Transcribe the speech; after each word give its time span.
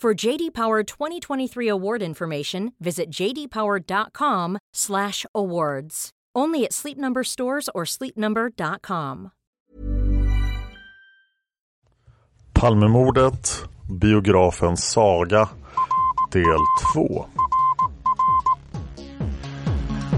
For 0.00 0.14
JD 0.14 0.54
Power 0.54 0.82
2023 0.82 1.68
award 1.68 2.00
information, 2.00 2.72
visit 2.80 3.10
jdpower.com/awards. 3.10 6.10
Only 6.34 6.64
at 6.64 6.72
Sleep 6.72 6.96
Number 6.96 7.22
stores 7.22 7.68
or 7.74 7.84
sleepnumber.com. 7.84 9.32
Palmemordet, 12.54 13.68
biografen 13.90 14.78
Saga, 14.78 15.50
del 16.30 16.64
2. 16.94 17.49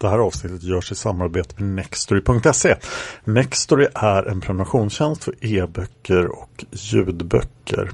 Det 0.00 0.08
här 0.08 0.18
avsnittet 0.18 0.62
görs 0.62 0.92
i 0.92 0.94
samarbete 0.94 1.54
med 1.62 1.74
Nextory.se. 1.74 2.76
Nextory 3.24 3.86
är 3.94 4.22
en 4.22 4.40
prenumerationstjänst 4.40 5.24
för 5.24 5.34
e-böcker 5.44 6.26
och 6.26 6.64
ljudböcker. 6.70 7.90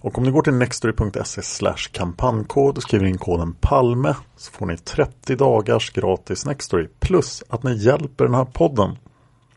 Och 0.00 0.18
om 0.18 0.24
ni 0.24 0.30
går 0.30 0.42
till 0.42 0.54
nextory.se 0.54 1.42
slash 1.42 1.90
kampanjkod 1.92 2.76
och 2.76 2.82
skriver 2.82 3.06
in 3.06 3.18
koden 3.18 3.54
PALME 3.60 4.14
så 4.36 4.52
får 4.52 4.66
ni 4.66 4.76
30 4.76 5.36
dagars 5.36 5.90
gratis 5.90 6.46
Nextory 6.46 6.88
plus 7.00 7.42
att 7.48 7.62
ni 7.62 7.76
hjälper 7.76 8.24
den 8.24 8.34
här 8.34 8.44
podden. 8.44 8.98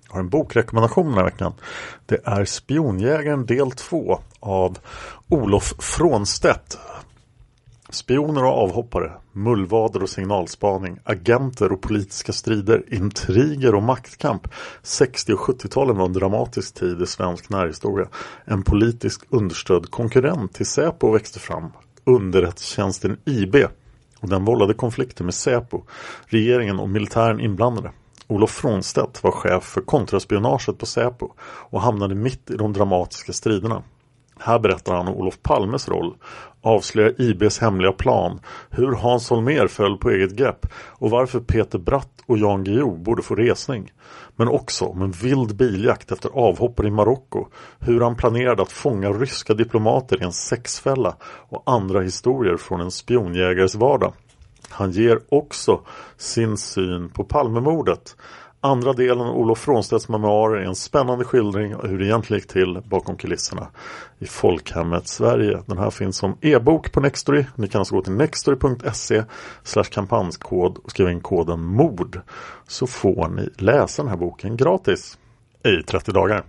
Jag 0.08 0.14
har 0.14 0.20
en 0.20 0.30
bokrekommendation 0.30 1.06
den 1.06 1.18
här 1.18 1.26
veckan. 1.26 1.54
Det 2.06 2.20
är 2.24 2.46
Spionjägaren 2.46 3.46
del 3.46 3.72
2 3.72 4.20
av 4.40 4.78
Olof 5.30 5.74
Frånstedt. 5.80 6.78
Spioner 7.92 8.44
och 8.44 8.58
avhoppare, 8.58 9.12
mullvader 9.32 10.04
och 10.04 10.10
signalspaning, 10.10 11.00
agenter 11.04 11.72
och 11.72 11.82
politiska 11.82 12.34
strider, 12.34 12.84
intriger 12.88 13.76
och 13.76 13.84
maktkamp. 13.84 14.48
60 14.84 15.34
och 15.34 15.40
70-talen 15.40 15.98
var 15.98 16.06
en 16.06 16.14
dramatisk 16.14 16.74
tid 16.74 17.02
i 17.02 17.06
svensk 17.06 17.50
närhistoria. 17.50 18.08
En 18.46 18.64
politisk 18.64 19.22
understödd 19.30 19.92
konkurrent 19.92 20.54
till 20.54 20.66
Säpo 20.66 21.12
växte 21.12 21.40
fram, 21.40 21.72
underrättelsetjänsten 22.04 23.18
IB. 23.26 23.56
Och 24.20 24.30
den 24.30 24.46
vållade 24.46 24.74
konflikter 24.74 25.24
med 25.24 25.34
Säpo, 25.34 25.84
regeringen 26.26 26.80
och 26.80 26.90
militären 26.90 27.40
inblandade. 27.40 27.92
Olof 28.28 28.52
Frånstedt 28.52 29.24
var 29.24 29.32
chef 29.32 29.64
för 29.64 29.82
kontraspionaget 29.82 30.78
på 30.78 30.86
Säpo 30.86 31.30
och 31.42 31.82
hamnade 31.82 32.16
mitt 32.16 32.52
i 32.52 32.56
de 32.56 32.74
dramatiska 32.74 33.34
striderna. 33.34 33.84
Här 34.40 34.60
berättar 34.60 34.96
han 34.96 35.08
om 35.08 35.16
Olof 35.16 35.42
Palmes 35.42 35.90
roll, 35.90 36.16
avslöjar 36.62 37.22
IBs 37.22 37.60
hemliga 37.60 37.92
plan, 37.92 38.40
hur 38.70 38.92
Hans 38.92 39.30
Holmér 39.30 39.68
föll 39.68 39.98
på 39.98 40.10
eget 40.10 40.36
grepp 40.36 40.66
och 40.74 41.10
varför 41.10 41.40
Peter 41.40 41.80
Bratt 41.80 42.12
och 42.26 42.38
Jan 42.38 42.64
Guillou 42.64 42.98
borde 42.98 43.22
få 43.22 43.36
resning. 43.36 43.92
Men 44.36 44.48
också 44.48 44.86
om 44.86 45.02
en 45.02 45.12
vild 45.12 45.56
biljakt 45.56 46.12
efter 46.12 46.30
avhoppare 46.30 46.88
i 46.88 46.92
Marocko, 46.92 47.48
hur 47.80 48.02
han 48.02 48.16
planerade 48.16 48.62
att 48.62 48.72
fånga 48.72 49.10
ryska 49.10 49.54
diplomater 49.54 50.22
i 50.22 50.26
en 50.26 50.32
sexfälla 50.32 51.16
och 51.24 51.64
andra 51.66 52.02
historier 52.02 52.58
från 52.58 52.82
en 52.82 52.92
spionjägares 52.92 53.76
vardag. 53.76 54.14
Han 54.70 54.92
ger 54.92 55.20
också 55.30 55.82
sin 56.18 56.58
syn 56.58 57.10
på 57.10 57.24
Palmemordet. 57.24 58.16
Andra 58.62 58.94
delen 58.94 59.28
av 59.28 59.38
Olof 59.38 59.60
Frånstedts 59.60 60.10
memoarer 60.10 60.62
är 60.62 60.66
en 60.66 60.76
spännande 60.76 61.26
skildring 61.26 61.76
av 61.76 61.88
hur 61.88 62.00
det 62.00 62.06
egentligen 62.06 62.40
gick 62.40 62.52
till 62.52 62.82
bakom 62.86 63.18
kulisserna 63.18 63.68
i 64.20 64.26
folkhemmet 64.26 65.08
Sverige. 65.08 65.60
Den 65.66 65.78
här 65.78 65.90
finns 65.90 66.18
som 66.18 66.38
e-bok 66.42 66.92
på 66.92 67.00
Nextory. 67.00 67.46
Ni 67.56 67.68
kan 67.68 67.80
alltså 67.80 67.96
gå 67.96 68.02
till 68.02 68.14
nextory.se 68.14 69.24
kampanjkod 69.92 70.78
och 70.84 70.92
skriva 70.92 71.12
in 71.12 71.22
koden 71.22 71.64
MORD 71.64 72.22
så 72.68 72.88
får 72.88 73.28
ni 73.28 73.50
läsa 73.58 74.02
den 74.02 74.10
här 74.10 74.18
boken 74.18 74.58
gratis 74.58 75.18
i 75.64 75.84
30 75.84 76.12
dagar. 76.12 76.44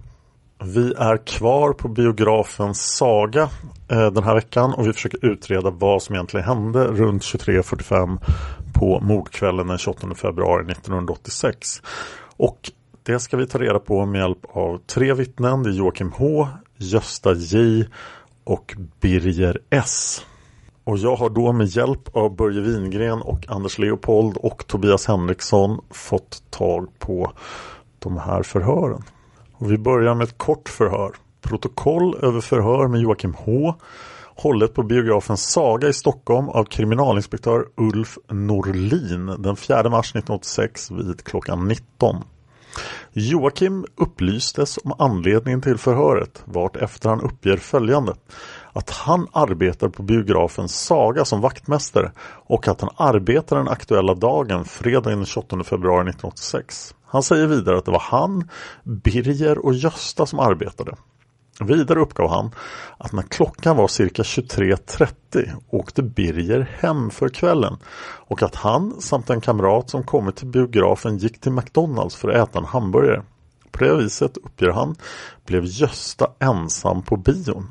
Vi 0.65 0.95
är 0.95 1.17
kvar 1.17 1.73
på 1.73 1.89
biografen 1.89 2.75
Saga 2.75 3.43
eh, 3.89 4.11
den 4.11 4.25
här 4.25 4.35
veckan 4.35 4.75
och 4.75 4.89
vi 4.89 4.93
försöker 4.93 5.27
utreda 5.27 5.71
vad 5.71 6.03
som 6.03 6.15
egentligen 6.15 6.47
hände 6.47 6.85
runt 6.85 7.23
23.45 7.23 8.19
på 8.81 9.01
mordkvällen 9.01 9.67
den 9.67 9.79
28 9.79 10.15
februari 10.15 10.73
1986. 10.73 11.83
Och 12.37 12.71
det 13.03 13.19
ska 13.19 13.37
vi 13.37 13.47
ta 13.47 13.59
reda 13.59 13.79
på 13.79 14.07
med 14.07 14.21
hjälp 14.21 14.39
av 14.53 14.79
tre 14.87 15.15
vittnen. 15.15 15.63
Det 15.63 15.71
är 15.71 15.73
Joakim 15.73 16.13
H, 16.13 16.49
Gösta 16.77 17.35
J 17.35 17.85
och 18.45 18.77
Birger 19.01 19.59
S. 19.71 20.25
Och 20.85 20.99
jag 20.99 21.17
har 21.17 21.31
då 21.31 21.53
med 21.53 21.67
hjälp 21.67 22.17
av 22.17 22.37
Börje 22.37 22.61
Wingren 22.61 23.23
och 23.23 23.45
Anders 23.49 23.79
Leopold 23.79 24.37
och 24.37 24.67
Tobias 24.67 25.07
Henriksson 25.07 25.81
fått 25.91 26.43
tag 26.51 26.89
på 26.99 27.33
de 27.99 28.17
här 28.17 28.43
förhören. 28.43 29.03
Och 29.53 29.73
vi 29.73 29.79
börjar 29.79 30.15
med 30.15 30.25
ett 30.25 30.39
kort 30.39 30.69
förhör. 30.69 31.13
Protokoll 31.41 32.17
över 32.23 32.41
förhör 32.41 32.89
med 32.89 33.01
Joakim 33.01 33.35
H 33.35 33.75
hållet 34.43 34.75
på 34.75 34.83
biografen 34.83 35.37
Saga 35.37 35.89
i 35.89 35.93
Stockholm 35.93 36.49
av 36.49 36.65
kriminalinspektör 36.65 37.65
Ulf 37.77 38.19
Norlin 38.29 39.27
den 39.27 39.57
4 39.57 39.91
mars 39.91 40.11
1986 40.11 40.91
vid 40.91 41.25
klockan 41.25 41.69
19. 41.69 42.17
Joakim 43.13 43.85
upplystes 43.97 44.79
om 44.85 44.93
anledningen 44.99 45.63
till 45.63 45.79
förhöret 45.79 46.43
vart 46.45 46.77
efter 46.77 47.09
han 47.09 47.21
uppger 47.21 47.57
följande 47.57 48.15
att 48.73 48.91
han 48.91 49.27
arbetar 49.33 49.89
på 49.89 50.03
biografen 50.03 50.69
Saga 50.69 51.25
som 51.25 51.41
vaktmästare 51.41 52.13
och 52.47 52.69
att 52.69 52.81
han 52.81 52.91
arbetar 52.97 53.57
den 53.57 53.69
aktuella 53.69 54.15
dagen 54.15 54.65
fredagen 54.65 55.19
den 55.19 55.27
28 55.27 55.65
februari 55.65 56.01
1986. 56.01 56.95
Han 57.05 57.23
säger 57.23 57.47
vidare 57.47 57.79
att 57.79 57.85
det 57.85 57.91
var 57.91 58.05
han, 58.11 58.49
Birger 58.85 59.59
och 59.59 59.75
Gösta 59.75 60.27
som 60.27 60.39
arbetade. 60.39 60.97
Vidare 61.61 62.01
uppgav 62.01 62.31
han 62.31 62.51
att 62.99 63.13
när 63.13 63.23
klockan 63.23 63.77
var 63.77 63.89
cirka 63.89 64.23
23.30 64.23 65.51
åkte 65.71 66.03
Birger 66.03 66.71
hem 66.81 67.11
för 67.11 67.29
kvällen 67.29 67.77
och 68.29 68.43
att 68.43 68.55
han 68.55 69.01
samt 69.01 69.31
en 69.31 69.41
kamrat 69.41 69.91
som 69.91 70.03
kommit 70.03 70.37
till 70.37 70.47
biografen 70.47 71.19
gick 71.19 71.41
till 71.41 71.53
McDonalds 71.53 72.17
för 72.17 72.29
att 72.29 72.49
äta 72.49 72.59
en 72.59 72.65
hamburgare. 72.65 73.23
På 73.71 73.85
det 73.85 73.97
viset, 73.97 74.37
uppger 74.37 74.69
han, 74.69 74.97
blev 75.47 75.65
Gösta 75.65 76.27
ensam 76.39 77.03
på 77.03 77.17
bion. 77.17 77.71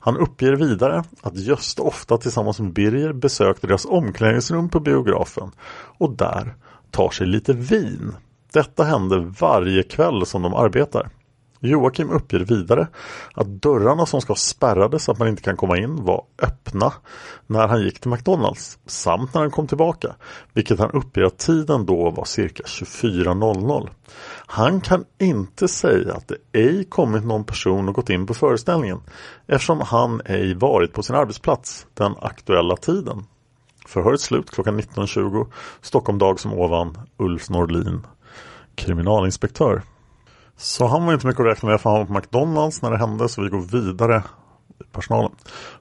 Han 0.00 0.16
uppger 0.16 0.52
vidare 0.52 1.04
att 1.22 1.36
Gösta 1.36 1.82
ofta 1.82 2.16
tillsammans 2.16 2.60
med 2.60 2.72
Birger 2.72 3.12
besökte 3.12 3.66
deras 3.66 3.84
omklädningsrum 3.84 4.68
på 4.68 4.80
biografen 4.80 5.50
och 5.98 6.16
där 6.16 6.54
tar 6.90 7.10
sig 7.10 7.26
lite 7.26 7.52
vin. 7.52 8.14
Detta 8.52 8.84
hände 8.84 9.18
varje 9.40 9.82
kväll 9.82 10.26
som 10.26 10.42
de 10.42 10.54
arbetar. 10.54 11.10
Joakim 11.60 12.10
uppger 12.10 12.40
vidare 12.40 12.88
att 13.34 13.46
dörrarna 13.46 14.06
som 14.06 14.20
ska 14.20 14.34
spärrade 14.34 14.98
så 14.98 15.12
att 15.12 15.18
man 15.18 15.28
inte 15.28 15.42
kan 15.42 15.56
komma 15.56 15.78
in 15.78 16.04
var 16.04 16.24
öppna 16.42 16.92
när 17.46 17.68
han 17.68 17.82
gick 17.82 18.00
till 18.00 18.10
McDonalds 18.10 18.78
samt 18.86 19.34
när 19.34 19.40
han 19.40 19.50
kom 19.50 19.66
tillbaka, 19.66 20.14
vilket 20.54 20.78
han 20.78 20.90
uppger 20.90 21.22
att 21.22 21.38
tiden 21.38 21.86
då 21.86 22.10
var 22.10 22.24
cirka 22.24 22.62
24.00. 22.62 23.88
Han 24.46 24.80
kan 24.80 25.04
inte 25.18 25.68
säga 25.68 26.14
att 26.14 26.28
det 26.28 26.36
ej 26.52 26.84
kommit 26.84 27.24
någon 27.24 27.44
person 27.44 27.88
och 27.88 27.94
gått 27.94 28.10
in 28.10 28.26
på 28.26 28.34
föreställningen 28.34 29.00
eftersom 29.46 29.80
han 29.80 30.20
ej 30.24 30.54
varit 30.54 30.92
på 30.92 31.02
sin 31.02 31.16
arbetsplats 31.16 31.86
den 31.94 32.14
aktuella 32.20 32.76
tiden. 32.76 33.24
Förhöret 33.86 34.20
slut 34.20 34.50
klockan 34.50 34.80
19.20 34.80 35.46
Stockholm 35.80 36.18
dag 36.18 36.40
som 36.40 36.52
ovan 36.52 36.98
Ulf 37.16 37.50
Norlin 37.50 38.06
kriminalinspektör. 38.74 39.82
Så 40.60 40.86
han 40.86 41.06
var 41.06 41.12
inte 41.14 41.26
mycket 41.26 41.40
att 41.40 41.46
räkna 41.46 41.68
med 41.68 41.80
för 41.80 41.90
han 41.90 41.98
var 41.98 42.06
på 42.06 42.12
McDonalds 42.12 42.82
när 42.82 42.90
det 42.90 42.98
hände 42.98 43.28
så 43.28 43.42
vi 43.42 43.48
går 43.48 43.60
vidare 43.60 44.22
i 44.80 44.84
personalen. 44.92 45.32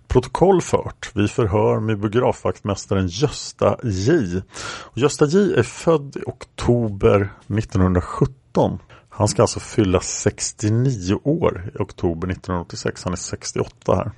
Protokoll 0.08 0.62
fört 0.62 1.12
Vi 1.14 1.28
förhör 1.28 1.80
med 1.80 2.00
biografvaktmästaren 2.00 3.08
Gösta 3.08 3.78
J. 3.84 4.42
Och 4.62 4.98
Gösta 4.98 5.26
J 5.26 5.54
är 5.54 5.64
född 5.64 6.18
i 6.18 6.24
oktober 6.26 7.34
1917. 7.48 8.80
Han 9.10 9.28
ska 9.28 9.42
alltså 9.42 9.60
fylla 9.60 10.00
69 10.00 11.20
år 11.24 11.72
i 11.76 11.82
oktober 11.82 12.28
1986. 12.28 13.04
Han 13.04 13.14
är 13.14 13.18
68 13.18 13.96
här. 13.96 14.12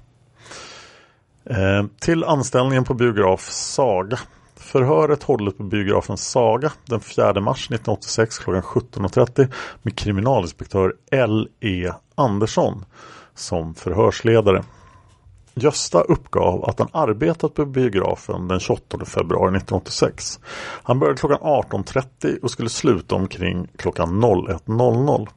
Eh, 1.45 1.85
till 1.99 2.23
anställningen 2.23 2.83
på 2.83 2.93
biograf 2.93 3.49
Saga 3.49 4.19
Förhöret 4.71 5.23
hållet 5.23 5.57
på 5.57 5.63
biografen 5.63 6.17
Saga 6.17 6.71
den 6.85 6.99
4 6.99 7.33
mars 7.41 7.65
1986 7.65 8.37
klockan 8.37 8.61
17.30 8.61 9.53
med 9.81 9.95
kriminalinspektör 9.95 10.93
L.E. 11.11 11.91
Andersson 12.15 12.85
som 13.35 13.75
förhörsledare. 13.75 14.63
Gösta 15.53 16.01
uppgav 16.01 16.65
att 16.65 16.79
han 16.79 16.87
arbetat 16.91 17.53
på 17.53 17.65
biografen 17.65 18.47
den 18.47 18.59
28 18.59 19.05
februari 19.05 19.57
1986. 19.57 20.39
Han 20.83 20.99
började 20.99 21.19
klockan 21.19 21.39
18.30 21.39 22.39
och 22.41 22.51
skulle 22.51 22.69
sluta 22.69 23.15
omkring 23.15 23.67
klockan 23.77 24.23
01.00. 24.23 25.27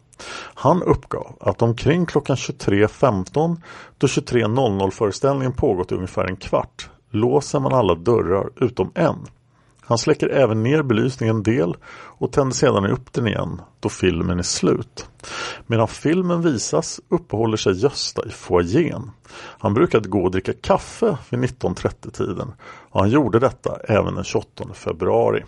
Han 0.54 0.82
uppgav 0.82 1.36
att 1.40 1.62
omkring 1.62 2.06
klockan 2.06 2.36
23.15 2.36 3.56
då 3.98 4.06
23.00 4.06 4.90
föreställningen 4.90 5.52
pågått 5.52 5.92
i 5.92 5.94
ungefär 5.94 6.24
en 6.24 6.36
kvart 6.36 6.90
låser 7.14 7.60
man 7.60 7.72
alla 7.72 7.94
dörrar 7.94 8.50
utom 8.56 8.90
en. 8.94 9.26
Han 9.80 9.98
släcker 9.98 10.28
även 10.28 10.62
ner 10.62 10.82
belysningen 10.82 11.36
en 11.36 11.42
del 11.42 11.76
och 11.92 12.32
tänder 12.32 12.54
sedan 12.54 12.86
upp 12.86 13.12
den 13.12 13.26
igen 13.26 13.60
då 13.80 13.88
filmen 13.88 14.38
är 14.38 14.42
slut. 14.42 15.08
Medan 15.66 15.88
filmen 15.88 16.42
visas 16.42 17.00
uppehåller 17.08 17.56
sig 17.56 17.72
Gösta 17.82 18.26
i 18.26 18.30
foajén. 18.30 19.10
Han 19.58 19.74
brukade 19.74 20.08
gå 20.08 20.22
och 20.22 20.30
dricka 20.30 20.52
kaffe 20.52 21.18
vid 21.30 21.40
19.30-tiden 21.40 22.52
och 22.90 23.00
han 23.00 23.10
gjorde 23.10 23.38
detta 23.38 23.76
även 23.88 24.14
den 24.14 24.24
28 24.24 24.64
februari. 24.74 25.44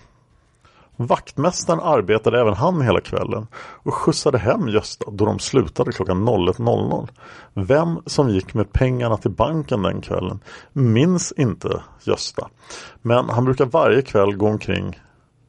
Vaktmästaren 0.96 1.80
arbetade 1.80 2.40
även 2.40 2.54
han 2.54 2.80
hela 2.80 3.00
kvällen 3.00 3.46
och 3.56 3.94
skjutsade 3.94 4.38
hem 4.38 4.68
Gösta 4.68 5.10
då 5.10 5.24
de 5.24 5.38
slutade 5.38 5.92
klockan 5.92 6.28
01.00. 6.28 7.08
Vem 7.54 8.00
som 8.06 8.28
gick 8.28 8.54
med 8.54 8.72
pengarna 8.72 9.16
till 9.16 9.30
banken 9.30 9.82
den 9.82 10.00
kvällen 10.00 10.40
minns 10.72 11.32
inte 11.32 11.82
Gösta. 12.02 12.48
Men 13.02 13.28
han 13.28 13.44
brukar 13.44 13.66
varje 13.66 14.02
kväll 14.02 14.36
gå 14.36 14.46
omkring 14.46 15.00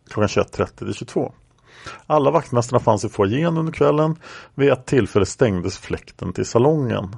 klockan 0.09 0.27
21.30 0.27 0.77
till 0.77 0.93
22. 0.93 1.33
Alla 2.07 2.31
vaktmästarna 2.31 2.79
fanns 2.79 3.05
i 3.05 3.09
foajén 3.09 3.57
under 3.57 3.73
kvällen. 3.73 4.15
Vid 4.55 4.71
ett 4.71 4.85
tillfälle 4.85 5.25
stängdes 5.25 5.77
fläkten 5.77 6.33
till 6.33 6.45
salongen 6.45 7.15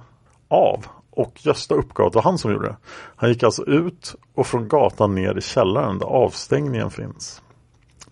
av 0.47 0.85
och 1.11 1.45
Gösta 1.45 1.75
uppgav 1.75 2.07
att 2.07 2.13
det 2.13 2.17
var 2.17 2.23
han 2.23 2.37
som 2.37 2.51
gjorde 2.51 2.67
det. 2.67 2.77
Han 3.15 3.29
gick 3.29 3.43
alltså 3.43 3.63
ut 3.63 4.15
och 4.35 4.47
från 4.47 4.67
gatan 4.67 5.15
ner 5.15 5.37
i 5.37 5.41
källaren 5.41 5.99
där 5.99 6.05
avstängningen 6.05 6.91
finns. 6.91 7.41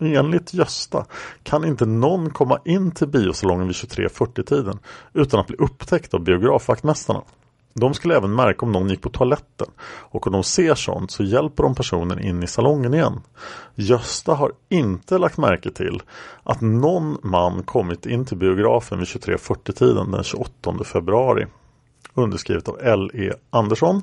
Enligt 0.00 0.54
Gösta 0.54 1.06
kan 1.42 1.64
inte 1.64 1.86
någon 1.86 2.30
komma 2.30 2.60
in 2.64 2.90
till 2.90 3.08
biosalongen 3.08 3.66
vid 3.66 3.76
23.40-tiden 3.76 4.78
utan 5.12 5.40
att 5.40 5.46
bli 5.46 5.56
upptäckt 5.56 6.14
av 6.14 6.20
biografvaktmästarna. 6.20 7.22
De 7.74 7.94
skulle 7.94 8.16
även 8.16 8.34
märka 8.34 8.66
om 8.66 8.72
någon 8.72 8.88
gick 8.88 9.00
på 9.00 9.10
toaletten 9.10 9.66
och 9.80 10.26
om 10.26 10.32
de 10.32 10.44
ser 10.44 10.74
sånt 10.74 11.10
så 11.10 11.22
hjälper 11.22 11.62
de 11.62 11.74
personen 11.74 12.18
in 12.18 12.42
i 12.42 12.46
salongen 12.46 12.94
igen. 12.94 13.20
Gösta 13.74 14.34
har 14.34 14.52
inte 14.68 15.18
lagt 15.18 15.38
märke 15.38 15.70
till 15.70 16.02
att 16.42 16.60
någon 16.60 17.18
man 17.22 17.62
kommit 17.62 18.06
in 18.06 18.24
till 18.24 18.36
biografen 18.36 18.98
vid 18.98 19.08
23.40-tiden 19.08 20.10
den 20.10 20.24
28 20.24 20.84
februari. 20.84 21.46
Underskrivet 22.14 22.68
av 22.68 22.78
L.E. 22.80 23.32
Andersson. 23.50 24.02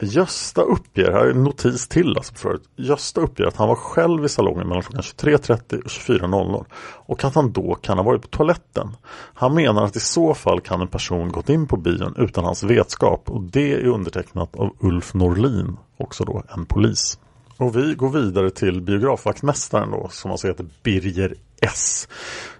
Gösta 0.00 0.62
uppger, 0.62 1.12
här 1.12 1.26
är 1.26 1.30
en 1.30 1.44
notis 1.44 1.88
till 1.88 2.16
alltså 2.16 2.34
förut. 2.34 2.62
Gösta 2.76 3.20
uppger 3.20 3.44
att 3.44 3.56
han 3.56 3.68
var 3.68 3.76
själv 3.76 4.24
i 4.24 4.28
salongen 4.28 4.68
mellan 4.68 4.82
klockan 4.82 5.02
23.30 5.02 5.82
och 5.82 5.90
24.00 5.90 6.64
och 7.06 7.24
att 7.24 7.34
han 7.34 7.52
då 7.52 7.74
kan 7.74 7.98
ha 7.98 8.04
varit 8.04 8.22
på 8.22 8.28
toaletten. 8.28 8.96
Han 9.34 9.54
menar 9.54 9.84
att 9.84 9.96
i 9.96 10.00
så 10.00 10.34
fall 10.34 10.60
kan 10.60 10.80
en 10.80 10.88
person 10.88 11.32
gått 11.32 11.48
in 11.48 11.66
på 11.66 11.76
bion 11.76 12.14
utan 12.18 12.44
hans 12.44 12.62
vetskap 12.62 13.30
och 13.30 13.42
det 13.42 13.72
är 13.72 13.86
undertecknat 13.86 14.56
av 14.56 14.76
Ulf 14.80 15.14
Norlin, 15.14 15.76
också 15.96 16.24
då 16.24 16.42
en 16.56 16.66
polis. 16.66 17.18
Och 17.56 17.76
vi 17.76 17.94
går 17.94 18.10
vidare 18.10 18.50
till 18.50 18.80
biografvaktmästaren 18.80 19.90
då 19.90 20.08
som 20.10 20.30
alltså 20.30 20.46
heter 20.46 20.66
Birger 20.82 21.34
S. 21.60 22.08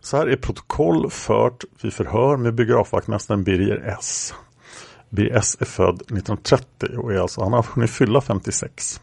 Så 0.01 0.17
här 0.17 0.27
är 0.27 0.37
protokoll 0.37 1.11
fört 1.11 1.65
vid 1.83 1.93
förhör 1.93 2.37
med 2.37 2.55
biografvaktmästaren 2.55 3.45
Birger 3.45 3.97
S. 3.99 4.35
BS 5.11 5.57
är 5.61 5.65
född 5.65 5.95
1930 5.95 6.99
och 6.99 7.13
är 7.13 7.19
alltså, 7.19 7.43
han 7.43 7.53
har 7.53 7.67
hunnit 7.75 7.91
fylla 7.91 8.21
56. 8.21 9.01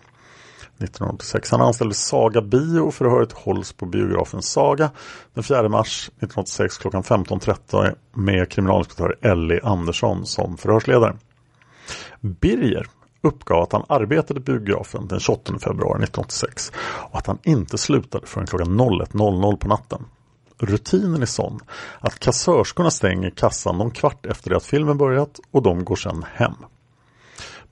1986. 0.77 1.51
Han 1.51 1.61
anställdes 1.61 2.05
Saga 2.05 2.41
Bio 2.41 2.79
och 2.79 2.93
förhöret 2.93 3.31
hålls 3.31 3.73
på 3.73 3.85
biografen 3.85 4.41
Saga 4.41 4.91
den 5.33 5.43
4 5.43 5.69
mars 5.69 6.07
1986 6.07 6.77
klockan 6.77 7.03
15.13 7.03 7.95
med 8.13 8.49
kriminalinspektör 8.49 9.17
Ellie 9.21 9.59
Andersson 9.63 10.25
som 10.25 10.57
förhörsledare. 10.57 11.17
Birger 12.19 12.87
uppgav 13.21 13.63
att 13.63 13.71
han 13.71 13.85
arbetade 13.89 14.39
på 14.39 14.51
biografen 14.51 15.07
den 15.07 15.19
28 15.19 15.59
februari 15.59 16.03
1986 16.03 16.71
och 17.11 17.17
att 17.17 17.27
han 17.27 17.39
inte 17.43 17.77
slutade 17.77 18.27
förrän 18.27 18.47
klockan 18.47 18.79
01.00 18.79 19.57
på 19.57 19.67
natten. 19.67 20.05
Rutinen 20.65 21.21
är 21.21 21.25
sån 21.25 21.59
att 21.99 22.19
kassörskorna 22.19 22.91
stänger 22.91 23.29
kassan 23.29 23.77
någon 23.77 23.91
kvart 23.91 24.25
efter 24.25 24.49
det 24.49 24.57
att 24.57 24.65
filmen 24.65 24.97
börjat 24.97 25.39
och 25.51 25.63
de 25.63 25.85
går 25.85 25.95
sedan 25.95 26.25
hem. 26.33 26.55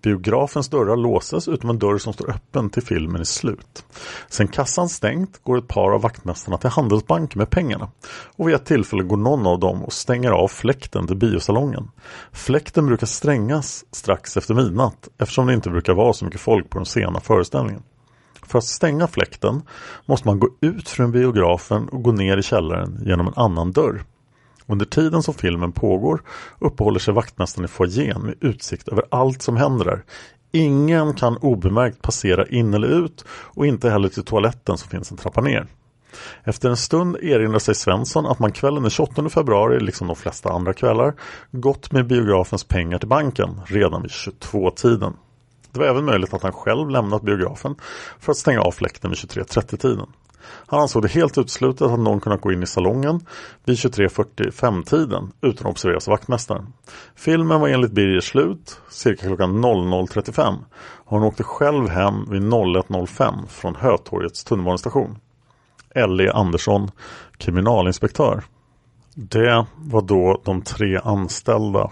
Biografens 0.01 0.69
dörrar 0.69 0.95
låses 0.95 1.47
utom 1.47 1.69
en 1.69 1.79
dörr 1.79 1.97
som 1.97 2.13
står 2.13 2.29
öppen 2.29 2.69
till 2.69 2.83
filmen 2.83 3.21
är 3.21 3.25
slut. 3.25 3.85
Sen 4.29 4.47
kassan 4.47 4.89
stängt 4.89 5.43
går 5.43 5.57
ett 5.57 5.67
par 5.67 5.91
av 5.91 6.01
vaktmästarna 6.01 6.57
till 6.57 6.69
Handelsbanken 6.69 7.39
med 7.39 7.49
pengarna 7.49 7.91
och 8.35 8.47
vid 8.47 8.55
ett 8.55 8.65
tillfälle 8.65 9.03
går 9.03 9.17
någon 9.17 9.47
av 9.47 9.59
dem 9.59 9.83
och 9.83 9.93
stänger 9.93 10.31
av 10.31 10.47
fläkten 10.47 11.07
till 11.07 11.17
biosalongen. 11.17 11.91
Fläkten 12.31 12.85
brukar 12.85 13.07
strängas 13.07 13.85
strax 13.91 14.37
efter 14.37 14.53
midnatt 14.53 15.09
eftersom 15.17 15.47
det 15.47 15.53
inte 15.53 15.69
brukar 15.69 15.93
vara 15.93 16.13
så 16.13 16.25
mycket 16.25 16.41
folk 16.41 16.69
på 16.69 16.79
den 16.79 16.85
sena 16.85 17.19
föreställningen. 17.19 17.83
För 18.51 18.57
att 18.57 18.65
stänga 18.65 19.07
fläkten 19.07 19.61
måste 20.05 20.27
man 20.27 20.39
gå 20.39 20.49
ut 20.61 20.89
från 20.89 21.11
biografen 21.11 21.89
och 21.89 22.03
gå 22.03 22.11
ner 22.11 22.37
i 22.37 22.43
källaren 22.43 23.03
genom 23.05 23.27
en 23.27 23.33
annan 23.35 23.71
dörr. 23.71 24.03
Under 24.65 24.85
tiden 24.85 25.23
som 25.23 25.33
filmen 25.33 25.71
pågår 25.71 26.21
uppehåller 26.59 26.99
sig 26.99 27.13
vaktmästaren 27.13 27.65
i 27.65 27.67
foajén 27.67 28.21
med 28.21 28.35
utsikt 28.41 28.87
över 28.87 29.03
allt 29.11 29.41
som 29.41 29.57
händer 29.57 29.85
där. 29.85 30.03
Ingen 30.51 31.13
kan 31.13 31.37
obemärkt 31.37 32.01
passera 32.01 32.47
in 32.47 32.73
eller 32.73 32.87
ut 32.87 33.25
och 33.29 33.65
inte 33.65 33.89
heller 33.89 34.09
till 34.09 34.23
toaletten 34.23 34.77
som 34.77 34.89
finns 34.89 35.11
en 35.11 35.17
trappa 35.17 35.41
ner. 35.41 35.67
Efter 36.43 36.69
en 36.69 36.77
stund 36.77 37.15
erinrar 37.15 37.59
sig 37.59 37.75
Svensson 37.75 38.25
att 38.25 38.39
man 38.39 38.51
kvällen 38.51 38.83
den 38.83 38.91
28 38.91 39.29
februari, 39.29 39.79
liksom 39.79 40.07
de 40.07 40.15
flesta 40.15 40.49
andra 40.49 40.73
kvällar, 40.73 41.13
gått 41.51 41.91
med 41.91 42.07
biografens 42.07 42.63
pengar 42.63 42.97
till 42.97 43.07
banken 43.07 43.61
redan 43.65 44.01
vid 44.01 44.11
22-tiden. 44.11 45.13
Det 45.71 45.79
var 45.79 45.87
även 45.87 46.05
möjligt 46.05 46.33
att 46.33 46.43
han 46.43 46.51
själv 46.51 46.89
lämnat 46.89 47.21
biografen 47.21 47.75
för 48.19 48.31
att 48.31 48.37
stänga 48.37 48.61
av 48.61 48.71
fläkten 48.71 49.09
vid 49.11 49.17
23.30-tiden. 49.17 50.07
Han 50.67 50.79
ansåg 50.79 51.01
det 51.01 51.07
helt 51.07 51.37
uteslutet 51.37 51.81
att 51.81 51.99
någon 51.99 52.19
kunnat 52.19 52.41
gå 52.41 52.51
in 52.51 52.63
i 52.63 52.67
salongen 52.67 53.25
vid 53.65 53.75
23.45-tiden 53.75 55.31
utan 55.41 55.67
att 55.67 55.71
observeras 55.71 56.07
av 56.07 56.11
vaktmästaren. 56.11 56.73
Filmen 57.15 57.59
var 57.59 57.67
enligt 57.67 57.91
Birger 57.91 58.19
slut 58.19 58.81
cirka 58.89 59.27
klockan 59.27 59.65
00.35 59.65 60.57
och 60.81 61.19
hon 61.19 61.23
åkte 61.23 61.43
själv 61.43 61.89
hem 61.89 62.25
vid 62.29 62.41
01.05 62.41 63.47
från 63.47 63.75
Hötorgets 63.75 64.43
tunnelbanestation. 64.43 65.17
Ellie 65.95 66.31
Andersson, 66.31 66.91
kriminalinspektör. 67.37 68.43
Det 69.15 69.65
var 69.77 70.01
då 70.01 70.41
de 70.45 70.61
tre 70.61 70.99
anställda. 71.03 71.91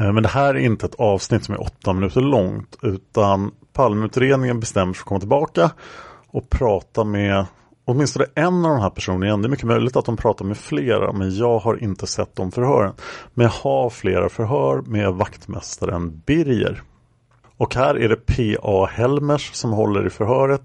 Eh, 0.00 0.12
men 0.12 0.22
det 0.22 0.28
här 0.28 0.54
är 0.54 0.58
inte 0.58 0.86
ett 0.86 0.94
avsnitt 0.94 1.44
som 1.44 1.54
är 1.54 1.60
åtta 1.60 1.92
minuter 1.92 2.20
långt 2.20 2.76
utan 2.82 3.50
Palmeutredningen 3.72 4.60
bestämmer 4.60 4.92
sig 4.92 4.98
för 4.98 5.02
att 5.02 5.08
komma 5.08 5.20
tillbaka 5.20 5.70
och 6.26 6.50
prata 6.50 7.04
med 7.04 7.46
åtminstone 7.84 8.26
en 8.34 8.64
av 8.64 8.70
de 8.70 8.80
här 8.80 8.90
personerna 8.90 9.26
igen. 9.26 9.42
Det 9.42 9.48
är 9.48 9.50
mycket 9.50 9.66
möjligt 9.66 9.96
att 9.96 10.04
de 10.04 10.16
pratar 10.16 10.44
med 10.44 10.56
flera 10.56 11.12
men 11.12 11.36
jag 11.36 11.58
har 11.58 11.82
inte 11.82 12.06
sett 12.06 12.36
de 12.36 12.52
förhören. 12.52 12.94
Men 13.34 13.44
jag 13.44 13.52
har 13.52 13.90
flera 13.90 14.28
förhör 14.28 14.82
med 14.86 15.12
vaktmästaren 15.12 16.22
Birger. 16.26 16.82
Och 17.56 17.74
här 17.74 17.98
är 17.98 18.08
det 18.08 18.16
P.A. 18.16 18.86
Helmers 18.86 19.54
som 19.54 19.70
håller 19.70 20.06
i 20.06 20.10
förhöret. 20.10 20.62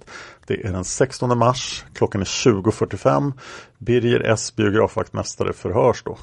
Det 0.47 0.65
är 0.65 0.71
den 0.71 0.83
16 0.83 1.37
mars, 1.37 1.85
klockan 1.93 2.21
är 2.21 2.25
20.45. 2.25 3.33
Birger 3.77 4.19
S. 4.19 4.55
biografvaktmästare 4.55 5.53
förhörs 5.53 6.03
då. 6.03 6.17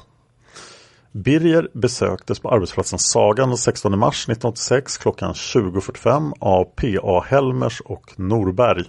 Birger 1.15 1.69
besöktes 1.73 2.39
på 2.39 2.49
arbetsplatsen 2.49 2.99
Sagan 2.99 3.49
den 3.49 3.57
16 3.57 3.99
mars 3.99 4.23
1986 4.23 4.97
klockan 4.97 5.33
20.45 5.33 6.33
av 6.39 6.63
P.A. 6.63 7.23
Helmers 7.27 7.81
och 7.81 8.13
Norberg. 8.15 8.83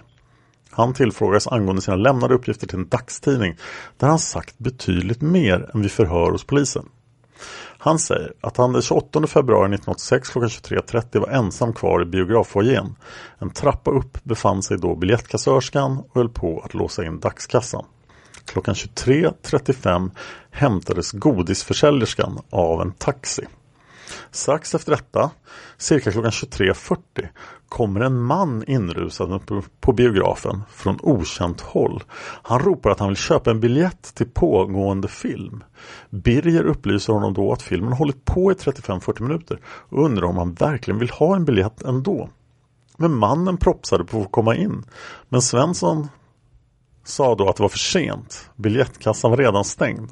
Han 0.69 0.93
tillfrågades 0.93 1.47
angående 1.47 1.81
sina 1.81 1.97
lämnade 1.97 2.33
uppgifter 2.33 2.67
till 2.67 2.79
en 2.79 2.87
dagstidning 2.87 3.57
där 3.97 4.07
han 4.07 4.19
sagt 4.19 4.57
betydligt 4.57 5.21
mer 5.21 5.69
än 5.73 5.81
vid 5.81 5.91
förhör 5.91 6.31
hos 6.31 6.43
polisen. 6.43 6.85
Han 7.77 7.99
säger 7.99 8.33
att 8.41 8.57
han 8.57 8.73
den 8.73 8.81
28 8.81 9.27
februari 9.27 9.65
1986 9.65 10.29
klockan 10.29 10.49
23.30 10.49 11.19
var 11.19 11.27
ensam 11.27 11.73
kvar 11.73 12.01
i 12.01 12.05
biograffoajén. 12.05 12.95
En 13.39 13.49
trappa 13.49 13.91
upp 13.91 14.23
befann 14.23 14.63
sig 14.63 14.77
då 14.77 14.95
biljettkassörskan 14.95 15.97
och 15.97 16.15
höll 16.15 16.29
på 16.29 16.61
att 16.65 16.73
låsa 16.73 17.05
in 17.05 17.19
dagskassan. 17.19 17.85
Klockan 18.45 18.75
23.35 18.75 20.11
hämtades 20.51 21.11
godisförsäljerskan 21.11 22.39
av 22.49 22.81
en 22.81 22.91
taxi. 22.91 23.45
Strax 24.31 24.75
efter 24.75 24.91
detta, 24.91 25.31
cirka 25.77 26.11
klockan 26.11 26.31
23.40, 26.31 26.97
kommer 27.69 27.99
en 27.99 28.21
man 28.21 28.63
inrusad 28.67 29.41
på 29.79 29.93
biografen 29.93 30.63
från 30.71 30.99
okänt 31.01 31.61
håll. 31.61 32.03
Han 32.43 32.59
ropar 32.59 32.89
att 32.89 32.99
han 32.99 33.09
vill 33.09 33.17
köpa 33.17 33.51
en 33.51 33.59
biljett 33.59 34.15
till 34.15 34.29
pågående 34.29 35.07
film. 35.07 35.63
Birger 36.09 36.63
upplyser 36.63 37.13
honom 37.13 37.33
då 37.33 37.51
att 37.51 37.61
filmen 37.61 37.93
hållit 37.93 38.25
på 38.25 38.51
i 38.51 38.55
35-40 38.55 39.21
minuter 39.21 39.59
och 39.65 40.05
undrar 40.05 40.27
om 40.27 40.37
han 40.37 40.53
verkligen 40.53 40.99
vill 40.99 41.09
ha 41.09 41.35
en 41.35 41.45
biljett 41.45 41.81
ändå. 41.81 42.29
Men 42.97 43.13
mannen 43.13 43.57
propsade 43.57 44.03
på 44.03 44.21
att 44.21 44.31
komma 44.31 44.55
in. 44.55 44.83
Men 45.29 45.41
Svensson 45.41 46.07
sa 47.05 47.35
då 47.35 47.49
att 47.49 47.55
det 47.55 47.63
var 47.63 47.69
för 47.69 47.77
sent. 47.77 48.49
Biljettkassan 48.55 49.31
var 49.31 49.37
redan 49.37 49.63
stängd. 49.63 50.09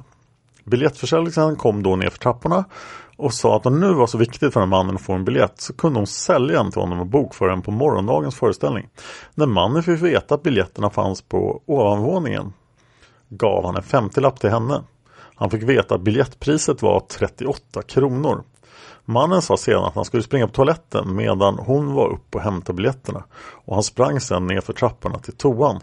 Biljettförsäljaren 0.64 1.56
kom 1.56 1.82
då 1.82 1.96
ner 1.96 2.10
för 2.10 2.18
trapporna 2.18 2.64
och 3.16 3.34
sa 3.34 3.56
att 3.56 3.66
om 3.66 3.80
det 3.80 3.86
nu 3.86 3.94
var 3.94 4.06
så 4.06 4.18
viktigt 4.18 4.52
för 4.52 4.60
den 4.60 4.68
mannen 4.68 4.94
att 4.94 5.00
få 5.00 5.12
en 5.12 5.24
biljett 5.24 5.60
så 5.60 5.72
kunde 5.72 5.98
hon 5.98 6.06
sälja 6.06 6.62
den 6.62 6.72
till 6.72 6.80
honom 6.80 7.00
och 7.00 7.06
bokföra 7.06 7.50
den 7.50 7.62
på 7.62 7.70
morgondagens 7.70 8.34
föreställning. 8.34 8.88
När 9.34 9.46
mannen 9.46 9.82
fick 9.82 10.02
veta 10.02 10.34
att 10.34 10.42
biljetterna 10.42 10.90
fanns 10.90 11.22
på 11.22 11.62
ovanvåningen 11.66 12.52
gav 13.28 13.64
han 13.64 13.76
en 13.76 13.82
50-lapp 13.82 14.40
till 14.40 14.50
henne. 14.50 14.82
Han 15.34 15.50
fick 15.50 15.62
veta 15.62 15.94
att 15.94 16.00
biljettpriset 16.00 16.82
var 16.82 17.00
38 17.00 17.82
kronor. 17.82 18.42
Mannen 19.04 19.42
sa 19.42 19.56
sedan 19.56 19.84
att 19.84 19.94
han 19.94 20.04
skulle 20.04 20.22
springa 20.22 20.46
på 20.46 20.52
toaletten 20.52 21.16
medan 21.16 21.58
hon 21.58 21.94
var 21.94 22.08
uppe 22.08 22.38
och 22.38 22.44
hämtade 22.44 22.76
biljetterna 22.76 23.24
och 23.64 23.74
han 23.74 23.82
sprang 23.82 24.20
sedan 24.20 24.46
ner 24.46 24.60
för 24.60 24.72
trapporna 24.72 25.18
till 25.18 25.36
toan. 25.36 25.80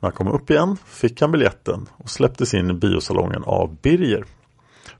När 0.00 0.08
han 0.08 0.12
kom 0.12 0.28
upp 0.28 0.50
igen 0.50 0.76
fick 0.86 1.20
han 1.20 1.32
biljetten 1.32 1.88
och 1.96 2.10
släpptes 2.10 2.54
in 2.54 2.70
i 2.70 2.72
biosalongen 2.72 3.42
av 3.44 3.76
Birger. 3.82 4.24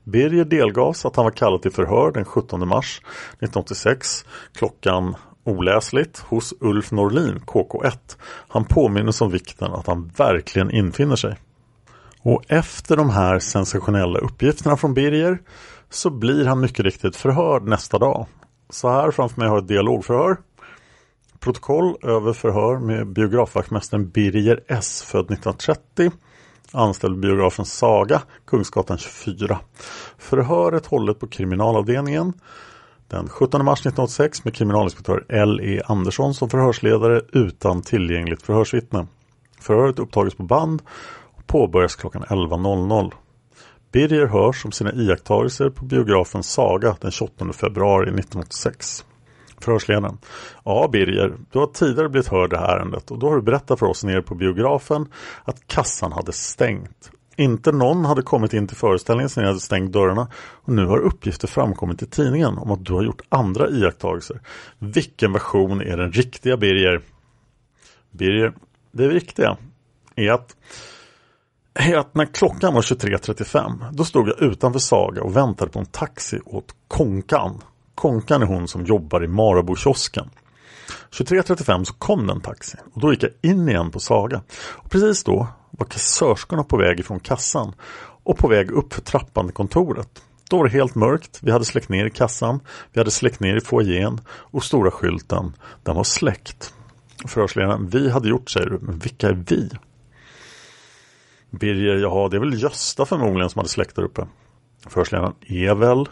Birger 0.03 0.45
delgavs 0.45 1.05
att 1.05 1.15
han 1.15 1.25
var 1.25 1.31
kallad 1.31 1.61
till 1.61 1.71
förhör 1.71 2.11
den 2.11 2.25
17 2.25 2.67
mars 2.67 3.01
1986 3.03 4.25
klockan 4.53 5.15
oläsligt 5.43 6.19
hos 6.19 6.53
Ulf 6.59 6.91
Norlin, 6.91 7.39
KK1. 7.45 7.97
Han 8.47 8.65
påminner 8.65 9.23
om 9.23 9.31
vikten 9.31 9.71
att 9.73 9.87
han 9.87 10.11
verkligen 10.17 10.71
infinner 10.71 11.15
sig. 11.15 11.37
Och 12.21 12.43
efter 12.47 12.97
de 12.97 13.09
här 13.09 13.39
sensationella 13.39 14.19
uppgifterna 14.19 14.77
från 14.77 14.93
Birger 14.93 15.39
så 15.89 16.09
blir 16.09 16.45
han 16.45 16.59
mycket 16.59 16.85
riktigt 16.85 17.15
förhörd 17.15 17.63
nästa 17.63 17.99
dag. 17.99 18.27
Så 18.69 18.89
här 18.89 19.11
framför 19.11 19.39
mig 19.39 19.49
har 19.49 19.55
jag 19.55 19.63
ett 19.63 19.67
dialogförhör. 19.67 20.37
Protokoll 21.43 21.95
över 22.03 22.33
förhör 22.33 22.79
med 22.79 23.07
biografvaktmästaren 23.07 24.09
Birger 24.09 24.63
S. 24.67 25.03
född 25.03 25.25
1930 25.25 26.11
anställd 26.71 27.19
biografen 27.19 27.65
Saga, 27.65 28.21
Kungsgatan 28.47 28.97
24. 28.97 29.59
Förhöret 30.17 30.85
hållet 30.85 31.19
på 31.19 31.27
kriminalavdelningen 31.27 32.33
den 33.07 33.29
17 33.29 33.65
mars 33.65 33.79
1986 33.79 34.45
med 34.45 34.55
kriminalinspektör 34.55 35.25
L.E. 35.29 35.81
Andersson 35.85 36.33
som 36.33 36.49
förhörsledare 36.49 37.21
utan 37.31 37.81
tillgängligt 37.81 38.41
förhörsvittne. 38.41 39.07
Förhöret 39.59 39.99
upptages 39.99 40.35
på 40.35 40.43
band 40.43 40.81
och 41.35 41.47
påbörjas 41.47 41.95
klockan 41.95 42.23
11.00. 42.23 43.11
Birger 43.91 44.25
hörs 44.25 44.65
om 44.65 44.71
sina 44.71 44.93
iakttagelser 44.93 45.69
på 45.69 45.85
biografen 45.85 46.43
Saga 46.43 46.95
den 47.01 47.11
28 47.11 47.53
februari 47.53 48.09
1986. 48.09 49.05
Förhörsledaren. 49.63 50.17
Ja 50.65 50.89
Birger, 50.91 51.33
du 51.51 51.59
har 51.59 51.67
tidigare 51.67 52.09
blivit 52.09 52.27
hörd 52.27 52.53
i 52.53 52.55
det 52.55 52.59
här 52.59 52.77
ärendet 52.77 53.11
och 53.11 53.19
då 53.19 53.29
har 53.29 53.35
du 53.35 53.41
berättat 53.41 53.79
för 53.79 53.85
oss 53.85 54.03
nere 54.03 54.21
på 54.21 54.35
biografen 54.35 55.07
att 55.45 55.67
kassan 55.67 56.11
hade 56.11 56.33
stängt. 56.33 57.11
Inte 57.35 57.71
någon 57.71 58.05
hade 58.05 58.21
kommit 58.21 58.53
in 58.53 58.67
till 58.67 58.77
föreställningen 58.77 59.29
sedan 59.29 59.43
jag 59.43 59.49
hade 59.49 59.59
stängt 59.59 59.91
dörrarna 59.91 60.27
och 60.35 60.73
nu 60.73 60.85
har 60.85 60.97
uppgifter 60.97 61.47
framkommit 61.47 62.01
i 62.01 62.05
tidningen 62.05 62.57
om 62.57 62.71
att 62.71 62.85
du 62.85 62.93
har 62.93 63.03
gjort 63.03 63.21
andra 63.29 63.69
iakttagelser. 63.69 64.41
Vilken 64.79 65.33
version 65.33 65.81
är 65.81 65.97
den 65.97 66.11
riktiga 66.11 66.57
Birger? 66.57 67.01
Birger, 68.11 68.53
det 68.91 69.09
riktiga 69.09 69.57
är 70.15 70.31
att 70.31 70.55
är 71.73 71.97
att 71.97 72.15
när 72.15 72.25
klockan 72.25 72.73
var 72.73 72.81
23.35 72.81 73.91
då 73.91 74.05
stod 74.05 74.29
jag 74.29 74.41
utanför 74.41 74.79
Saga 74.79 75.23
och 75.23 75.35
väntade 75.35 75.71
på 75.71 75.79
en 75.79 75.85
taxi 75.85 76.39
åt 76.45 76.75
Konkan. 76.87 77.61
Konkan 77.95 78.41
är 78.41 78.45
hon 78.45 78.67
som 78.67 78.85
jobbar 78.85 79.23
i 79.23 79.27
Marabou-kiosken. 79.27 80.29
23.35 81.11 81.83
så 81.83 81.93
kom 81.93 82.27
den 82.27 82.41
taxin 82.41 82.81
och 82.93 83.01
då 83.01 83.13
gick 83.13 83.23
jag 83.23 83.31
in 83.41 83.69
igen 83.69 83.91
på 83.91 83.99
Saga. 83.99 84.41
Och 84.71 84.91
precis 84.91 85.23
då 85.23 85.47
var 85.71 85.85
kassörskorna 85.85 86.63
på 86.63 86.77
väg 86.77 86.99
ifrån 86.99 87.19
kassan 87.19 87.73
och 88.23 88.37
på 88.37 88.47
väg 88.47 88.71
upp 88.71 88.93
för 88.93 89.01
trappan 89.01 89.45
till 89.45 89.55
kontoret. 89.55 90.21
Då 90.49 90.57
var 90.57 90.63
det 90.63 90.71
helt 90.71 90.95
mörkt, 90.95 91.39
vi 91.41 91.51
hade 91.51 91.65
släckt 91.65 91.89
ner 91.89 92.05
i 92.05 92.09
kassan, 92.09 92.59
vi 92.93 92.99
hade 92.99 93.11
släckt 93.11 93.39
ner 93.39 93.57
i 93.57 93.61
foajén 93.61 94.21
och 94.27 94.63
stora 94.63 94.91
skylten, 94.91 95.53
den 95.83 95.95
var 95.95 96.03
släckt. 96.03 96.73
Förhörsledaren, 97.27 97.89
vi 97.89 98.09
hade 98.09 98.29
gjort 98.29 98.49
säger 98.49 98.69
du, 98.69 98.79
men 98.81 98.99
vilka 98.99 99.27
är 99.27 99.43
vi? 99.47 99.69
Birger, 101.49 101.95
jaha 101.95 102.29
det 102.29 102.37
är 102.37 102.39
väl 102.39 102.63
Gösta 102.63 103.05
förmodligen 103.05 103.49
som 103.49 103.59
hade 103.59 103.69
släckt 103.69 103.95
där 103.95 104.03
uppe. 104.03 104.27
Förhörsledaren, 104.87 105.33
är 105.47 105.75
väl 105.75 106.05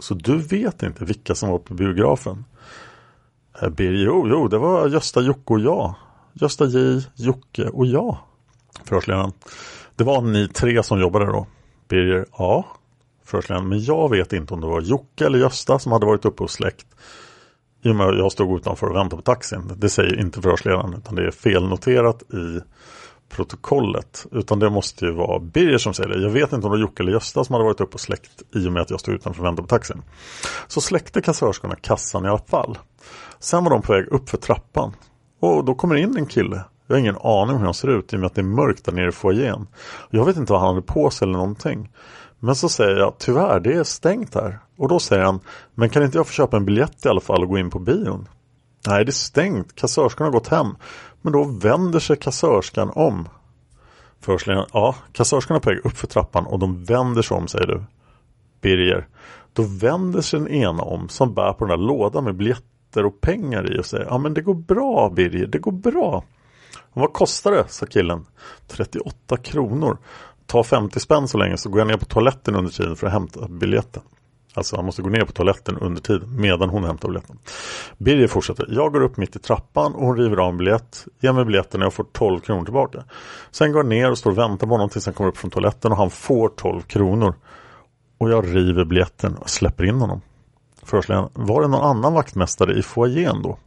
så 0.00 0.14
du 0.14 0.38
vet 0.38 0.82
inte 0.82 1.04
vilka 1.04 1.34
som 1.34 1.50
var 1.50 1.58
på 1.58 1.74
biografen? 1.74 2.44
Eh, 3.62 3.68
Birger, 3.68 4.04
jo, 4.04 4.28
jo, 4.28 4.48
det 4.48 4.58
var 4.58 4.88
Gösta, 4.88 5.20
Jocke 5.20 5.52
och 5.52 5.60
jag. 5.60 5.94
Gösta 6.32 6.64
J, 6.64 7.02
Jocke 7.14 7.68
och 7.68 7.86
jag. 7.86 8.18
Förhörsledaren. 8.84 9.32
Det 9.96 10.04
var 10.04 10.22
ni 10.22 10.48
tre 10.48 10.82
som 10.82 11.00
jobbade 11.00 11.26
då? 11.26 11.46
Birger, 11.88 12.26
ja. 12.38 12.66
Förhörsledaren, 13.24 13.68
men 13.68 13.84
jag 13.84 14.10
vet 14.10 14.32
inte 14.32 14.54
om 14.54 14.60
det 14.60 14.66
var 14.66 14.80
Jocke 14.80 15.26
eller 15.26 15.38
Gösta 15.38 15.78
som 15.78 15.92
hade 15.92 16.06
varit 16.06 16.24
uppe 16.24 16.42
och 16.42 16.50
släckt. 16.50 16.86
I 17.82 17.90
och 17.90 17.96
med 17.96 18.06
att 18.06 18.18
jag 18.18 18.32
stod 18.32 18.58
utanför 18.58 18.86
och 18.86 18.96
väntade 18.96 19.16
på 19.16 19.22
taxin. 19.22 19.72
Det 19.76 19.88
säger 19.88 20.20
inte 20.20 20.42
förhörsledaren 20.42 20.94
utan 20.94 21.14
det 21.14 21.26
är 21.26 21.30
felnoterat 21.30 22.22
i 22.22 22.60
protokollet. 23.30 24.26
Utan 24.32 24.58
det 24.58 24.70
måste 24.70 25.04
ju 25.04 25.12
vara 25.12 25.38
Birger 25.38 25.78
som 25.78 25.94
säger 25.94 26.08
det. 26.08 26.22
Jag 26.22 26.30
vet 26.30 26.52
inte 26.52 26.54
om 26.54 26.62
det 26.62 26.68
var 26.68 26.76
Jocke 26.76 27.02
eller 27.02 27.12
Gösta 27.12 27.44
som 27.44 27.52
hade 27.52 27.64
varit 27.64 27.80
uppe 27.80 27.94
och 27.94 28.00
släckt 28.00 28.42
i 28.54 28.68
och 28.68 28.72
med 28.72 28.82
att 28.82 28.90
jag 28.90 29.00
stod 29.00 29.14
utanför 29.14 29.40
och 29.40 29.46
väntade 29.46 29.68
på 29.68 29.68
taxin. 29.68 30.02
Så 30.68 30.80
släckte 30.80 31.20
kassörskorna 31.20 31.76
kassan 31.76 32.24
i 32.24 32.28
alla 32.28 32.38
fall. 32.38 32.78
Sen 33.38 33.64
var 33.64 33.70
de 33.70 33.82
på 33.82 33.92
väg 33.92 34.06
upp 34.08 34.28
för 34.28 34.38
trappan. 34.38 34.92
Och 35.40 35.64
då 35.64 35.74
kommer 35.74 35.94
in 35.94 36.16
en 36.16 36.26
kille. 36.26 36.64
Jag 36.86 36.94
har 36.94 37.00
ingen 37.00 37.16
aning 37.16 37.54
om 37.54 37.58
hur 37.58 37.64
han 37.64 37.74
ser 37.74 37.88
ut 37.88 38.12
i 38.12 38.16
och 38.16 38.20
med 38.20 38.26
att 38.26 38.34
det 38.34 38.40
är 38.40 38.42
mörkt 38.42 38.84
där 38.84 38.92
nere 38.92 39.08
i 39.08 39.12
foajén. 39.12 39.66
Jag 40.10 40.24
vet 40.24 40.36
inte 40.36 40.52
vad 40.52 40.60
han 40.60 40.74
hade 40.74 40.86
på 40.86 41.10
sig 41.10 41.26
eller 41.26 41.38
någonting. 41.38 41.90
Men 42.38 42.54
så 42.54 42.68
säger 42.68 42.96
jag 42.96 43.14
tyvärr 43.18 43.60
det 43.60 43.72
är 43.72 43.84
stängt 43.84 44.34
här. 44.34 44.58
Och 44.78 44.88
då 44.88 44.98
säger 44.98 45.24
han 45.24 45.40
men 45.74 45.88
kan 45.88 46.02
inte 46.02 46.18
jag 46.18 46.26
få 46.26 46.32
köpa 46.32 46.56
en 46.56 46.64
biljett 46.64 47.06
i 47.06 47.08
alla 47.08 47.20
fall 47.20 47.42
och 47.42 47.48
gå 47.48 47.58
in 47.58 47.70
på 47.70 47.78
bion? 47.78 48.28
Nej 48.86 49.04
det 49.04 49.10
är 49.10 49.12
stängt, 49.12 49.74
kassörskorna 49.74 50.26
har 50.26 50.32
gått 50.32 50.48
hem. 50.48 50.76
Men 51.22 51.32
då 51.32 51.44
vänder 51.44 51.98
sig 51.98 52.16
kassörskan 52.16 52.90
om. 52.94 53.28
Förhörsledaren, 54.20 54.66
ja, 54.72 54.94
kassörskan 55.12 55.56
är 55.56 55.60
på 55.60 55.70
väg 55.70 55.86
upp 55.86 55.96
för 55.96 56.06
trappan 56.06 56.46
och 56.46 56.58
de 56.58 56.84
vänder 56.84 57.22
sig 57.22 57.36
om, 57.36 57.48
säger 57.48 57.66
du. 57.66 57.82
Birger. 58.60 59.06
Då 59.52 59.62
vänder 59.62 60.20
sig 60.20 60.40
den 60.40 60.48
ena 60.48 60.82
om 60.82 61.08
som 61.08 61.34
bär 61.34 61.52
på 61.52 61.66
den 61.66 61.78
där 61.78 61.86
lådan 61.86 62.24
med 62.24 62.36
biljetter 62.36 63.04
och 63.04 63.20
pengar 63.20 63.76
i 63.76 63.80
och 63.80 63.86
säger, 63.86 64.04
ja 64.04 64.18
men 64.18 64.34
det 64.34 64.42
går 64.42 64.54
bra 64.54 65.10
Birger, 65.10 65.46
det 65.46 65.58
går 65.58 65.72
bra. 65.72 66.24
Och 66.92 67.00
vad 67.00 67.12
kostar 67.12 67.50
det? 67.50 67.64
sa 67.68 67.86
killen. 67.86 68.26
38 68.68 69.36
kronor. 69.36 69.98
Ta 70.46 70.64
50 70.64 71.00
spänn 71.00 71.28
så 71.28 71.38
länge 71.38 71.56
så 71.56 71.68
går 71.68 71.80
jag 71.80 71.88
ner 71.88 71.96
på 71.96 72.04
toaletten 72.04 72.56
under 72.56 72.70
tiden 72.70 72.96
för 72.96 73.06
att 73.06 73.12
hämta 73.12 73.48
biljetten. 73.48 74.02
Alltså 74.54 74.76
han 74.76 74.84
måste 74.84 75.02
gå 75.02 75.08
ner 75.08 75.24
på 75.24 75.32
toaletten 75.32 75.78
under 75.78 76.02
tiden 76.02 76.40
medan 76.40 76.68
hon 76.68 76.84
hämtar 76.84 77.08
biljetten. 77.08 77.38
Birger 77.98 78.26
fortsätter. 78.26 78.66
Jag 78.70 78.92
går 78.92 79.02
upp 79.02 79.16
mitt 79.16 79.36
i 79.36 79.38
trappan 79.38 79.94
och 79.94 80.06
hon 80.06 80.16
river 80.16 80.36
av 80.36 80.48
en 80.48 80.56
biljett. 80.56 81.06
Ger 81.20 81.32
mig 81.32 81.44
biljetten 81.44 81.80
och 81.80 81.84
jag 81.84 81.94
får 81.94 82.06
12 82.12 82.40
kronor 82.40 82.64
tillbaka. 82.64 83.04
Sen 83.50 83.72
går 83.72 83.78
jag 83.78 83.88
ner 83.88 84.10
och 84.10 84.18
står 84.18 84.30
och 84.30 84.38
väntar 84.38 84.66
på 84.66 84.74
honom 84.74 84.88
tills 84.88 85.06
han 85.06 85.14
kommer 85.14 85.30
upp 85.30 85.36
från 85.36 85.50
toaletten 85.50 85.92
och 85.92 85.98
han 85.98 86.10
får 86.10 86.48
12 86.48 86.82
kronor. 86.82 87.34
Och 88.18 88.30
jag 88.30 88.56
river 88.56 88.84
biljetten 88.84 89.36
och 89.36 89.50
släpper 89.50 89.84
in 89.84 90.00
honom. 90.00 90.20
Förhörsledaren. 90.82 91.30
Var 91.32 91.62
det 91.62 91.68
någon 91.68 91.84
annan 91.84 92.14
vaktmästare 92.14 92.78
i 92.78 92.82
foajén 92.82 93.42
då? 93.42 93.58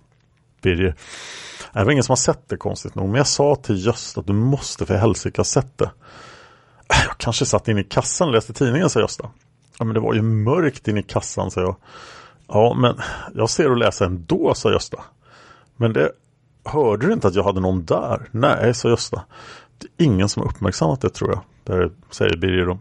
Birger. 0.61 0.87
Äh, 0.87 0.93
det 1.73 1.83
var 1.83 1.91
ingen 1.91 2.03
som 2.03 2.11
har 2.11 2.17
sett 2.17 2.49
det 2.49 2.57
konstigt 2.57 2.95
nog. 2.95 3.07
Men 3.07 3.15
jag 3.15 3.27
sa 3.27 3.55
till 3.55 3.85
Gösta 3.85 4.19
att 4.19 4.27
du 4.27 4.33
måste 4.33 4.85
för 4.85 4.95
helsike 4.95 5.39
ha 5.39 5.45
sett 5.45 5.77
det. 5.77 5.91
Äh, 6.93 7.05
jag 7.07 7.17
kanske 7.17 7.45
satt 7.45 7.67
inne 7.67 7.81
i 7.81 7.83
kassan 7.83 8.27
och 8.27 8.33
läste 8.33 8.53
tidningen, 8.53 8.89
sa 8.89 8.99
Gösta. 8.99 9.29
Ja, 9.79 9.85
men 9.85 9.93
det 9.93 9.99
var 9.99 10.13
ju 10.13 10.21
mörkt 10.21 10.87
in 10.87 10.97
i 10.97 11.03
kassan, 11.03 11.51
sa 11.51 11.61
jag. 11.61 11.75
Ja, 12.47 12.73
men 12.73 12.95
jag 13.35 13.49
ser 13.49 13.71
och 13.71 13.77
läser 13.77 14.05
ändå, 14.05 14.53
sa 14.53 14.71
Gösta. 14.71 15.03
Men 15.77 15.93
det 15.93 16.11
hörde 16.65 17.07
du 17.07 17.13
inte 17.13 17.27
att 17.27 17.35
jag 17.35 17.43
hade 17.43 17.59
någon 17.59 17.85
där? 17.85 18.27
Nej, 18.31 18.73
sa 18.73 18.89
Gösta. 18.89 19.23
Det 19.77 20.03
är 20.03 20.05
ingen 20.05 20.29
som 20.29 20.41
har 20.43 20.49
uppmärksammat 20.49 21.01
det, 21.01 21.09
tror 21.09 21.29
jag. 21.29 21.41
Det 21.63 21.91
säger 22.09 22.37
Birger 22.37 22.65
då. 22.65 22.79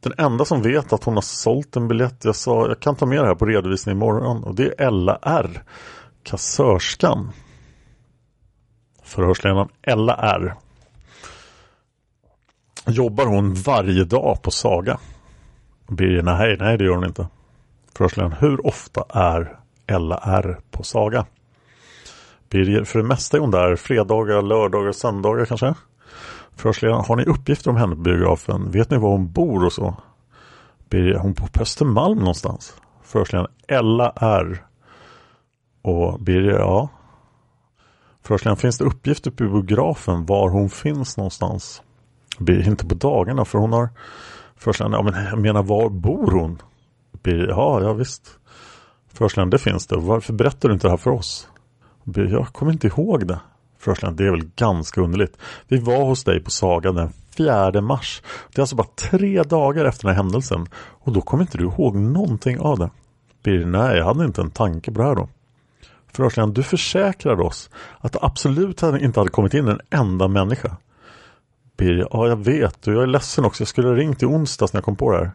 Den 0.00 0.12
enda 0.18 0.44
som 0.44 0.62
vet 0.62 0.92
att 0.92 1.04
hon 1.04 1.14
har 1.14 1.22
sålt 1.22 1.76
en 1.76 1.88
biljett, 1.88 2.24
jag 2.24 2.36
sa 2.36 2.68
jag 2.68 2.80
kan 2.80 2.96
ta 2.96 3.06
med 3.06 3.18
det 3.18 3.26
här 3.26 3.34
på 3.34 3.46
redovisning 3.46 3.94
imorgon 3.94 4.44
och 4.44 4.54
det 4.54 4.64
är 4.64 4.86
Ella 4.86 5.18
R. 5.22 5.62
Kassörskan. 6.22 7.32
Förhörsledaren 9.02 9.68
Ella 9.82 10.16
R. 10.16 10.54
Jobbar 12.86 13.26
hon 13.26 13.54
varje 13.54 14.04
dag 14.04 14.42
på 14.42 14.50
Saga? 14.50 14.98
Birger, 15.96 16.22
nej, 16.22 16.56
nej 16.60 16.78
det 16.78 16.84
gör 16.84 16.94
hon 16.94 17.04
inte. 17.04 17.26
Förhörsledaren, 17.96 18.36
hur 18.40 18.66
ofta 18.66 19.04
är 19.08 19.58
Ella 19.86 20.20
R 20.24 20.58
på 20.70 20.82
Saga? 20.82 21.26
Birger, 22.50 22.84
för 22.84 22.98
det 22.98 23.04
mesta 23.04 23.36
är 23.36 23.40
hon 23.40 23.50
där 23.50 23.76
fredagar, 23.76 24.42
lördagar, 24.42 24.92
söndagar 24.92 25.44
kanske? 25.44 25.74
Förhörsledaren, 26.56 27.04
har 27.04 27.16
ni 27.16 27.24
uppgifter 27.24 27.70
om 27.70 27.76
henne 27.76 27.96
på 27.96 28.00
biografen? 28.00 28.70
Vet 28.70 28.90
ni 28.90 28.98
var 28.98 29.10
hon 29.10 29.32
bor 29.32 29.64
och 29.64 29.72
så? 29.72 29.96
Birger, 30.90 31.18
hon 31.18 31.32
bor 31.32 31.46
på 31.46 31.62
Östermalm 31.62 32.18
någonstans. 32.18 32.74
Förhörsledaren, 33.02 33.50
Ella 33.68 34.12
R. 34.16 34.64
Och 35.82 36.20
Birger, 36.20 36.58
ja. 36.58 36.88
Förhörsledaren, 38.22 38.56
finns 38.56 38.78
det 38.78 38.84
uppgifter 38.84 39.30
på 39.30 39.44
biografen 39.44 40.26
var 40.26 40.48
hon 40.48 40.70
finns 40.70 41.16
någonstans? 41.16 41.82
Birger, 42.38 42.70
inte 42.70 42.86
på 42.86 42.94
dagarna 42.94 43.44
för 43.44 43.58
hon 43.58 43.72
har 43.72 43.88
Förhörsledaren, 44.62 45.06
ja 45.06 45.12
men 45.12 45.24
jag 45.24 45.38
menar 45.38 45.62
var 45.62 45.88
bor 45.88 46.30
hon? 46.30 46.62
Birger, 47.22 47.48
ja, 47.48 47.82
ja 47.82 47.92
visst. 47.92 48.38
Förhörsledaren, 49.12 49.50
det 49.50 49.58
finns 49.58 49.86
det. 49.86 49.96
Varför 49.96 50.32
berättar 50.32 50.68
du 50.68 50.74
inte 50.74 50.86
det 50.86 50.90
här 50.90 50.96
för 50.96 51.10
oss? 51.10 51.48
Birger, 52.04 52.32
jag 52.32 52.46
kommer 52.46 52.72
inte 52.72 52.86
ihåg 52.86 53.26
det. 53.26 53.40
Förhörsledaren, 53.78 54.16
det 54.16 54.26
är 54.26 54.30
väl 54.30 54.50
ganska 54.56 55.00
underligt. 55.00 55.36
Vi 55.68 55.78
var 55.78 56.04
hos 56.04 56.24
dig 56.24 56.40
på 56.40 56.50
Saga 56.50 56.92
den 56.92 57.12
4 57.36 57.80
mars. 57.80 58.22
Det 58.52 58.58
är 58.58 58.62
alltså 58.62 58.76
bara 58.76 58.86
tre 58.96 59.42
dagar 59.42 59.84
efter 59.84 60.04
den 60.04 60.16
här 60.16 60.22
händelsen. 60.22 60.66
Och 60.74 61.12
då 61.12 61.20
kommer 61.20 61.42
inte 61.42 61.58
du 61.58 61.64
ihåg 61.64 61.96
någonting 61.96 62.60
av 62.60 62.78
det. 62.78 62.90
Birger, 63.44 63.66
nej, 63.66 63.96
jag 63.96 64.04
hade 64.04 64.24
inte 64.24 64.40
en 64.40 64.50
tanke 64.50 64.92
på 64.92 64.98
det 64.98 65.06
här 65.06 65.14
då. 65.14 65.28
Förhörsledaren, 66.12 66.54
du 66.54 66.62
försäkrade 66.62 67.42
oss 67.42 67.70
att 68.00 68.12
det 68.12 68.18
absolut 68.22 68.82
inte 68.82 69.20
hade 69.20 69.30
kommit 69.30 69.54
in 69.54 69.68
en 69.68 69.80
enda 69.90 70.28
människa. 70.28 70.76
Birger, 71.82 72.08
ja 72.10 72.28
jag 72.28 72.44
vet 72.44 72.86
och 72.86 72.92
jag 72.92 73.02
är 73.02 73.06
ledsen 73.06 73.44
också. 73.44 73.60
Jag 73.60 73.68
skulle 73.68 73.88
ha 73.88 73.94
ringt 73.94 74.22
i 74.22 74.26
onsdags 74.26 74.72
när 74.72 74.78
jag 74.78 74.84
kom 74.84 74.96
på 74.96 75.12
det 75.12 75.18
här. 75.18 75.30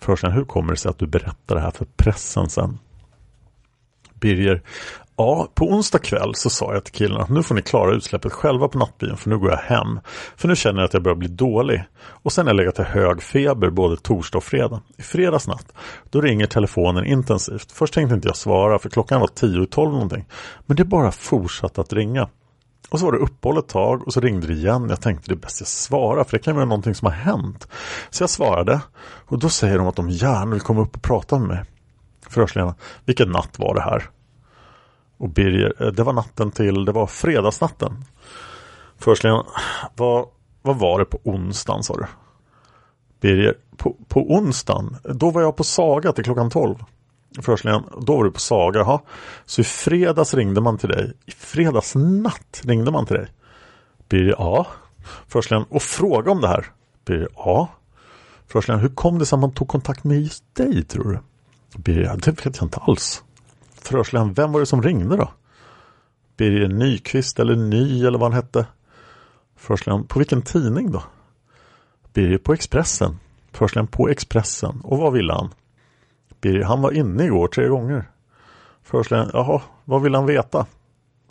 Förhörsledaren, 0.00 0.38
hur 0.38 0.44
kommer 0.44 0.72
det 0.72 0.76
sig 0.76 0.90
att 0.90 0.98
du 0.98 1.06
berättar 1.06 1.54
det 1.54 1.60
här 1.60 1.70
för 1.70 1.86
pressen 1.96 2.48
sen? 2.48 2.78
Birger, 4.14 4.62
Ja, 5.20 5.48
på 5.54 5.64
onsdag 5.64 5.98
kväll 5.98 6.34
så 6.34 6.50
sa 6.50 6.74
jag 6.74 6.84
till 6.84 6.94
killarna 6.94 7.22
att 7.22 7.28
nu 7.28 7.42
får 7.42 7.54
ni 7.54 7.62
klara 7.62 7.94
utsläppet 7.94 8.32
själva 8.32 8.68
på 8.68 8.78
nattbilen 8.78 9.16
för 9.16 9.30
nu 9.30 9.38
går 9.38 9.50
jag 9.50 9.58
hem. 9.58 10.00
För 10.36 10.48
nu 10.48 10.56
känner 10.56 10.80
jag 10.80 10.84
att 10.84 10.94
jag 10.94 11.02
börjar 11.02 11.16
bli 11.16 11.28
dålig. 11.28 11.84
Och 12.00 12.32
sen 12.32 12.46
har 12.46 12.54
jag 12.54 12.56
legat 12.56 12.78
i 12.78 12.82
hög 12.82 13.22
feber 13.22 13.70
både 13.70 13.96
torsdag 13.96 14.38
och 14.38 14.44
fredag. 14.44 14.80
I 14.98 15.02
fredags 15.02 15.48
natt, 15.48 15.72
då 16.10 16.20
ringer 16.20 16.46
telefonen 16.46 17.04
intensivt. 17.04 17.72
Först 17.72 17.94
tänkte 17.94 18.14
inte 18.14 18.28
jag 18.28 18.36
svara 18.36 18.78
för 18.78 18.88
klockan 18.88 19.20
var 19.20 19.28
tio 19.28 19.60
och 19.60 19.70
tolv 19.70 19.92
någonting. 19.92 20.24
Men 20.66 20.76
det 20.76 20.84
bara 20.84 21.12
fortsatte 21.12 21.80
att 21.80 21.92
ringa. 21.92 22.28
Och 22.90 22.98
så 22.98 23.04
var 23.04 23.12
det 23.12 23.18
uppehåll 23.18 23.58
ett 23.58 23.68
tag 23.68 24.06
och 24.06 24.12
så 24.12 24.20
ringde 24.20 24.46
det 24.46 24.52
igen. 24.52 24.86
Jag 24.88 25.00
tänkte 25.00 25.30
det 25.30 25.34
är 25.34 25.40
bäst 25.40 25.60
jag 25.60 25.68
svarar 25.68 26.24
för 26.24 26.38
det 26.38 26.44
kan 26.44 26.54
vara 26.54 26.64
någonting 26.64 26.94
som 26.94 27.06
har 27.06 27.12
hänt. 27.12 27.68
Så 28.10 28.22
jag 28.22 28.30
svarade 28.30 28.80
och 29.00 29.38
då 29.38 29.48
säger 29.48 29.78
de 29.78 29.86
att 29.86 29.96
de 29.96 30.10
gärna 30.10 30.50
vill 30.50 30.60
komma 30.60 30.80
upp 30.80 30.96
och 30.96 31.02
prata 31.02 31.38
med 31.38 31.48
mig. 31.48 31.64
Förhörsledarna, 32.28 32.74
vilken 33.04 33.30
natt 33.30 33.58
var 33.58 33.74
det 33.74 33.80
här? 33.80 34.10
Och 35.16 35.28
Birger, 35.28 35.82
eh, 35.82 35.86
det 35.86 36.02
var 36.02 36.12
natten 36.12 36.50
till, 36.50 36.84
det 36.84 36.92
var 36.92 37.06
fredagsnatten. 37.06 38.04
Förhörsledaren, 38.98 39.44
vad, 39.96 40.26
vad 40.62 40.78
var 40.78 40.98
det 40.98 41.04
på 41.04 41.20
onsdagen 41.24 41.82
sa 41.82 41.96
du? 41.96 42.06
Birger, 43.20 43.54
på, 43.76 43.96
på 44.08 44.32
onsdagen, 44.32 44.96
då 45.04 45.30
var 45.30 45.42
jag 45.42 45.56
på 45.56 45.64
Saga 45.64 46.12
till 46.12 46.24
klockan 46.24 46.50
12. 46.50 46.74
Förhörsledaren, 47.36 47.84
då 48.00 48.16
var 48.16 48.24
du 48.24 48.30
på 48.30 48.40
Saga, 48.40 48.80
jaha? 48.80 49.00
Så 49.44 49.60
i 49.60 49.64
fredags 49.64 50.34
ringde 50.34 50.60
man 50.60 50.78
till 50.78 50.88
dig. 50.88 51.12
I 51.26 51.30
fredags 51.30 51.94
natt 51.94 52.60
ringde 52.64 52.90
man 52.90 53.06
till 53.06 53.16
dig. 53.16 53.28
Birger, 54.08 54.34
ja. 54.38 54.66
Förhörsledaren, 55.26 55.66
och 55.70 55.82
fråga 55.82 56.30
om 56.30 56.40
det 56.40 56.48
här. 56.48 56.66
Birger, 57.04 57.28
ja. 57.36 57.68
Förhörsledaren, 58.46 58.82
hur 58.82 58.94
kom 58.94 59.18
det 59.18 59.26
sig 59.26 59.36
att 59.36 59.40
man 59.40 59.52
tog 59.52 59.68
kontakt 59.68 60.04
med 60.04 60.20
just 60.20 60.54
dig 60.54 60.84
tror 60.84 61.12
du? 61.12 61.18
Birger, 61.78 62.16
det 62.16 62.46
vet 62.46 62.56
jag 62.56 62.66
inte 62.66 62.78
alls. 62.78 63.22
Förhörsledaren, 63.74 64.32
vem 64.32 64.52
var 64.52 64.60
det 64.60 64.66
som 64.66 64.82
ringde 64.82 65.16
då? 65.16 65.30
Birger 66.36 66.68
Nyqvist 66.68 67.38
eller 67.38 67.56
Ny 67.56 68.04
eller 68.06 68.18
vad 68.18 68.32
han 68.32 68.42
hette. 68.42 68.66
Förhörsledaren, 69.56 70.06
på 70.06 70.18
vilken 70.18 70.42
tidning 70.42 70.92
då? 70.92 71.02
Birger, 72.12 72.38
på 72.38 72.52
Expressen. 72.52 73.18
Förhörsledaren, 73.52 73.86
på 73.86 74.08
Expressen. 74.08 74.80
Och 74.84 74.98
vad 74.98 75.12
ville 75.12 75.32
han? 75.32 75.50
Birger, 76.40 76.64
han 76.64 76.80
var 76.80 76.92
inne 76.92 77.24
igår 77.24 77.48
tre 77.48 77.68
gånger. 77.68 78.10
Förhörsledaren, 78.82 79.30
jaha, 79.32 79.62
vad 79.84 80.02
vill 80.02 80.14
han 80.14 80.26
veta? 80.26 80.66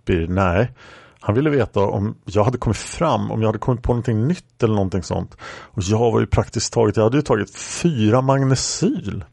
Birger, 0.05 0.27
nej. 0.27 0.71
Han 1.19 1.35
ville 1.35 1.49
veta 1.49 1.79
om 1.79 2.15
jag 2.25 2.43
hade 2.43 2.57
kommit 2.57 2.77
fram, 2.77 3.31
om 3.31 3.41
jag 3.41 3.47
hade 3.47 3.59
kommit 3.59 3.83
på 3.83 3.91
någonting 3.91 4.27
nytt 4.27 4.63
eller 4.63 4.73
någonting 4.73 5.03
sånt. 5.03 5.37
Och 5.43 5.83
jag 5.83 6.11
var 6.11 6.19
ju 6.19 6.27
praktiskt 6.27 6.73
taget, 6.73 6.97
jag 6.97 7.03
hade 7.03 7.17
ju 7.17 7.21
tagit 7.21 7.55
fyra 7.55 8.21
magnesyl. 8.21 9.25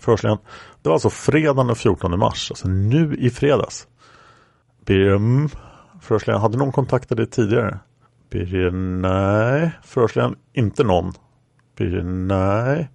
Förhörsledaren, 0.00 0.40
det 0.82 0.88
var 0.88 0.94
alltså 0.94 1.10
fredagen 1.10 1.66
den 1.66 1.76
14 1.76 2.18
mars, 2.18 2.50
alltså 2.50 2.68
nu 2.68 3.16
i 3.18 3.30
fredags. 3.30 3.86
Birger, 4.86 5.14
mm. 5.14 5.48
Förhörsledaren, 6.00 6.42
hade 6.42 6.58
någon 6.58 6.72
kontaktat 6.72 7.16
dig 7.16 7.26
tidigare? 7.26 7.78
Birger, 8.30 8.70
nej. 9.00 9.70
Förhörsledaren, 9.82 10.36
inte 10.52 10.84
någon. 10.84 11.12
Birger, 11.78 12.02
nej. 12.02 12.88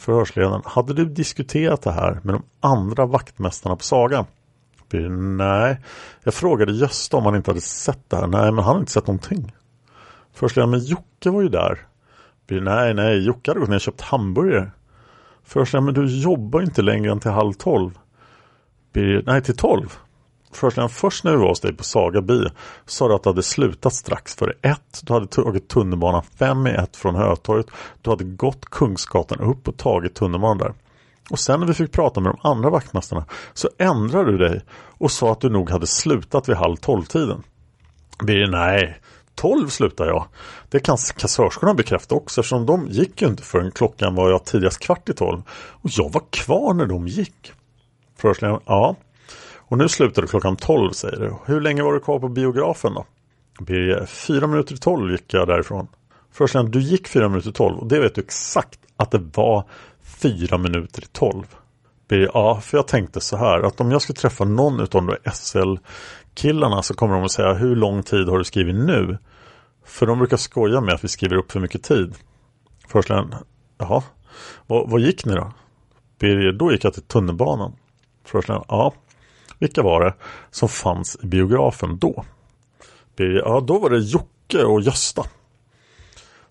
Förhörsledaren, 0.00 0.62
hade 0.64 0.94
du 0.94 1.04
diskuterat 1.04 1.82
det 1.82 1.92
här 1.92 2.20
med 2.22 2.34
de 2.34 2.42
andra 2.60 3.06
vaktmästarna 3.06 3.76
på 3.76 3.82
Saga? 3.82 4.26
Nej. 5.38 5.80
Jag 6.24 6.34
frågade 6.34 6.72
Gösta 6.72 7.16
om 7.16 7.24
han 7.24 7.36
inte 7.36 7.50
hade 7.50 7.60
sett 7.60 8.10
det 8.10 8.16
här. 8.16 8.26
Nej, 8.26 8.52
men 8.52 8.54
han 8.54 8.64
hade 8.64 8.80
inte 8.80 8.92
sett 8.92 9.06
någonting. 9.06 9.54
Förhörsledaren, 10.32 10.70
men 10.70 10.80
Jocke 10.80 11.30
var 11.30 11.42
ju 11.42 11.48
där. 11.48 11.78
Nej, 12.48 12.94
nej. 12.94 13.26
Jocke 13.26 13.50
hade 13.50 13.60
gått 13.60 13.68
ner 13.68 13.76
och 13.76 13.80
köpt 13.80 14.00
hamburgare. 14.00 14.70
Förhörsledaren, 15.44 15.84
men 15.84 15.94
du 15.94 16.20
jobbar 16.20 16.62
inte 16.62 16.82
längre 16.82 17.12
än 17.12 17.20
till 17.20 17.30
halv 17.30 17.52
tolv. 17.52 17.98
Nej 19.24 19.42
till 19.42 19.56
tolv. 19.56 19.98
Förhörsledaren, 20.52 20.90
först 20.90 21.24
när 21.24 21.32
vi 21.32 21.36
var 21.36 21.48
hos 21.48 21.60
dig 21.60 21.76
på 21.76 21.84
Saga 21.84 22.22
by 22.22 22.44
sa 22.86 23.08
du 23.08 23.14
att 23.14 23.22
du 23.22 23.28
hade 23.28 23.42
slutat 23.42 23.94
strax 23.94 24.34
före 24.36 24.52
ett. 24.62 25.00
Du 25.02 25.12
hade 25.12 25.26
tagit 25.26 25.68
tunnelbanan 25.68 26.22
fem 26.38 26.66
i 26.66 26.70
ett 26.70 26.96
från 26.96 27.14
Hötorget. 27.14 27.66
Du 28.02 28.10
hade 28.10 28.24
gått 28.24 28.64
Kungsgatan 28.64 29.40
upp 29.40 29.68
och 29.68 29.76
tagit 29.76 30.14
tunnelbanan 30.14 30.58
där. 30.58 30.74
Och 31.30 31.38
sen 31.38 31.60
när 31.60 31.66
vi 31.66 31.74
fick 31.74 31.92
prata 31.92 32.20
med 32.20 32.32
de 32.32 32.48
andra 32.48 32.70
vaktmästarna 32.70 33.24
så 33.54 33.68
ändrade 33.78 34.32
du 34.32 34.38
dig 34.38 34.60
och 34.98 35.10
sa 35.10 35.32
att 35.32 35.40
du 35.40 35.50
nog 35.50 35.70
hade 35.70 35.86
slutat 35.86 36.48
vid 36.48 36.56
halv 36.56 36.76
tolv-tiden. 36.76 37.42
Birger, 38.24 38.46
nej, 38.46 39.00
12 39.34 39.68
slutar 39.68 40.06
jag. 40.06 40.26
Det 40.68 40.80
kan 40.80 40.96
kassörskorna 41.16 41.74
bekräfta 41.74 42.14
också 42.14 42.40
eftersom 42.40 42.66
de 42.66 42.86
gick 42.88 43.22
ju 43.22 43.28
inte 43.28 43.42
förrän 43.42 43.70
klockan 43.70 44.14
var 44.14 44.30
jag 44.30 44.44
tidigast 44.44 44.80
kvart 44.80 45.08
i 45.08 45.12
12. 45.12 45.42
Och 45.52 45.90
jag 45.92 46.12
var 46.12 46.22
kvar 46.30 46.74
när 46.74 46.86
de 46.86 47.08
gick. 47.08 47.52
Förhörsledaren, 48.16 48.60
ja. 48.66 48.96
Och 49.70 49.78
nu 49.78 49.88
slutar 49.88 50.22
du 50.22 50.28
klockan 50.28 50.56
12 50.56 50.90
säger 50.90 51.20
du. 51.20 51.34
Hur 51.46 51.60
länge 51.60 51.82
var 51.82 51.92
du 51.92 52.00
kvar 52.00 52.18
på 52.18 52.28
biografen 52.28 52.94
då? 52.94 53.06
Birger, 53.60 54.06
fyra 54.06 54.46
minuter 54.46 54.74
i 54.74 54.78
tolv 54.78 55.12
gick 55.12 55.34
jag 55.34 55.48
därifrån. 55.48 55.88
Först 56.32 56.56
du 56.68 56.80
gick 56.80 57.08
fyra 57.08 57.28
minuter 57.28 57.50
i 57.50 57.52
tolv 57.52 57.78
och 57.78 57.86
det 57.86 58.00
vet 58.00 58.14
du 58.14 58.20
exakt 58.20 58.80
att 58.96 59.10
det 59.10 59.20
var 59.34 59.64
fyra 60.02 60.58
minuter 60.58 61.02
i 61.02 61.06
tolv. 61.06 61.44
Birger, 62.08 62.30
ja, 62.34 62.60
för 62.60 62.78
jag 62.78 62.88
tänkte 62.88 63.20
så 63.20 63.36
här 63.36 63.62
att 63.62 63.80
om 63.80 63.90
jag 63.90 64.02
ska 64.02 64.12
träffa 64.12 64.44
någon 64.44 64.80
utav 64.80 65.06
de 65.06 65.30
SL-killarna 65.32 66.82
så 66.82 66.94
kommer 66.94 67.14
de 67.14 67.24
att 67.24 67.32
säga 67.32 67.52
hur 67.52 67.76
lång 67.76 68.02
tid 68.02 68.28
har 68.28 68.38
du 68.38 68.44
skrivit 68.44 68.74
nu? 68.74 69.18
För 69.84 70.06
de 70.06 70.18
brukar 70.18 70.36
skoja 70.36 70.80
med 70.80 70.94
att 70.94 71.04
vi 71.04 71.08
skriver 71.08 71.36
upp 71.36 71.52
för 71.52 71.60
mycket 71.60 71.82
tid. 71.82 72.14
Förslän, 72.88 73.34
jaha, 73.78 74.02
vad, 74.66 74.90
vad 74.90 75.00
gick 75.00 75.24
ni 75.24 75.34
då? 75.34 75.52
Birger, 76.18 76.52
då 76.52 76.72
gick 76.72 76.84
jag 76.84 76.94
till 76.94 77.02
tunnelbanan. 77.02 77.72
Förslän, 78.24 78.62
ja, 78.68 78.94
vilka 79.60 79.82
var 79.82 80.04
det 80.04 80.14
som 80.50 80.68
fanns 80.68 81.18
i 81.22 81.26
biografen 81.26 81.98
då? 81.98 82.24
Birger, 83.16 83.38
ja 83.38 83.60
då 83.60 83.78
var 83.78 83.90
det 83.90 83.98
Jocke 83.98 84.64
och 84.64 84.80
Gösta. 84.80 85.24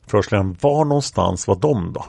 Förhörsledaren, 0.07 0.57
var 0.61 0.85
någonstans 0.85 1.47
var 1.47 1.55
de 1.55 1.93
då? 1.93 2.05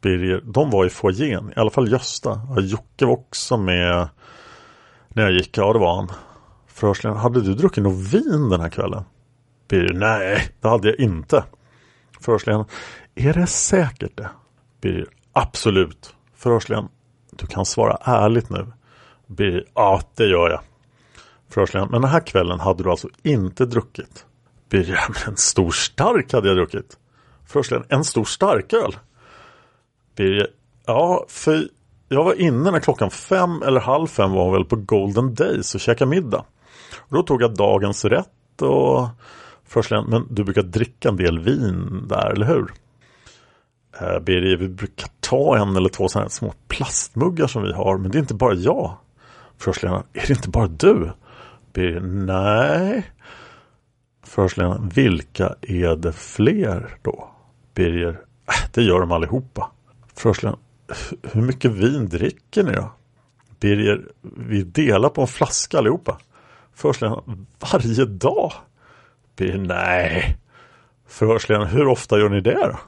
Birger, 0.00 0.40
de 0.44 0.70
var 0.70 0.86
i 0.86 0.90
foajén, 0.90 1.52
i 1.56 1.60
alla 1.60 1.70
fall 1.70 1.92
Gösta. 1.92 2.40
Ja, 2.48 2.60
Jocke 2.60 3.06
var 3.06 3.12
också 3.12 3.56
med 3.56 4.08
när 5.08 5.22
jag 5.22 5.32
gick, 5.32 5.58
ja 5.58 5.72
det 5.72 5.78
var 5.78 5.96
han. 5.96 6.12
Förhörsledaren, 6.66 7.20
hade 7.22 7.42
du 7.42 7.54
druckit 7.54 7.82
något 7.84 8.14
vin 8.14 8.48
den 8.50 8.60
här 8.60 8.70
kvällen? 8.70 9.04
Birger, 9.68 9.94
nej 9.94 10.48
det 10.60 10.68
hade 10.68 10.88
jag 10.88 11.00
inte. 11.00 11.44
Förhörsledaren, 12.20 12.66
är 13.14 13.32
det 13.32 13.46
säkert 13.46 14.16
det? 14.16 14.30
Birger, 14.80 15.06
absolut. 15.32 16.14
Förhörsledaren, 16.34 16.88
du 17.30 17.46
kan 17.46 17.66
svara 17.66 17.98
ärligt 18.00 18.50
nu. 18.50 18.72
Birger, 19.36 19.64
ja 19.74 20.00
det 20.14 20.26
gör 20.26 20.50
jag. 20.50 20.60
Förhörsledaren, 21.48 21.90
men 21.90 22.00
den 22.02 22.10
här 22.10 22.26
kvällen 22.26 22.60
hade 22.60 22.82
du 22.82 22.90
alltså 22.90 23.08
inte 23.22 23.66
druckit? 23.66 24.26
Birger, 24.68 24.98
en 25.26 25.36
stor 25.36 25.70
stark 25.70 26.32
hade 26.32 26.48
jag 26.48 26.56
druckit. 26.56 26.98
Förhörsledaren, 27.46 27.86
en 27.90 28.04
stor 28.04 28.24
starköl? 28.24 28.96
Birger, 30.16 30.46
ja 30.86 31.24
för 31.28 31.68
jag 32.08 32.24
var 32.24 32.40
inne 32.40 32.70
när 32.70 32.80
klockan 32.80 33.10
fem 33.10 33.62
eller 33.62 33.80
halv 33.80 34.06
fem 34.06 34.32
var 34.32 34.52
väl 34.52 34.64
på 34.64 34.76
Golden 34.76 35.34
Days 35.34 35.74
och 35.74 35.80
käkade 35.80 36.10
middag. 36.10 36.44
Och 36.98 37.16
då 37.16 37.22
tog 37.22 37.42
jag 37.42 37.54
dagens 37.54 38.04
rätt 38.04 38.62
och 38.62 39.08
Förhörsledaren. 39.72 40.10
men 40.10 40.26
du 40.30 40.44
brukar 40.44 40.62
dricka 40.62 41.08
en 41.08 41.16
del 41.16 41.38
vin 41.38 42.06
där, 42.08 42.30
eller 42.30 42.46
hur? 42.46 42.72
Eh, 44.00 44.18
Birger, 44.18 44.56
vi 44.56 44.68
brukar 44.68 45.08
ta 45.20 45.56
en 45.58 45.76
eller 45.76 45.88
två 45.88 46.08
sådana 46.08 46.24
här 46.24 46.30
små 46.30 46.52
plastmuggar 46.68 47.46
som 47.46 47.62
vi 47.62 47.72
har, 47.72 47.98
men 47.98 48.10
det 48.10 48.18
är 48.18 48.20
inte 48.20 48.34
bara 48.34 48.54
jag. 48.54 48.96
Förhörsledaren, 49.62 50.02
är 50.12 50.26
det 50.26 50.30
inte 50.30 50.48
bara 50.48 50.66
du? 50.66 51.10
Birger, 51.72 52.00
nej. 52.00 53.12
Förhörsledaren, 54.24 54.88
vilka 54.88 55.54
är 55.60 55.96
det 55.96 56.12
fler 56.12 56.98
då? 57.02 57.30
Birger, 57.74 58.10
äh, 58.48 58.70
det 58.74 58.82
gör 58.82 59.00
de 59.00 59.12
allihopa. 59.12 59.70
Förhörsledaren, 60.14 60.60
hur 61.32 61.42
mycket 61.42 61.70
vin 61.70 62.08
dricker 62.08 62.62
ni 62.62 62.72
då? 62.72 62.92
Birger, 63.60 64.02
vi 64.36 64.62
delar 64.62 65.08
på 65.08 65.20
en 65.20 65.26
flaska 65.26 65.78
allihopa. 65.78 66.18
Förhörsledaren, 66.74 67.46
varje 67.72 68.04
dag? 68.04 68.52
Birger, 69.36 69.58
nej. 69.58 70.38
Förhörsledaren, 71.06 71.68
hur 71.68 71.86
ofta 71.86 72.18
gör 72.18 72.28
ni 72.28 72.40
det 72.40 72.66
då? 72.66 72.78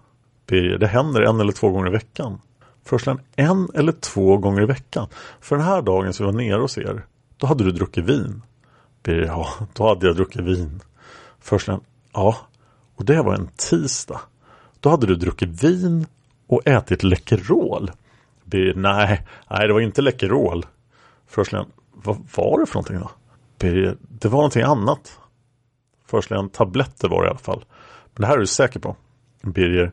Birger, 0.47 0.79
det 0.79 0.87
händer 0.87 1.23
en 1.23 1.41
eller 1.41 1.53
två 1.53 1.71
gånger 1.71 1.89
i 1.89 1.93
veckan. 1.93 2.41
Förhörsledaren, 2.85 3.25
en 3.37 3.69
eller 3.75 3.93
två 3.93 4.37
gånger 4.37 4.63
i 4.63 4.67
veckan. 4.67 5.09
För 5.41 5.57
den 5.57 5.65
här 5.65 5.83
dagen 5.83 6.13
som 6.13 6.27
vi 6.27 6.33
var 6.33 6.39
nere 6.39 6.61
hos 6.61 6.79
er, 6.79 7.07
då 7.37 7.47
hade 7.47 7.65
du 7.65 7.73
druckit 7.73 8.05
vin. 8.05 8.43
Birger, 9.03 9.27
ja, 9.27 9.49
då 9.73 9.89
hade 9.89 10.07
jag 10.07 10.17
druckit 10.17 10.43
vin. 10.43 10.81
Förhörsledaren, 11.41 11.85
ja, 12.13 12.37
och 12.95 13.05
det 13.05 13.23
var 13.23 13.35
en 13.35 13.49
tisdag. 13.57 14.21
Då 14.81 14.89
hade 14.89 15.07
du 15.07 15.15
druckit 15.17 15.65
vin 15.65 16.07
och 16.47 16.69
ätit 16.69 17.03
Läkerol. 17.03 17.91
Birger, 18.45 18.75
nej, 18.75 19.27
nej, 19.51 19.67
det 19.67 19.73
var 19.73 19.81
inte 19.81 20.03
Läkerol. 20.03 20.67
Förhörsledaren, 21.27 21.71
vad 21.93 22.17
var 22.37 22.61
det 22.61 22.67
för 22.67 22.75
någonting 22.75 22.99
då? 22.99 23.11
Birger, 23.59 23.97
det 24.01 24.29
var 24.29 24.39
någonting 24.39 24.63
annat. 24.63 25.19
Försleden 26.07 26.49
tabletter 26.49 27.09
var 27.09 27.23
det 27.23 27.27
i 27.27 27.31
alla 27.31 27.39
fall. 27.39 27.65
Men 28.15 28.21
det 28.21 28.27
här 28.27 28.35
är 28.35 28.41
du 28.41 28.47
säker 28.47 28.81
på? 28.81 28.97
Birger, 29.43 29.93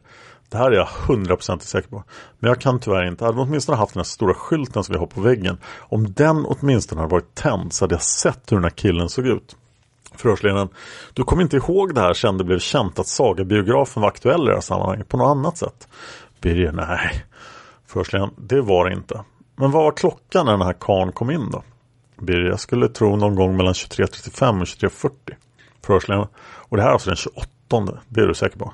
det 0.51 0.57
här 0.57 0.71
är 0.71 0.75
jag 0.75 0.85
hundraprocentigt 1.07 1.69
säker 1.69 1.89
på. 1.89 2.03
Men 2.39 2.47
jag 2.47 2.61
kan 2.61 2.79
tyvärr 2.79 3.07
inte. 3.07 3.25
Hade 3.25 3.37
vi 3.37 3.43
åtminstone 3.43 3.77
haft 3.77 3.93
den 3.93 3.99
här 3.99 4.03
stora 4.03 4.33
skylten 4.33 4.83
som 4.83 4.93
vi 4.93 4.99
har 4.99 5.07
på 5.07 5.21
väggen. 5.21 5.57
Om 5.79 6.13
den 6.13 6.45
åtminstone 6.45 7.01
hade 7.01 7.11
varit 7.11 7.35
tänd 7.35 7.73
så 7.73 7.83
hade 7.83 7.95
jag 7.95 8.01
sett 8.01 8.51
hur 8.51 8.57
den 8.57 8.63
här 8.63 8.69
killen 8.69 9.09
såg 9.09 9.27
ut. 9.27 9.55
Förhörsledaren, 10.15 10.69
du 11.13 11.23
kommer 11.23 11.43
inte 11.43 11.57
ihåg 11.57 11.95
det 11.95 12.01
här 12.01 12.13
sen 12.13 12.37
det 12.37 12.43
blev 12.43 12.59
känt 12.59 12.99
att 12.99 13.07
Sagabiografen 13.07 14.01
var 14.01 14.09
aktuell 14.09 14.41
i 14.41 14.45
det 14.45 14.53
här 14.53 14.61
sammanhanget 14.61 15.07
på 15.07 15.17
något 15.17 15.37
annat 15.37 15.57
sätt? 15.57 15.87
Birger, 16.41 16.71
nej. 16.71 17.25
Förhörsledaren, 17.87 18.33
det 18.37 18.61
var 18.61 18.89
det 18.89 18.95
inte. 18.95 19.23
Men 19.55 19.71
vad 19.71 19.83
var 19.83 19.91
klockan 19.91 20.45
när 20.45 20.51
den 20.51 20.61
här 20.61 20.75
karn 20.79 21.11
kom 21.11 21.31
in 21.31 21.51
då? 21.51 21.63
Birger, 22.21 22.49
jag 22.49 22.59
skulle 22.59 22.87
tro 22.87 23.15
någon 23.15 23.35
gång 23.35 23.57
mellan 23.57 23.73
23.35 23.73 24.61
och 24.61 24.65
23.40 24.65 25.11
förhörsledaren. 25.85 26.27
Och 26.39 26.77
det 26.77 26.83
här 26.83 26.89
är 26.89 26.93
alltså 26.93 27.09
den 27.09 27.17
28. 27.17 27.47
Det 28.07 28.21
är 28.21 28.27
du 28.27 28.33
säker 28.33 28.59
på? 28.59 28.73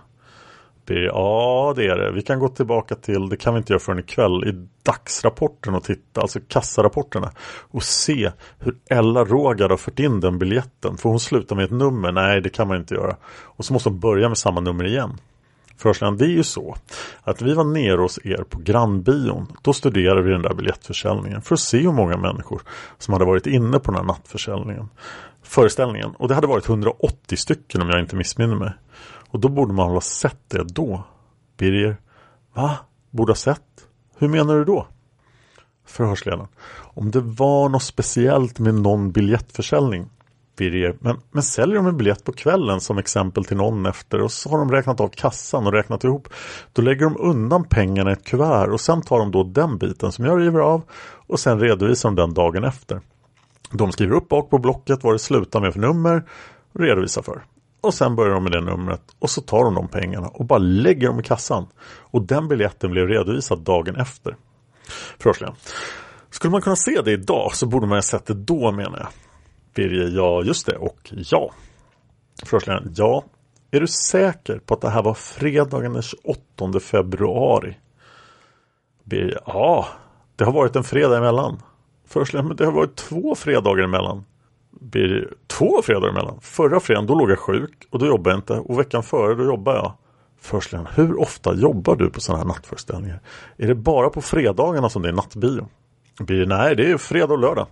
Det 0.87 0.99
ja, 0.99 1.73
det 1.75 1.87
är 1.87 1.97
det. 1.97 2.11
Vi 2.11 2.21
kan 2.21 2.39
gå 2.39 2.47
tillbaka 2.47 2.95
till, 2.95 3.29
det 3.29 3.37
kan 3.37 3.53
vi 3.53 3.57
inte 3.57 3.73
göra 3.73 3.79
förrän 3.79 3.99
ikväll, 3.99 4.43
i 4.47 4.67
dagsrapporten 4.83 5.75
och 5.75 5.83
titta, 5.83 6.21
alltså 6.21 6.39
kassarapporterna. 6.47 7.31
Och 7.71 7.83
se 7.83 8.31
hur 8.59 8.75
Ella 8.89 9.23
Rågard 9.23 9.71
har 9.71 9.77
fört 9.77 9.99
in 9.99 10.19
den 10.19 10.39
biljetten. 10.39 10.97
Får 10.97 11.09
hon 11.09 11.19
sluta 11.19 11.55
med 11.55 11.65
ett 11.65 11.71
nummer? 11.71 12.11
Nej, 12.11 12.41
det 12.41 12.49
kan 12.49 12.67
man 12.67 12.77
inte 12.77 12.95
göra. 12.95 13.15
Och 13.43 13.65
så 13.65 13.73
måste 13.73 13.89
hon 13.89 13.99
börja 13.99 14.27
med 14.27 14.37
samma 14.37 14.59
nummer 14.59 14.85
igen. 14.85 15.17
Förhörsledaren, 15.77 16.17
det 16.17 16.25
är 16.25 16.35
ju 16.35 16.43
så 16.43 16.75
att 17.23 17.41
vi 17.41 17.53
var 17.53 17.63
nere 17.63 18.01
hos 18.01 18.19
er 18.25 18.43
på 18.49 18.59
grannbion. 18.59 19.47
Då 19.61 19.73
studerade 19.73 20.21
vi 20.21 20.31
den 20.31 20.41
där 20.41 20.53
biljettförsäljningen 20.53 21.41
för 21.41 21.55
att 21.55 21.59
se 21.59 21.77
hur 21.77 21.91
många 21.91 22.17
människor 22.17 22.61
som 22.97 23.13
hade 23.13 23.25
varit 23.25 23.47
inne 23.47 23.79
på 23.79 23.91
den 23.91 23.95
här 23.95 24.07
nattförsäljningen 24.07 24.89
föreställningen. 25.47 26.09
Och 26.17 26.27
det 26.27 26.35
hade 26.35 26.47
varit 26.47 26.69
180 26.69 27.37
stycken 27.37 27.81
om 27.81 27.89
jag 27.89 27.99
inte 27.99 28.15
missminner 28.15 28.55
mig. 28.55 28.71
Och 29.29 29.39
då 29.39 29.49
borde 29.49 29.73
man 29.73 29.89
ha 29.89 30.01
sett 30.01 30.49
det 30.49 30.63
då. 30.63 31.03
Birger, 31.57 31.97
va? 32.53 32.77
Borde 33.11 33.31
ha 33.31 33.35
sett? 33.35 33.61
Hur 34.17 34.27
menar 34.27 34.55
du 34.55 34.65
då? 34.65 34.87
Förhörsledaren. 35.85 36.47
Om 36.77 37.11
det 37.11 37.21
var 37.21 37.69
något 37.69 37.83
speciellt 37.83 38.59
med 38.59 38.73
någon 38.73 39.11
biljettförsäljning. 39.11 40.09
Birger, 40.57 40.97
men, 40.99 41.17
men 41.31 41.43
säljer 41.43 41.75
de 41.75 41.87
en 41.87 41.97
biljett 41.97 42.23
på 42.23 42.31
kvällen 42.31 42.81
som 42.81 42.97
exempel 42.97 43.45
till 43.45 43.57
någon 43.57 43.85
efter 43.85 44.21
och 44.21 44.31
så 44.31 44.49
har 44.49 44.57
de 44.57 44.71
räknat 44.71 44.99
av 44.99 45.07
kassan 45.07 45.67
och 45.67 45.73
räknat 45.73 46.03
ihop. 46.03 46.27
Då 46.73 46.81
lägger 46.81 47.01
de 47.05 47.17
undan 47.19 47.63
pengarna 47.63 48.09
i 48.09 48.13
ett 48.13 48.23
kuvert 48.23 48.67
och 48.67 48.81
sen 48.81 49.01
tar 49.01 49.19
de 49.19 49.31
då 49.31 49.43
den 49.43 49.77
biten 49.77 50.11
som 50.11 50.25
jag 50.25 50.41
river 50.41 50.59
av 50.59 50.81
och 51.27 51.39
sen 51.39 51.59
redovisar 51.59 52.09
de 52.09 52.15
den 52.15 52.33
dagen 52.33 52.63
efter. 52.63 53.01
De 53.71 53.91
skriver 53.91 54.15
upp 54.15 54.29
bak 54.29 54.49
på 54.49 54.57
blocket 54.57 55.03
vad 55.03 55.13
det 55.13 55.19
slutar 55.19 55.61
med 55.61 55.73
för 55.73 55.79
nummer 55.79 56.23
och 56.73 56.79
redovisar 56.79 57.21
för. 57.21 57.43
Och 57.81 57.93
sen 57.93 58.15
börjar 58.15 58.33
de 58.33 58.43
med 58.43 58.51
det 58.51 58.61
numret 58.61 59.01
och 59.19 59.29
så 59.29 59.41
tar 59.41 59.63
de 59.63 59.75
de 59.75 59.87
pengarna 59.87 60.27
och 60.27 60.45
bara 60.45 60.59
lägger 60.59 61.07
dem 61.07 61.19
i 61.19 61.23
kassan. 61.23 61.67
Och 61.85 62.21
den 62.21 62.47
biljetten 62.47 62.91
blev 62.91 63.07
redovisad 63.07 63.59
dagen 63.59 63.95
efter. 63.95 64.35
Förhörsligen. 65.19 65.55
Skulle 66.29 66.51
man 66.51 66.61
kunna 66.61 66.75
se 66.75 67.01
det 67.01 67.11
idag 67.11 67.55
så 67.55 67.65
borde 67.65 67.87
man 67.87 67.97
ha 67.97 68.01
sett 68.01 68.25
det 68.25 68.33
då 68.33 68.71
menar 68.71 68.99
jag. 68.99 69.07
Birger, 69.75 70.17
ja 70.17 70.43
just 70.43 70.65
det 70.65 70.77
och 70.77 71.13
ja. 71.13 71.51
Förhörsledaren, 72.45 72.93
ja. 72.95 73.23
Är 73.71 73.79
du 73.79 73.87
säker 73.87 74.59
på 74.59 74.73
att 74.73 74.81
det 74.81 74.89
här 74.89 75.03
var 75.03 75.13
fredagen 75.13 75.93
den 75.93 76.01
28 76.01 76.79
februari? 76.79 77.77
Birger, 79.03 79.41
ja. 79.45 79.87
Det 80.35 80.45
har 80.45 80.51
varit 80.51 80.75
en 80.75 80.83
fredag 80.83 81.17
emellan. 81.17 81.61
Förhörsledaren. 82.07 82.47
men 82.47 82.57
det 82.57 82.65
har 82.65 82.71
varit 82.71 82.95
två 82.95 83.35
fredagar 83.35 83.83
emellan. 83.83 84.25
Birger, 84.81 85.33
två 85.47 85.81
fredagar 85.83 86.09
emellan? 86.09 86.39
Förra 86.41 86.79
fredagen 86.79 87.07
då 87.07 87.15
låg 87.15 87.31
jag 87.31 87.39
sjuk 87.39 87.87
och 87.89 87.99
då 87.99 88.05
jobbade 88.05 88.29
jag 88.29 88.37
inte. 88.37 88.53
Och 88.53 88.79
veckan 88.79 89.03
före 89.03 89.35
då 89.35 89.43
jobbade 89.43 89.77
jag. 89.77 89.93
Förslän, 90.41 90.87
hur 90.95 91.19
ofta 91.19 91.55
jobbar 91.55 91.95
du 91.95 92.09
på 92.09 92.21
sådana 92.21 92.43
här 92.43 92.47
nattföreställningar? 92.47 93.21
Är 93.57 93.67
det 93.67 93.75
bara 93.75 94.09
på 94.09 94.21
fredagarna 94.21 94.89
som 94.89 95.01
det 95.01 95.09
är 95.09 95.13
nattbio? 95.13 95.67
Birger, 96.19 96.45
nej 96.45 96.75
det 96.75 96.91
är 96.91 96.97
fredag 96.97 97.33
och 97.33 97.39
lördag. 97.39 97.67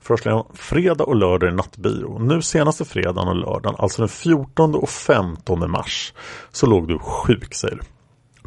Förslän, 0.00 0.44
fredag 0.54 1.04
och 1.04 1.16
lördag 1.16 1.48
är 1.48 1.52
nattbio. 1.52 2.18
Nu 2.18 2.42
senaste 2.42 2.84
fredagen 2.84 3.28
och 3.28 3.36
lördagen, 3.36 3.74
alltså 3.78 4.02
den 4.02 4.08
14 4.08 4.74
och 4.74 4.88
15 4.88 5.70
mars, 5.70 6.14
så 6.50 6.66
låg 6.66 6.88
du 6.88 6.98
sjuk 6.98 7.54
säger 7.54 7.76
du. 7.76 7.82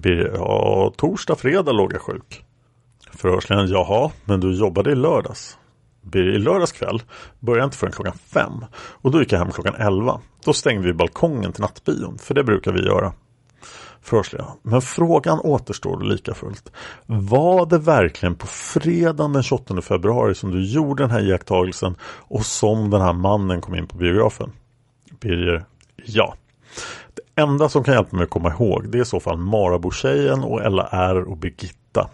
Birger, 0.02 0.32
ja 0.36 0.94
torsdag, 0.98 1.36
fredag 1.36 1.72
låg 1.72 1.94
jag 1.94 2.02
sjuk. 2.02 2.46
Förhörsledaren, 3.12 3.70
jaha, 3.70 4.12
men 4.26 4.40
du 4.40 4.60
jobbade 4.60 4.92
i 4.92 4.96
lördags. 4.96 5.58
I 6.16 6.38
lördags 6.38 6.72
kväll 6.72 7.02
började 7.40 7.62
jag 7.62 7.68
inte 7.68 7.78
förrän 7.78 7.94
klockan 7.94 8.18
fem. 8.18 8.66
Och 8.76 9.12
då 9.12 9.20
gick 9.20 9.32
jag 9.32 9.40
hem 9.40 9.52
klockan 9.52 9.76
elva. 9.76 10.20
Då 10.46 10.54
stängde 10.54 10.88
vi 10.88 10.94
balkongen 10.94 11.52
till 11.52 11.62
nattbion, 11.62 12.18
för 12.18 12.34
det 12.34 12.44
brukar 12.44 12.72
vi 12.72 12.86
göra. 12.86 13.14
Förhörsliga. 14.02 14.46
Men 14.62 14.82
frågan 14.82 15.40
återstår 15.40 16.02
lika 16.02 16.34
fullt. 16.34 16.72
Var 17.06 17.66
det 17.66 17.78
verkligen 17.78 18.36
på 18.36 18.48
fredagen 18.48 19.34
den 19.34 19.44
28 19.44 19.82
februari 19.82 20.36
som 20.36 20.52
du 20.52 20.66
gjorde 20.66 21.04
den 21.04 21.12
här 21.12 21.22
iakttagelsen 21.22 21.96
och 22.02 22.46
som 22.46 22.90
den 22.90 23.02
här 23.02 23.14
mannen 23.14 23.62
kom 23.62 23.76
in 23.76 23.88
på 23.88 23.98
biografen? 23.98 24.52
Birger. 25.20 25.66
Ja. 26.06 26.36
Det 27.14 27.42
enda 27.42 27.70
som 27.70 27.84
kan 27.84 27.94
hjälpa 27.94 28.16
mig 28.16 28.24
att 28.24 28.30
komma 28.30 28.50
ihåg 28.50 28.92
det 28.92 28.98
är 28.98 29.02
i 29.02 29.06
så 29.06 29.20
fall 29.20 29.38
Marabotjejen 29.38 30.44
och 30.44 30.62
Ella 30.62 30.88
R 30.92 31.24
och 31.24 31.38
Birgitta. 31.38 32.10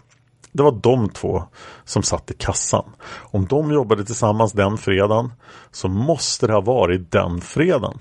Det 0.54 0.62
var 0.62 0.72
de 0.72 1.08
två 1.08 1.44
som 1.84 2.02
satt 2.02 2.30
i 2.30 2.34
kassan. 2.34 2.84
Om 3.20 3.46
de 3.46 3.72
jobbade 3.72 4.04
tillsammans 4.04 4.52
den 4.52 4.78
fredagen 4.78 5.32
så 5.70 5.88
måste 5.88 6.46
det 6.46 6.52
ha 6.52 6.60
varit 6.60 7.10
den 7.10 7.40
fredagen. 7.40 7.98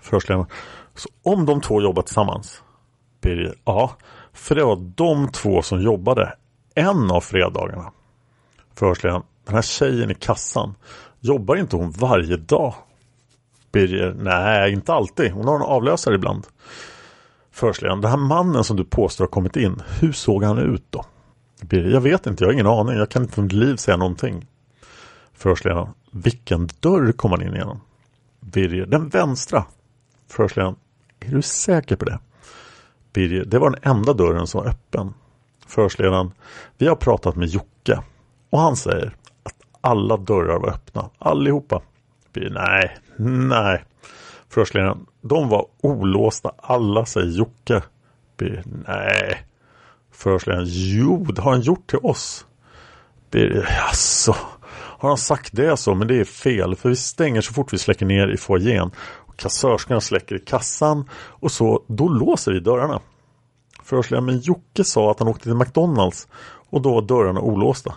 Förhörsledaren. 0.00 0.46
Så 0.94 1.08
om 1.22 1.46
de 1.46 1.60
två 1.60 1.82
jobbar 1.82 2.02
tillsammans? 2.02 2.62
Birger. 3.20 3.54
Ja, 3.64 3.90
för 4.32 4.54
det 4.54 4.64
var 4.64 4.76
de 4.76 5.28
två 5.28 5.62
som 5.62 5.82
jobbade 5.82 6.34
en 6.74 7.10
av 7.10 7.20
fredagarna. 7.20 7.92
Förhörsledaren. 8.74 9.22
Den 9.44 9.54
här 9.54 9.62
tjejen 9.62 10.10
i 10.10 10.14
kassan. 10.14 10.74
Jobbar 11.20 11.56
inte 11.56 11.76
hon 11.76 11.90
varje 11.90 12.36
dag? 12.36 12.74
Birger. 13.72 14.14
Nej, 14.18 14.72
inte 14.72 14.92
alltid. 14.92 15.32
Hon 15.32 15.48
har 15.48 15.56
en 15.56 15.62
avlösare 15.62 16.14
ibland. 16.14 16.46
Förhörsledaren. 17.50 18.00
Den 18.00 18.10
här 18.10 18.18
mannen 18.18 18.64
som 18.64 18.76
du 18.76 18.84
påstår 18.84 19.24
har 19.24 19.30
kommit 19.30 19.56
in. 19.56 19.82
Hur 20.00 20.12
såg 20.12 20.44
han 20.44 20.58
ut 20.58 20.84
då? 20.90 21.04
Birger. 21.62 21.90
Jag 21.90 22.00
vet 22.00 22.26
inte. 22.26 22.44
Jag 22.44 22.48
har 22.48 22.52
ingen 22.52 22.66
aning. 22.66 22.96
Jag 22.96 23.08
kan 23.08 23.22
inte 23.22 23.34
för 23.34 23.42
mitt 23.42 23.52
liv 23.52 23.76
säga 23.76 23.96
någonting. 23.96 24.46
Förhörsledaren. 25.34 25.88
Vilken 26.10 26.68
dörr 26.80 27.12
kom 27.12 27.30
han 27.30 27.42
in 27.42 27.54
genom? 27.54 27.80
Birger. 28.40 28.86
Den 28.86 29.08
vänstra. 29.08 29.64
Förhörsledaren. 30.28 30.76
Är 31.20 31.30
du 31.30 31.42
säker 31.42 31.96
på 31.96 32.04
det? 32.04 32.18
Birger. 33.12 33.44
Det 33.44 33.58
var 33.58 33.70
den 33.70 33.80
enda 33.96 34.12
dörren 34.12 34.46
som 34.46 34.62
var 34.62 34.70
öppen. 34.70 35.14
Förhörsledaren. 35.66 36.32
Vi 36.78 36.88
har 36.88 36.96
pratat 36.96 37.36
med 37.36 37.48
Jocke. 37.48 37.98
Och 38.50 38.60
han 38.60 38.76
säger 38.76 39.16
att 39.42 39.56
alla 39.80 40.16
dörrar 40.16 40.58
var 40.58 40.68
öppna. 40.68 41.10
Allihopa. 41.18 41.82
Birger. 42.32 42.50
Nej, 42.50 42.96
nej. 43.48 43.84
Förhörsledaren. 44.48 45.06
De 45.20 45.48
var 45.48 45.66
olåsta 45.80 46.52
alla, 46.56 47.04
säger 47.04 47.30
Jocke. 47.30 47.82
Birger. 48.36 48.64
Nej. 48.86 49.46
Förhörsledaren. 50.12 50.66
Jo, 50.68 51.24
det 51.24 51.42
har 51.42 51.50
han 51.50 51.60
gjort 51.60 51.90
till 51.90 51.98
oss. 52.02 52.46
Birger. 53.30 53.56
Jaså. 53.56 54.32
Alltså, 54.32 54.36
har 55.02 55.08
han 55.08 55.18
sagt 55.18 55.50
det 55.52 55.76
så? 55.76 55.94
Men 55.94 56.08
det 56.08 56.20
är 56.20 56.24
fel. 56.24 56.76
För 56.76 56.88
vi 56.88 56.96
stänger 56.96 57.40
så 57.40 57.52
fort 57.52 57.72
vi 57.72 57.78
släcker 57.78 58.06
ner 58.06 58.28
i 58.28 58.36
foajén. 58.36 58.90
Kassörskorna 59.36 60.00
släcker 60.00 60.36
i 60.36 60.38
kassan 60.38 61.08
och 61.14 61.52
så, 61.52 61.84
då 61.86 62.08
låser 62.08 62.52
vi 62.52 62.60
dörrarna. 62.60 63.00
Förhörsledaren, 63.82 64.26
men 64.26 64.38
Jocke 64.38 64.84
sa 64.84 65.10
att 65.10 65.18
han 65.18 65.28
åkte 65.28 65.42
till 65.42 65.54
McDonalds 65.54 66.28
och 66.70 66.82
då 66.82 66.94
var 66.94 67.02
dörrarna 67.02 67.40
olåsta. 67.40 67.94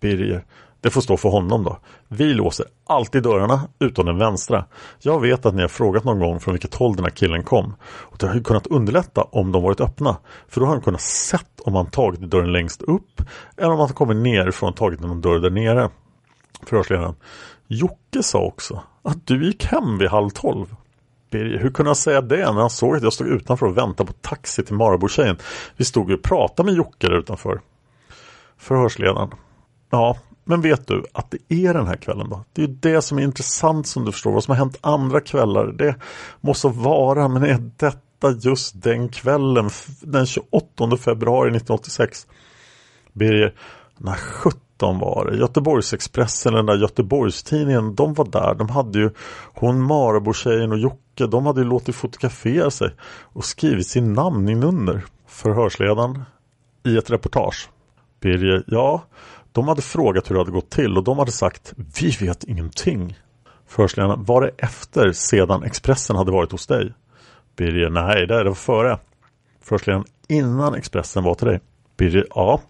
Birger, 0.00 0.44
det 0.84 0.90
får 0.90 1.00
stå 1.00 1.16
för 1.16 1.28
honom 1.28 1.64
då. 1.64 1.78
Vi 2.08 2.34
låser 2.34 2.66
alltid 2.86 3.22
dörrarna 3.22 3.68
utom 3.78 4.06
den 4.06 4.18
vänstra. 4.18 4.64
Jag 5.00 5.20
vet 5.20 5.46
att 5.46 5.54
ni 5.54 5.62
har 5.62 5.68
frågat 5.68 6.04
någon 6.04 6.18
gång 6.18 6.40
från 6.40 6.54
vilket 6.54 6.74
håll 6.74 6.96
den 6.96 7.04
här 7.04 7.10
killen 7.10 7.42
kom. 7.42 7.74
Och 7.84 8.18
det 8.18 8.26
har 8.26 8.34
ju 8.34 8.42
kunnat 8.42 8.66
underlätta 8.66 9.22
om 9.22 9.52
de 9.52 9.62
varit 9.62 9.80
öppna. 9.80 10.16
För 10.48 10.60
då 10.60 10.66
har 10.66 10.72
han 10.72 10.82
kunnat 10.82 11.00
sett 11.00 11.60
om 11.60 11.74
han 11.74 11.86
tagit 11.86 12.20
dörren 12.20 12.52
längst 12.52 12.82
upp 12.82 13.22
eller 13.56 13.70
om 13.70 13.78
han 13.78 13.88
kommit 13.88 14.16
nerifrån 14.16 14.68
och 14.68 14.76
tagit 14.76 15.00
någon 15.00 15.20
dörr 15.20 15.38
där 15.38 15.50
nere. 15.50 15.90
Förhörsledaren. 16.66 17.14
Jocke 17.66 18.22
sa 18.22 18.42
också 18.42 18.82
att 19.02 19.26
du 19.26 19.46
gick 19.46 19.64
hem 19.64 19.98
vid 19.98 20.08
halv 20.08 20.30
tolv. 20.30 20.76
Birger, 21.30 21.58
hur 21.58 21.70
kunde 21.70 21.88
han 21.88 21.96
säga 21.96 22.20
det 22.20 22.52
när 22.52 22.60
han 22.60 22.70
såg 22.70 22.96
att 22.96 23.02
jag 23.02 23.12
stod 23.12 23.26
utanför 23.26 23.66
och 23.66 23.78
väntade 23.78 24.06
på 24.06 24.18
taxi 24.20 24.64
till 24.64 24.74
Marabotjejen? 24.74 25.38
Vi 25.76 25.84
stod 25.84 26.10
ju 26.10 26.16
och 26.16 26.22
pratade 26.22 26.66
med 26.66 26.76
Jocke 26.76 27.06
där 27.06 27.18
utanför. 27.18 27.60
Förhörsledaren. 28.58 29.30
Ja, 29.90 30.16
men 30.44 30.60
vet 30.60 30.86
du 30.86 31.04
att 31.12 31.30
det 31.30 31.54
är 31.66 31.74
den 31.74 31.86
här 31.86 31.96
kvällen 31.96 32.30
då? 32.30 32.44
Det 32.52 32.62
är 32.62 32.66
ju 32.66 32.74
det 32.74 33.02
som 33.02 33.18
är 33.18 33.22
intressant 33.22 33.86
som 33.86 34.04
du 34.04 34.12
förstår. 34.12 34.32
Vad 34.32 34.44
som 34.44 34.52
har 34.52 34.58
hänt 34.58 34.78
andra 34.80 35.20
kvällar, 35.20 35.72
det 35.72 35.96
måste 36.40 36.68
vara, 36.68 37.28
men 37.28 37.42
är 37.44 37.70
detta 37.76 38.30
just 38.40 38.82
den 38.82 39.08
kvällen, 39.08 39.70
den 40.00 40.26
28 40.26 40.96
februari 40.96 41.48
1986? 41.48 42.26
Birger, 43.12 43.54
när 43.98 44.14
17 44.14 44.98
var 44.98 45.30
det. 45.30 45.36
Göteborgsexpressen, 45.36 46.52
den 46.52 46.66
där 46.66 46.76
Göteborgstidningen, 46.76 47.94
de 47.94 48.14
var 48.14 48.24
där. 48.24 48.54
De 48.54 48.68
hade 48.68 48.98
ju 48.98 49.10
hon 49.54 49.82
Marabotjejen 49.82 50.72
och 50.72 50.78
Jocke, 50.78 51.26
de 51.26 51.46
hade 51.46 51.60
ju 51.60 51.66
låtit 51.66 51.94
fotografera 51.94 52.70
sig 52.70 52.90
och 53.22 53.44
skrivit 53.44 53.86
sin 53.86 54.12
namn 54.12 54.64
under. 54.64 55.04
Förhörsledaren 55.26 56.22
i 56.84 56.96
ett 56.96 57.10
reportage. 57.10 57.70
Birger, 58.20 58.64
ja, 58.66 59.02
de 59.54 59.68
hade 59.68 59.82
frågat 59.82 60.30
hur 60.30 60.34
det 60.34 60.40
hade 60.40 60.50
gått 60.50 60.70
till 60.70 60.96
och 60.96 61.04
de 61.04 61.18
hade 61.18 61.32
sagt 61.32 61.72
Vi 62.00 62.10
vet 62.10 62.44
ingenting. 62.44 63.18
Förhörsledaren, 63.66 64.24
var 64.24 64.42
det 64.42 64.50
efter 64.58 65.12
sedan 65.12 65.62
Expressen 65.62 66.16
hade 66.16 66.32
varit 66.32 66.52
hos 66.52 66.66
dig? 66.66 66.92
Birger, 67.56 67.90
nej 67.90 68.26
det 68.26 68.44
var 68.44 68.54
före. 68.54 68.98
Förhörsledaren, 69.62 70.04
innan 70.28 70.74
Expressen 70.74 71.24
var 71.24 71.34
till 71.34 71.46
dig? 71.46 71.60
Birger, 71.96 72.26
ja. 72.30 72.60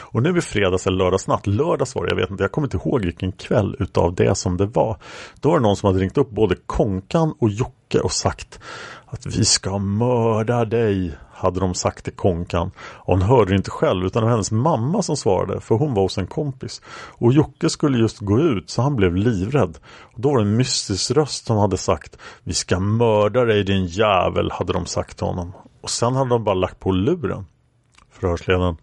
Och 0.00 0.22
nu 0.22 0.38
i 0.38 0.40
fredags 0.40 0.86
eller 0.86 0.96
lördagsnatt. 0.96 1.46
Lördags 1.46 1.94
var 1.94 2.04
det, 2.04 2.10
jag 2.10 2.16
vet 2.16 2.30
inte, 2.30 2.44
jag 2.44 2.52
kommer 2.52 2.66
inte 2.66 2.76
ihåg 2.76 3.04
vilken 3.04 3.32
kväll 3.32 3.76
utav 3.78 4.14
det 4.14 4.34
som 4.34 4.56
det 4.56 4.66
var. 4.66 4.96
Då 5.40 5.50
var 5.50 5.58
det 5.58 5.62
någon 5.62 5.76
som 5.76 5.86
hade 5.86 5.98
ringt 5.98 6.18
upp 6.18 6.30
både 6.30 6.56
Konkan 6.66 7.34
och 7.38 7.50
Jocke 7.50 7.75
och 7.94 8.12
sagt 8.12 8.60
att 9.06 9.26
vi 9.26 9.44
ska 9.44 9.78
mörda 9.78 10.64
dig, 10.64 11.18
hade 11.32 11.60
de 11.60 11.74
sagt 11.74 12.04
till 12.04 12.12
Konkan. 12.12 12.70
Och 12.78 13.12
hon 13.12 13.22
hörde 13.22 13.50
det 13.50 13.56
inte 13.56 13.70
själv 13.70 14.06
utan 14.06 14.22
det 14.22 14.24
var 14.24 14.30
hennes 14.30 14.50
mamma 14.50 15.02
som 15.02 15.16
svarade 15.16 15.60
för 15.60 15.74
hon 15.74 15.94
var 15.94 16.02
hos 16.02 16.18
en 16.18 16.26
kompis. 16.26 16.82
Och 17.18 17.32
Jocke 17.32 17.70
skulle 17.70 17.98
just 17.98 18.18
gå 18.18 18.40
ut 18.40 18.70
så 18.70 18.82
han 18.82 18.96
blev 18.96 19.16
livrädd. 19.16 19.78
Och 19.86 20.20
då 20.20 20.30
var 20.30 20.38
det 20.38 20.44
en 20.44 20.56
mystisk 20.56 21.10
röst 21.10 21.46
som 21.46 21.56
hade 21.56 21.76
sagt 21.76 22.18
Vi 22.42 22.54
ska 22.54 22.80
mörda 22.80 23.44
dig 23.44 23.64
din 23.64 23.86
jävel, 23.86 24.50
hade 24.50 24.72
de 24.72 24.86
sagt 24.86 25.18
till 25.18 25.26
honom. 25.26 25.52
Och 25.80 25.90
sen 25.90 26.14
hade 26.14 26.30
de 26.30 26.44
bara 26.44 26.54
lagt 26.54 26.80
på 26.80 26.92
luren. 26.92 27.46
Förhörsledaren. 28.20 28.76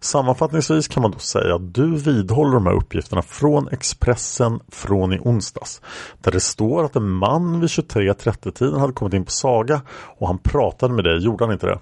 Sammanfattningsvis 0.00 0.88
kan 0.88 1.02
man 1.02 1.10
då 1.10 1.18
säga 1.18 1.54
att 1.54 1.74
du 1.74 1.96
vidhåller 1.96 2.54
de 2.54 2.66
här 2.66 2.72
uppgifterna 2.72 3.22
från 3.22 3.68
Expressen 3.68 4.60
från 4.68 5.12
i 5.12 5.18
onsdags. 5.18 5.80
Där 6.22 6.32
det 6.32 6.40
står 6.40 6.84
att 6.84 6.96
en 6.96 7.10
man 7.10 7.60
vid 7.60 7.68
23.30-tiden 7.68 8.80
hade 8.80 8.92
kommit 8.92 9.14
in 9.14 9.24
på 9.24 9.30
Saga 9.30 9.82
och 9.90 10.26
han 10.26 10.38
pratade 10.38 10.94
med 10.94 11.04
dig, 11.04 11.18
gjorde 11.18 11.44
han 11.44 11.52
inte 11.52 11.66
det? 11.66 11.78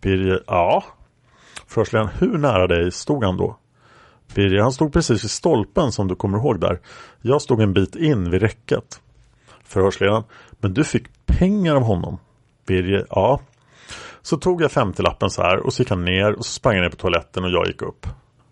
Birger, 0.00 0.42
ja. 0.46 0.84
Förhörsledaren, 1.66 2.10
hur 2.18 2.38
nära 2.38 2.66
dig 2.66 2.92
stod 2.92 3.24
han 3.24 3.36
då? 3.36 3.56
Birger, 4.34 4.60
han 4.60 4.72
stod 4.72 4.92
precis 4.92 5.24
vid 5.24 5.30
stolpen 5.30 5.92
som 5.92 6.08
du 6.08 6.14
kommer 6.14 6.38
ihåg 6.38 6.60
där. 6.60 6.80
Jag 7.22 7.42
stod 7.42 7.60
en 7.60 7.72
bit 7.72 7.96
in 7.96 8.30
vid 8.30 8.42
räcket. 8.42 9.00
Förhörsledaren, 9.64 10.24
men 10.50 10.74
du 10.74 10.84
fick 10.84 11.26
pengar 11.26 11.76
av 11.76 11.82
honom? 11.82 12.18
Birger, 12.66 13.06
ja. 13.10 13.40
Så 14.22 14.36
tog 14.36 14.62
jag 14.62 14.70
50-lappen 14.70 15.28
så 15.30 15.42
här 15.42 15.66
och 15.66 15.72
så 15.72 15.82
gick 15.82 15.90
han 15.90 16.04
ner 16.04 16.32
och 16.32 16.46
så 16.46 16.52
sprang 16.52 16.74
han 16.74 16.82
ner 16.82 16.90
på 16.90 16.96
toaletten 16.96 17.44
och 17.44 17.50
jag 17.50 17.66
gick 17.66 17.82
upp. 17.82 18.06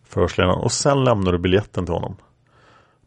Förhörsledaren, 0.09 0.59
och 0.59 0.73
sen 0.73 1.05
lämnade 1.05 1.37
du 1.37 1.39
biljetten 1.39 1.85
till 1.85 1.95
honom. 1.95 2.17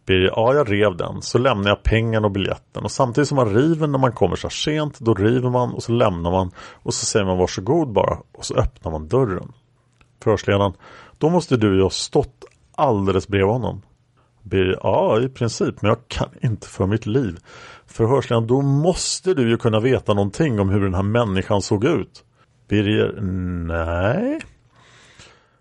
Birger, 0.06 0.32
ja 0.36 0.54
jag 0.54 0.71
rev 0.71 0.97
den. 0.97 1.21
Så 1.21 1.38
lämnade 1.38 1.69
jag 1.69 1.84
pengarna 1.84 2.28
och 2.28 2.32
biljetten. 2.32 2.84
Och 2.84 2.91
samtidigt 2.91 3.28
som 3.28 3.36
man 3.36 3.54
river 3.54 3.88
när 3.88 4.00
man 4.00 4.12
kommer 4.12 4.36
så 4.36 4.47
här 4.47 4.52
sent, 4.52 5.00
då 5.00 5.13
river 5.13 5.50
man 5.50 5.74
och 5.74 5.84
så 5.84 5.91
lämnar 5.91 6.32
man. 6.32 6.52
Och 6.74 6.93
så 6.93 7.06
säger 7.06 7.26
man 7.26 7.38
varsågod 7.38 7.93
bara. 7.93 8.17
Och 8.32 8.45
så 8.45 8.56
öppnar 8.56 8.91
man 8.91 9.08
dörren. 9.08 9.54
Förhörsledaren, 10.24 10.74
då 11.17 11.30
måste 11.30 11.58
du 11.58 11.76
ju 11.76 11.82
ha 11.84 11.89
stått 11.89 12.45
alldeles 12.76 13.28
bredvid 13.28 13.52
honom. 13.52 13.82
Birger, 14.43 14.80
ja 14.84 15.21
i 15.21 15.30
princip, 15.30 15.82
men 15.82 15.89
jag 15.89 16.08
kan 16.08 16.30
inte 16.41 16.67
för 16.67 16.88
mitt 16.88 17.06
liv. 17.06 17.38
Förhörsledaren, 17.86 18.47
då 18.47 18.62
måste 18.62 19.34
du 19.34 19.50
ju 19.50 19.58
kunna 19.58 19.80
veta 19.80 20.13
någonting 20.13 20.60
om 20.60 20.69
hur 20.69 20.82
den 20.82 20.93
här 20.93 21.04
människan 21.04 21.62
såg 21.62 21.86
ut. 21.86 22.24
Birger, 22.71 23.21
nej. 23.67 24.41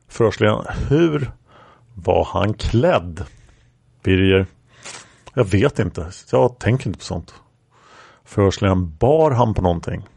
Förhörsledaren, 0.09 0.66
hur 0.88 1.31
var 1.94 2.25
han 2.25 2.55
klädd? 2.55 3.25
Birger, 4.03 4.46
jag 5.35 5.44
vet 5.44 5.79
inte. 5.79 6.11
Jag 6.33 6.59
tänker 6.59 6.87
inte 6.87 6.99
på 6.99 7.05
sånt. 7.05 7.35
Förhörsledaren, 8.25 8.96
bar 8.96 9.31
han 9.31 9.55
på 9.55 9.62
någonting? 9.62 10.09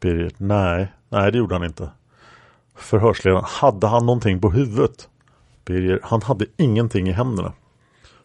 Birger, 0.00 0.30
nej, 0.36 0.92
nej 1.08 1.32
det 1.32 1.38
gjorde 1.38 1.54
han 1.54 1.64
inte. 1.64 1.90
Förhörsledaren, 2.76 3.44
hade 3.46 3.86
han 3.86 4.06
någonting 4.06 4.40
på 4.40 4.50
huvudet? 4.50 5.08
Birger, 5.64 6.00
han 6.02 6.22
hade 6.22 6.46
ingenting 6.56 7.08
i 7.08 7.12
händerna. 7.12 7.52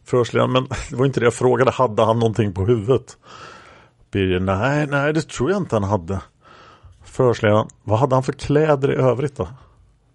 Förhörsledaren, 0.03 0.51
men 0.51 0.67
det 0.89 0.95
var 0.95 1.05
inte 1.05 1.19
det 1.19 1.25
jag 1.25 1.33
frågade. 1.33 1.71
Hade 1.71 2.05
han 2.05 2.19
någonting 2.19 2.53
på 2.53 2.65
huvudet? 2.65 3.17
Birger, 4.11 4.39
nej, 4.39 4.87
nej 4.87 5.13
det 5.13 5.27
tror 5.27 5.51
jag 5.51 5.61
inte 5.61 5.75
han 5.75 5.83
hade. 5.83 6.21
Förhörsledaren, 7.19 7.67
vad 7.83 7.99
hade 7.99 8.15
han 8.15 8.23
för 8.23 8.33
kläder 8.33 8.91
i 8.91 8.95
övrigt 8.95 9.35
då? 9.35 9.47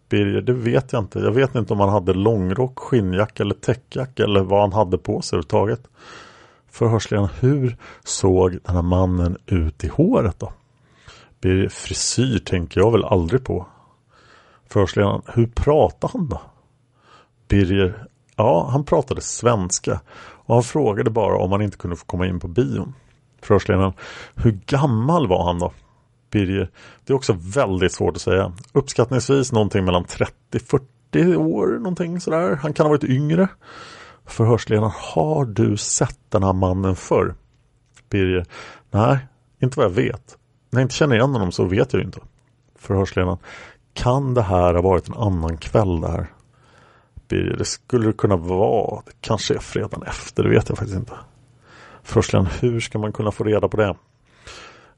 Birger, 0.09 0.41
det 0.41 0.53
vet 0.53 0.93
jag 0.93 1.03
inte. 1.03 1.19
Jag 1.19 1.31
vet 1.31 1.55
inte 1.55 1.73
om 1.73 1.81
han 1.81 1.89
hade 1.89 2.15
långrock, 2.15 2.79
skinnjacka 2.79 3.43
eller 3.43 3.55
täckjacka 3.55 4.25
eller 4.25 4.43
vad 4.43 4.61
han 4.61 4.73
hade 4.73 4.99
på 4.99 5.23
sig 5.23 5.37
överhuvudtaget. 5.37 5.89
Förhörsledaren, 6.71 7.29
hur 7.41 7.77
såg 8.05 8.59
den 8.65 8.75
här 8.75 8.83
mannen 8.83 9.37
ut 9.47 9.85
i 9.85 9.89
håret 9.89 10.41
då? 10.41 10.53
Birger, 11.41 11.69
frisyr 11.69 12.39
tänker 12.39 12.81
jag 12.81 12.93
väl 12.93 13.05
aldrig 13.05 13.45
på. 13.45 13.67
Förhörsledaren, 14.69 15.23
hur 15.27 15.47
pratade 15.47 16.13
han 16.13 16.29
då? 16.29 16.41
Birger, 17.49 18.07
ja 18.37 18.69
han 18.71 18.85
pratade 18.85 19.21
svenska 19.21 20.01
och 20.17 20.55
han 20.55 20.63
frågade 20.63 21.11
bara 21.11 21.39
om 21.39 21.53
han 21.53 21.63
inte 21.63 21.77
kunde 21.77 21.97
få 21.97 22.05
komma 22.05 22.27
in 22.27 22.41
på 22.41 22.49
bion. 22.49 22.95
Förhörsledaren, 23.43 23.93
hur 24.35 24.61
gammal 24.67 25.29
var 25.29 25.45
han 25.45 25.59
då? 25.59 25.73
Birger, 26.35 26.71
det 27.05 27.13
är 27.13 27.17
också 27.17 27.37
väldigt 27.41 27.93
svårt 27.93 28.17
att 28.17 28.23
säga. 28.23 28.53
Uppskattningsvis 28.73 29.53
någonting 29.53 29.85
mellan 29.85 30.05
30-40 30.05 31.37
år, 31.37 31.67
någonting 31.67 32.21
sådär. 32.21 32.57
Han 32.57 32.73
kan 32.73 32.87
ha 32.87 32.91
varit 32.91 33.05
yngre. 33.05 33.49
Förhörsledaren, 34.27 34.91
har 34.95 35.45
du 35.45 35.77
sett 35.77 36.19
den 36.29 36.43
här 36.43 36.53
mannen 36.53 36.97
förr? 36.97 37.35
Birger, 38.11 38.47
nej, 38.91 39.19
inte 39.63 39.79
vad 39.79 39.87
jag 39.87 39.91
vet. 39.91 40.39
När 40.71 40.81
jag 40.81 40.85
inte 40.85 40.95
känner 40.95 41.17
igen 41.17 41.33
honom 41.33 41.53
så 41.53 41.65
vet 41.65 41.93
jag 41.93 42.01
ju 42.01 42.07
inte. 42.07 42.21
Förhörsledaren, 42.79 43.39
kan 43.93 44.35
det 44.35 44.43
här 44.43 44.75
ha 44.75 44.83
varit 44.83 45.09
en 45.09 45.15
annan 45.15 45.57
kväll 45.57 46.01
där? 46.01 46.27
Birger, 47.29 47.57
det 47.57 47.65
skulle 47.65 48.07
det 48.07 48.13
kunna 48.13 48.37
vara. 48.37 49.03
Det 49.07 49.13
kanske 49.21 49.55
är 49.55 49.59
fredagen 49.59 50.03
efter, 50.03 50.43
det 50.43 50.49
vet 50.49 50.69
jag 50.69 50.79
faktiskt 50.79 50.99
inte. 50.99 51.15
Förhörsledaren, 52.03 52.51
hur 52.61 52.81
ska 52.81 52.99
man 52.99 53.13
kunna 53.13 53.31
få 53.31 53.45
reda 53.45 53.69
på 53.69 53.77
det? 53.77 53.95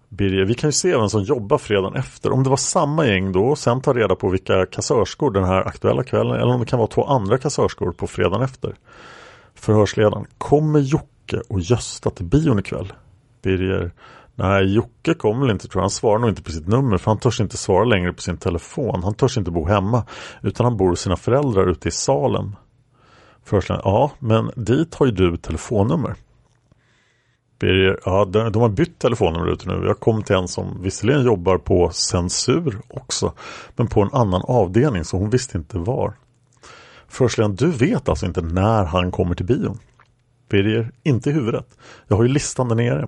Birger, 0.08 0.44
vi 0.44 0.54
kan 0.54 0.68
ju 0.68 0.72
se 0.72 0.96
vem 0.96 1.08
som 1.08 1.22
jobbar 1.22 1.58
fredagen 1.58 1.94
efter. 1.94 2.32
Om 2.32 2.42
det 2.42 2.50
var 2.50 2.56
samma 2.56 3.06
gäng 3.06 3.32
då 3.32 3.44
och 3.44 3.58
sen 3.58 3.80
ta 3.80 3.92
reda 3.92 4.14
på 4.14 4.28
vilka 4.28 4.66
kassörskor 4.66 5.30
den 5.30 5.44
här 5.44 5.68
aktuella 5.68 6.02
kvällen 6.02 6.34
eller 6.40 6.54
om 6.54 6.60
det 6.60 6.66
kan 6.66 6.78
vara 6.78 6.88
två 6.88 7.04
andra 7.04 7.38
kassörskor 7.38 7.92
på 7.92 8.06
fredagen 8.06 8.42
efter. 8.42 8.74
Förhörsledaren, 9.54 10.26
kommer 10.38 10.80
Jocke 10.80 11.42
och 11.48 11.60
Gösta 11.60 12.10
till 12.10 12.24
bion 12.24 12.58
ikväll? 12.58 12.92
Birger, 13.42 13.92
nej 14.34 14.74
Jocke 14.74 15.14
kommer 15.14 15.40
väl 15.40 15.50
inte 15.50 15.68
tror 15.68 15.80
jag. 15.80 15.84
Han 15.84 15.90
svarar 15.90 16.18
nog 16.18 16.30
inte 16.30 16.42
på 16.42 16.50
sitt 16.50 16.68
nummer 16.68 16.98
för 16.98 17.10
han 17.10 17.18
törs 17.18 17.40
inte 17.40 17.56
svara 17.56 17.84
längre 17.84 18.12
på 18.12 18.22
sin 18.22 18.36
telefon. 18.36 19.02
Han 19.02 19.14
törs 19.14 19.38
inte 19.38 19.50
bo 19.50 19.66
hemma 19.66 20.04
utan 20.42 20.66
han 20.66 20.76
bor 20.76 20.88
hos 20.88 21.00
sina 21.00 21.16
föräldrar 21.16 21.70
ute 21.70 21.88
i 21.88 21.92
Salem. 21.92 22.56
Förhörsledaren, 23.44 23.82
ja 23.84 24.10
men 24.18 24.50
dit 24.56 24.94
har 24.94 25.06
ju 25.06 25.12
du 25.12 25.36
telefonnummer. 25.36 26.14
Birger, 27.58 28.00
ja 28.04 28.24
de, 28.24 28.52
de 28.52 28.62
har 28.62 28.68
bytt 28.68 28.98
telefonnummer 28.98 29.52
ute 29.52 29.68
nu. 29.68 29.86
Jag 29.86 30.00
kom 30.00 30.22
till 30.22 30.36
en 30.36 30.48
som 30.48 30.82
visserligen 30.82 31.24
jobbar 31.24 31.58
på 31.58 31.90
censur 31.90 32.80
också. 32.88 33.32
Men 33.76 33.86
på 33.86 34.02
en 34.02 34.10
annan 34.12 34.42
avdelning 34.44 35.04
så 35.04 35.16
hon 35.16 35.30
visste 35.30 35.58
inte 35.58 35.78
var. 35.78 36.12
Förhörsledaren, 37.08 37.56
du 37.56 37.70
vet 37.70 38.08
alltså 38.08 38.26
inte 38.26 38.40
när 38.40 38.84
han 38.84 39.10
kommer 39.10 39.34
till 39.34 39.46
bion? 39.46 39.78
Birger, 40.48 40.90
inte 41.02 41.30
i 41.30 41.32
huvudet. 41.32 41.66
Jag 42.08 42.16
har 42.16 42.22
ju 42.22 42.28
listan 42.28 42.68
där 42.68 42.76
nere. 42.76 43.06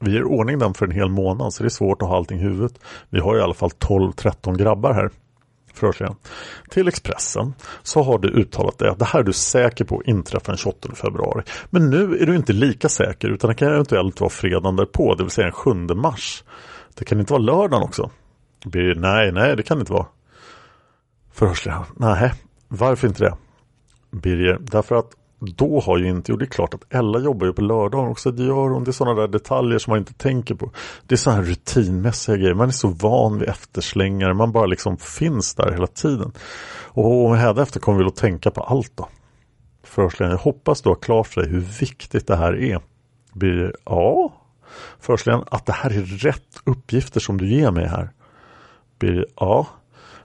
Vi 0.00 0.10
gör 0.10 0.24
ordning 0.24 0.58
den 0.58 0.74
för 0.74 0.86
en 0.86 0.92
hel 0.92 1.08
månad 1.08 1.54
så 1.54 1.62
det 1.62 1.66
är 1.66 1.70
svårt 1.70 2.02
att 2.02 2.08
ha 2.08 2.16
allting 2.16 2.38
i 2.38 2.42
huvudet. 2.42 2.78
Vi 3.10 3.20
har 3.20 3.36
i 3.36 3.40
alla 3.40 3.54
fall 3.54 3.70
12-13 3.70 4.56
grabbar 4.56 4.92
här. 4.92 5.10
Förhörsledaren. 5.76 6.16
Till 6.70 6.88
Expressen 6.88 7.54
så 7.82 8.02
har 8.02 8.18
du 8.18 8.28
uttalat 8.28 8.78
det. 8.78 8.94
Det 8.98 9.04
här 9.04 9.20
är 9.20 9.24
du 9.24 9.32
säker 9.32 9.84
på 9.84 10.02
inträffar 10.04 10.52
den 10.52 10.56
28 10.56 10.88
februari. 10.94 11.42
Men 11.70 11.90
nu 11.90 12.18
är 12.18 12.26
du 12.26 12.36
inte 12.36 12.52
lika 12.52 12.88
säker 12.88 13.28
utan 13.28 13.48
det 13.48 13.54
kan 13.54 13.68
eventuellt 13.68 14.20
vara 14.20 14.30
fredagen 14.30 14.76
därpå, 14.76 15.14
det 15.14 15.22
vill 15.22 15.30
säga 15.30 15.44
den 15.44 15.52
7 15.52 15.74
mars. 15.74 16.44
Det 16.94 17.04
kan 17.04 17.20
inte 17.20 17.32
vara 17.32 17.42
lördagen 17.42 17.82
också. 17.82 18.10
Birger, 18.64 18.94
nej, 18.94 19.32
nej 19.32 19.56
det 19.56 19.62
kan 19.62 19.76
det 19.76 19.80
inte 19.80 19.92
vara. 19.92 20.06
Förhörsledaren. 21.32 21.84
Nej, 21.96 22.32
varför 22.68 23.08
inte 23.08 23.24
det? 23.24 23.34
Birger, 24.10 24.58
därför 24.60 24.96
att 24.96 25.10
då 25.38 25.80
har 25.80 25.98
ju 25.98 26.08
inte, 26.08 26.32
och 26.32 26.38
det 26.38 26.44
är 26.44 26.50
klart 26.50 26.74
att 26.74 26.94
Ella 26.94 27.18
jobbar 27.18 27.46
ju 27.46 27.52
på 27.52 27.62
lördagen 27.62 28.10
också, 28.10 28.30
det 28.30 28.42
gör 28.42 28.68
hon, 28.68 28.84
det 28.84 28.90
är 28.90 28.92
sådana 28.92 29.20
där 29.20 29.28
detaljer 29.28 29.78
som 29.78 29.90
man 29.90 29.98
inte 29.98 30.14
tänker 30.14 30.54
på. 30.54 30.70
Det 31.06 31.14
är 31.14 31.16
sådana 31.16 31.42
här 31.42 31.48
rutinmässiga 31.48 32.36
grejer, 32.36 32.54
man 32.54 32.68
är 32.68 32.72
så 32.72 32.88
van 32.88 33.38
vid 33.38 33.48
efterslängare. 33.48 34.34
man 34.34 34.52
bara 34.52 34.66
liksom 34.66 34.96
finns 34.96 35.54
där 35.54 35.72
hela 35.72 35.86
tiden. 35.86 36.32
Och 36.84 37.36
hädanefter 37.36 37.80
kommer 37.80 37.98
vi 37.98 38.04
att 38.04 38.16
tänka 38.16 38.50
på 38.50 38.60
allt 38.60 38.92
då. 38.96 39.08
Förhörsledaren, 39.84 40.36
jag 40.36 40.52
hoppas 40.52 40.82
du 40.82 40.88
har 40.88 40.96
klart 40.96 41.26
för 41.26 41.40
dig 41.40 41.50
hur 41.50 41.60
viktigt 41.60 42.26
det 42.26 42.36
här 42.36 42.62
är. 42.62 42.80
Birger, 43.32 43.76
ja. 43.84 44.32
Förhörsledaren, 45.00 45.44
att 45.50 45.66
det 45.66 45.72
här 45.72 45.90
är 45.90 46.02
rätt 46.02 46.60
uppgifter 46.64 47.20
som 47.20 47.38
du 47.38 47.48
ger 47.48 47.70
mig 47.70 47.86
här. 47.86 48.10
Birger, 48.98 49.26
ja. 49.36 49.66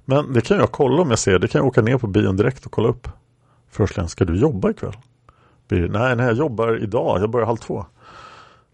Men 0.05 0.33
det 0.33 0.41
kan 0.41 0.57
jag 0.57 0.71
kolla 0.71 1.01
om 1.01 1.09
jag 1.09 1.19
ser, 1.19 1.39
det 1.39 1.47
kan 1.47 1.59
jag 1.59 1.67
åka 1.67 1.81
ner 1.81 1.97
på 1.97 2.07
bion 2.07 2.37
direkt 2.37 2.65
och 2.65 2.71
kolla 2.71 2.89
upp. 2.89 3.07
Förhörsledaren, 3.71 4.09
ska 4.09 4.25
du 4.25 4.35
jobba 4.35 4.69
ikväll? 4.69 4.97
Birger, 5.67 5.87
nej, 5.87 6.15
nej, 6.15 6.25
jag 6.25 6.35
jobbar 6.35 6.83
idag. 6.83 7.21
Jag 7.21 7.29
börjar 7.29 7.47
halv 7.47 7.57
två. 7.57 7.85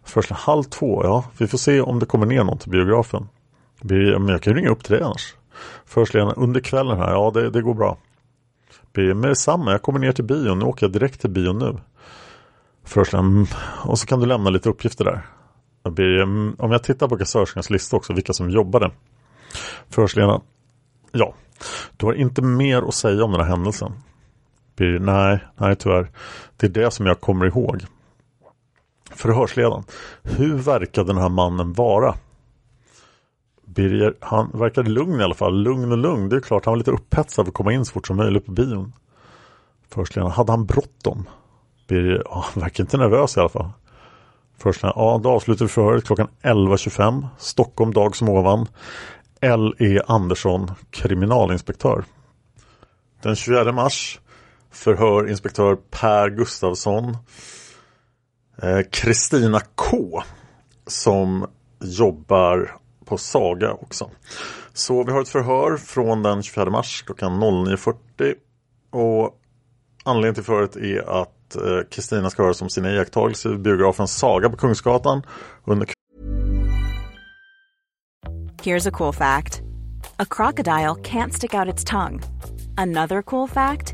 Förhörsledaren, 0.04 0.42
halv 0.44 0.64
två, 0.64 1.04
ja. 1.04 1.26
Vi 1.38 1.48
får 1.48 1.58
se 1.58 1.82
om 1.82 2.00
det 2.00 2.06
kommer 2.06 2.26
ner 2.26 2.44
någon 2.44 2.58
till 2.58 2.72
biografen. 2.72 3.28
Birger, 3.82 4.20
men 4.20 4.30
jag 4.30 4.42
kan 4.42 4.54
ju 4.54 4.60
ringa 4.60 4.70
upp 4.70 4.84
till 4.84 4.94
dig 4.94 5.04
annars. 5.04 5.36
Förhörsledaren, 5.86 6.34
under 6.38 6.60
kvällen 6.60 6.98
här, 6.98 7.12
ja 7.12 7.32
det, 7.34 7.50
det 7.50 7.62
går 7.62 7.74
bra. 7.74 7.98
Birger, 8.94 9.14
med 9.14 9.30
detsamma, 9.30 9.72
jag 9.72 9.82
kommer 9.82 10.00
ner 10.00 10.12
till 10.12 10.24
bion. 10.24 10.60
Nu 10.60 10.66
åker 10.66 10.86
jag 10.86 10.94
direkt 10.94 11.22
till 11.22 11.30
bion 11.30 11.60
nu. 11.60 11.78
Förhörsledaren, 12.84 13.32
mm, 13.32 13.48
och 13.86 14.00
så 14.00 14.08
kan 14.08 14.20
du 14.20 14.26
lämna 14.26 14.50
lite 14.50 14.70
uppgifter 14.70 15.06
där. 15.06 15.22
Birger, 15.92 16.24
mm, 16.24 16.56
om 16.60 16.72
jag 16.72 16.84
tittar 16.84 17.08
på 17.08 17.18
kassörskornas 17.18 17.70
lista 17.70 17.96
också, 17.96 18.14
vilka 18.14 18.34
som 18.34 18.50
jobbade. 18.50 18.92
Förhörsledaren, 19.90 20.42
ja, 21.12 21.34
du 21.98 22.06
har 22.06 22.14
inte 22.14 22.42
mer 22.42 22.82
att 22.82 22.94
säga 22.94 23.24
om 23.24 23.32
den 23.32 23.42
här 23.42 23.48
händelsen. 23.48 23.92
Birger, 24.78 25.00
nej, 25.00 25.40
nej 25.56 25.76
tyvärr. 25.76 26.12
Det 26.58 26.66
är 26.66 26.70
det 26.70 26.92
som 26.92 27.06
jag 27.06 27.22
kommer 27.22 27.46
ihåg. 27.46 27.84
Förhörsledaren. 29.12 29.84
Hur 30.24 30.56
verkade 30.56 31.08
den 31.08 31.22
här 31.22 31.30
mannen 31.30 31.74
vara? 31.74 32.16
Birger, 33.66 34.14
han 34.20 34.52
verkade 34.54 34.90
lugn 34.90 35.20
i 35.20 35.24
alla 35.24 35.34
fall. 35.34 35.64
Lugn 35.64 35.92
och 35.92 35.98
lugn. 35.98 36.30
Det 36.30 36.36
är 36.36 36.40
klart, 36.40 36.66
han 36.66 36.72
var 36.72 36.78
lite 36.78 36.92
upphetsad 36.92 37.46
för 37.46 37.50
att 37.50 37.54
komma 37.54 37.74
in 37.74 37.86
så 37.86 37.94
fort 37.94 38.08
som 38.08 38.18
möjligt 38.18 38.46
på 38.46 38.52
bion. 38.52 38.94
Förhörsledaren, 39.90 40.32
hade 40.32 40.52
han 40.52 40.66
bråttom? 40.66 41.30
Birger, 41.88 42.22
ja, 42.26 42.46
han 42.54 42.62
verkar 42.62 42.84
inte 42.84 42.98
nervös 42.98 43.38
i 43.38 43.40
alla 43.40 43.50
fall. 43.50 43.70
Förhörsledaren, 44.58 44.94
ja, 44.96 45.20
då 45.24 45.30
avslutar 45.30 45.66
vi 45.66 45.70
förhöret 45.70 46.06
klockan 46.06 46.28
11.25. 46.42 47.28
Stockholm, 47.38 47.94
dag 47.94 48.16
som 48.16 48.30
ovan. 48.30 48.68
L.E. 49.42 50.00
Andersson, 50.08 50.72
kriminalinspektör. 50.92 52.04
Den 53.22 53.36
24 53.36 53.72
mars 53.72 54.20
förhör 54.72 55.30
inspektör 55.30 55.76
Per 55.76 56.30
Gustavsson 56.30 57.18
eh, 58.62 58.80
Kristina 58.92 59.60
K 59.76 60.24
som 60.88 61.48
jobbar 61.80 62.78
på 63.06 63.18
Saga 63.18 63.74
också. 63.74 64.12
Så 64.74 65.04
vi 65.04 65.12
har 65.12 65.22
ett 65.22 65.30
förhör 65.30 65.78
från 65.78 66.24
den 66.24 66.44
24 66.44 66.70
mars 66.70 67.04
klockan 67.06 67.44
09.40 67.44 68.36
och 68.92 69.40
anledningen 70.04 70.36
till 70.36 70.44
förhöret 70.44 70.76
är 70.76 71.22
att 71.22 71.56
eh, 71.56 71.90
Kristina 71.92 72.30
ska 72.30 72.44
höras 72.44 72.62
om 72.62 72.70
sina 72.70 72.92
iakttagelser 72.92 73.54
i 73.54 73.58
biografen 73.58 74.08
Saga 74.08 74.50
på 74.50 74.58
Kungsgatan 74.58 75.24
under 75.66 75.88
Here's 78.64 78.88
a 78.88 78.92
cool 78.92 79.14
fact. 79.14 79.62
A 80.20 80.26
crocodile 80.26 80.96
can't 80.96 81.34
stick 81.34 81.54
out 81.54 81.74
its 81.74 81.84
tongue. 81.84 82.22
Another 82.78 83.22
cool 83.22 83.48
fact 83.48 83.94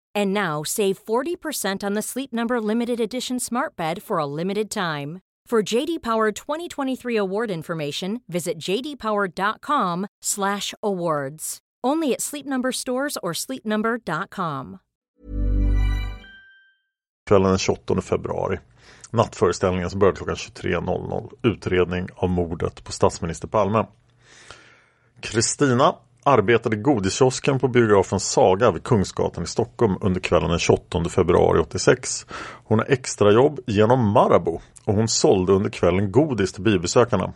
And 0.15 0.33
now 0.33 0.63
save 0.63 1.05
40% 1.05 1.83
on 1.83 1.93
the 1.93 2.01
Sleep 2.01 2.33
Number 2.33 2.61
limited 2.61 2.99
edition 2.99 3.39
Smart 3.39 3.75
Bed 3.75 4.03
for 4.03 4.19
a 4.19 4.25
limited 4.25 4.71
time. 4.71 5.19
For 5.51 5.73
JD 5.73 6.01
Power 6.01 6.31
2023 6.31 7.17
award 7.17 7.51
information, 7.51 8.19
visit 8.27 8.57
jdpower.com/awards. 8.57 11.57
Only 11.87 12.13
at 12.13 12.21
Sleep 12.21 12.45
Number 12.45 12.71
stores 12.71 13.17
or 13.23 13.33
sleepnumber.com. 13.33 14.77
Kvällen 17.25 17.49
den 17.49 17.57
28 17.57 18.01
februari. 18.01 18.59
Nattföreställningen 19.11 19.89
som 19.89 19.99
börjar 19.99 20.13
klockan 20.13 20.35
23.00. 20.35 21.31
Utredning 21.43 22.07
av 22.15 22.29
mordet 22.29 22.83
på 22.83 22.91
statsminister 22.91 23.47
Palme. 23.47 23.85
Kristina 25.19 25.95
arbetade 26.23 26.75
i 26.75 26.79
godiskiosken 26.79 27.59
på 27.59 27.67
biografen 27.67 28.19
Saga 28.19 28.71
vid 28.71 28.83
Kungsgatan 28.83 29.43
i 29.43 29.47
Stockholm 29.47 29.97
under 30.01 30.21
kvällen 30.21 30.49
den 30.49 30.59
28 30.59 31.03
februari 31.09 31.59
86. 31.59 32.25
Hon 32.63 32.79
har 32.79 32.85
extrajobb 32.85 33.59
genom 33.67 34.09
Marabou 34.11 34.59
och 34.85 34.93
hon 34.93 35.07
sålde 35.07 35.53
under 35.53 35.69
kvällen 35.69 36.11
godis 36.11 36.53
till 36.53 36.63
biobesökarna. 36.63 37.33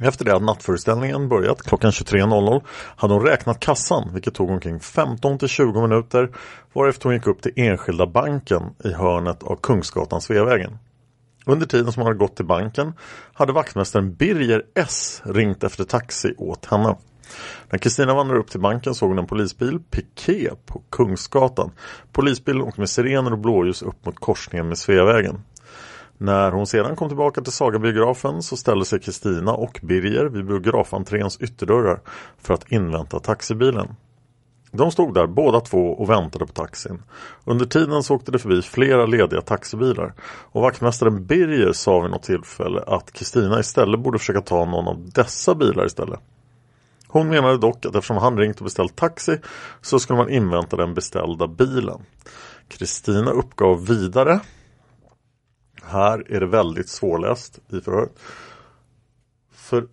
Efter 0.00 0.24
det 0.24 0.36
att 0.36 0.42
nattföreställningen 0.42 1.28
börjat 1.28 1.62
klockan 1.62 1.90
23.00 1.90 2.62
hade 2.96 3.14
hon 3.14 3.26
räknat 3.26 3.60
kassan 3.60 4.10
vilket 4.12 4.34
tog 4.34 4.50
omkring 4.50 4.80
15 4.80 5.38
till 5.38 5.48
20 5.48 5.80
minuter 5.80 6.30
varefter 6.72 7.04
hon 7.04 7.14
gick 7.14 7.26
upp 7.26 7.42
till 7.42 7.52
Enskilda 7.56 8.06
banken 8.06 8.62
i 8.84 8.92
hörnet 8.92 9.42
av 9.42 9.56
Kungsgatan 9.56 10.20
Sveavägen. 10.20 10.78
Under 11.46 11.66
tiden 11.66 11.92
som 11.92 12.00
hon 12.00 12.06
hade 12.06 12.18
gått 12.18 12.36
till 12.36 12.46
banken 12.46 12.92
hade 13.32 13.52
vaktmästaren 13.52 14.14
Birger 14.14 14.62
S 14.74 15.22
ringt 15.24 15.64
efter 15.64 15.84
taxi 15.84 16.34
åt 16.38 16.66
henne. 16.66 16.96
När 17.70 17.78
Kristina 17.78 18.14
vandrade 18.14 18.40
upp 18.40 18.50
till 18.50 18.60
banken 18.60 18.94
såg 18.94 19.08
hon 19.08 19.18
en 19.18 19.26
polisbil, 19.26 19.80
piké, 19.90 20.50
på 20.66 20.82
Kungsgatan. 20.90 21.70
Polisbilen 22.12 22.62
åkte 22.62 22.80
med 22.80 22.90
sirener 22.90 23.32
och 23.32 23.38
blåljus 23.38 23.82
upp 23.82 24.06
mot 24.06 24.18
korsningen 24.18 24.68
med 24.68 24.78
Sveavägen. 24.78 25.40
När 26.18 26.50
hon 26.50 26.66
sedan 26.66 26.96
kom 26.96 27.08
tillbaka 27.08 27.40
till 27.40 27.52
Sagabiografen 27.52 28.42
så 28.42 28.56
ställde 28.56 28.84
sig 28.84 29.00
Kristina 29.00 29.52
och 29.52 29.80
Birger 29.82 30.24
vid 30.24 30.46
biografentréns 30.46 31.40
ytterdörrar 31.40 32.00
för 32.38 32.54
att 32.54 32.72
invänta 32.72 33.20
taxibilen. 33.20 33.96
De 34.76 34.90
stod 34.90 35.14
där 35.14 35.26
båda 35.26 35.60
två 35.60 35.92
och 35.92 36.10
väntade 36.10 36.46
på 36.46 36.52
taxin. 36.52 37.02
Under 37.44 37.66
tiden 37.66 38.02
så 38.02 38.14
åkte 38.14 38.32
det 38.32 38.38
förbi 38.38 38.62
flera 38.62 39.06
lediga 39.06 39.40
taxibilar 39.40 40.14
och 40.22 40.62
vaktmästaren 40.62 41.26
Birger 41.26 41.72
sa 41.72 42.00
vid 42.00 42.10
något 42.10 42.22
tillfälle 42.22 42.80
att 42.86 43.12
Kristina 43.12 43.60
istället 43.60 44.00
borde 44.00 44.18
försöka 44.18 44.40
ta 44.40 44.64
någon 44.64 44.88
av 44.88 45.10
dessa 45.14 45.54
bilar 45.54 45.86
istället. 45.86 46.20
Hon 47.14 47.28
menade 47.28 47.58
dock 47.58 47.86
att 47.86 47.94
eftersom 47.94 48.16
han 48.16 48.38
ringt 48.38 48.58
och 48.58 48.64
beställt 48.64 48.96
taxi 48.96 49.38
så 49.80 49.98
skulle 49.98 50.16
man 50.16 50.30
invänta 50.30 50.76
den 50.76 50.94
beställda 50.94 51.46
bilen. 51.46 52.02
Kristina 52.68 53.30
uppgav 53.30 53.86
vidare 53.86 54.40
här 55.84 56.32
är 56.32 56.40
det 56.40 56.46
väldigt 56.46 56.88
svårläst 56.88 57.58
i 57.72 57.80
förhöret. 57.80 58.12
För 59.52 59.86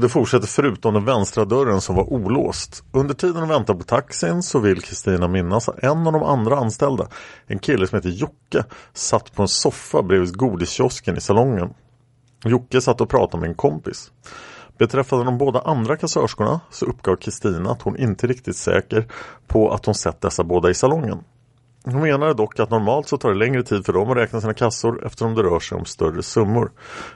det 0.00 0.08
fortsätter 0.08 0.46
förutom 0.46 0.94
den 0.94 1.04
vänstra 1.04 1.44
dörren 1.44 1.80
som 1.80 1.96
var 1.96 2.12
olåst. 2.12 2.84
Under 2.92 3.14
tiden 3.14 3.36
hon 3.36 3.48
väntar 3.48 3.74
på 3.74 3.82
taxin 3.82 4.42
så 4.42 4.58
vill 4.58 4.82
Kristina 4.82 5.28
minnas 5.28 5.68
att 5.68 5.82
en 5.82 6.06
av 6.06 6.12
de 6.12 6.22
andra 6.22 6.56
anställda, 6.56 7.08
en 7.46 7.58
kille 7.58 7.86
som 7.86 7.96
heter 7.96 8.10
Jocke, 8.10 8.64
satt 8.92 9.34
på 9.34 9.42
en 9.42 9.48
soffa 9.48 10.02
bredvid 10.02 10.36
godiskiosken 10.36 11.16
i 11.16 11.20
salongen. 11.20 11.74
Jocke 12.44 12.80
satt 12.80 13.00
och 13.00 13.08
pratade 13.08 13.40
med 13.40 13.48
en 13.48 13.56
kompis. 13.56 14.10
Beträffande 14.78 15.24
de 15.24 15.38
båda 15.38 15.60
andra 15.60 15.96
kassörskorna 15.96 16.60
så 16.70 16.86
uppgav 16.86 17.16
Kristina 17.16 17.70
att 17.70 17.82
hon 17.82 17.96
inte 17.96 18.26
är 18.26 18.28
riktigt 18.28 18.56
säker 18.56 19.06
på 19.46 19.70
att 19.70 19.86
hon 19.86 19.94
sett 19.94 20.20
dessa 20.20 20.44
båda 20.44 20.70
i 20.70 20.74
salongen. 20.74 21.18
Hon 21.84 22.02
menade 22.02 22.34
dock 22.34 22.60
att 22.60 22.70
normalt 22.70 23.08
så 23.08 23.16
tar 23.16 23.28
det 23.28 23.38
längre 23.38 23.62
tid 23.62 23.86
för 23.86 23.92
dem 23.92 24.10
att 24.10 24.16
räkna 24.16 24.40
sina 24.40 24.54
kassor 24.54 25.06
eftersom 25.06 25.34
det 25.34 25.42
rör 25.42 25.60
sig 25.60 25.78
om 25.78 25.84
större 25.84 26.22
summor. 26.22 26.70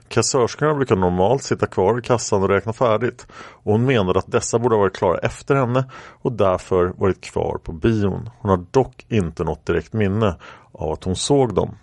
Kassörskorna 0.08 0.74
brukar 0.74 0.96
normalt 0.96 1.42
sitta 1.42 1.66
kvar 1.66 1.98
i 1.98 2.02
kassan 2.02 2.42
och 2.42 2.48
räkna 2.48 2.72
färdigt 2.72 3.26
och 3.32 3.72
hon 3.72 3.84
menade 3.84 4.18
att 4.18 4.32
dessa 4.32 4.58
borde 4.58 4.74
ha 4.74 4.80
varit 4.80 4.96
klara 4.96 5.18
efter 5.18 5.54
henne 5.54 5.84
och 6.22 6.32
därför 6.32 6.92
varit 6.96 7.20
kvar 7.20 7.58
på 7.64 7.72
bion. 7.72 8.30
Hon 8.38 8.50
har 8.50 8.64
dock 8.70 9.06
inte 9.08 9.44
något 9.44 9.66
direkt 9.66 9.92
minne 9.92 10.36
av 10.72 10.92
att 10.92 11.04
hon 11.04 11.16
såg 11.16 11.54
dem. 11.54 11.74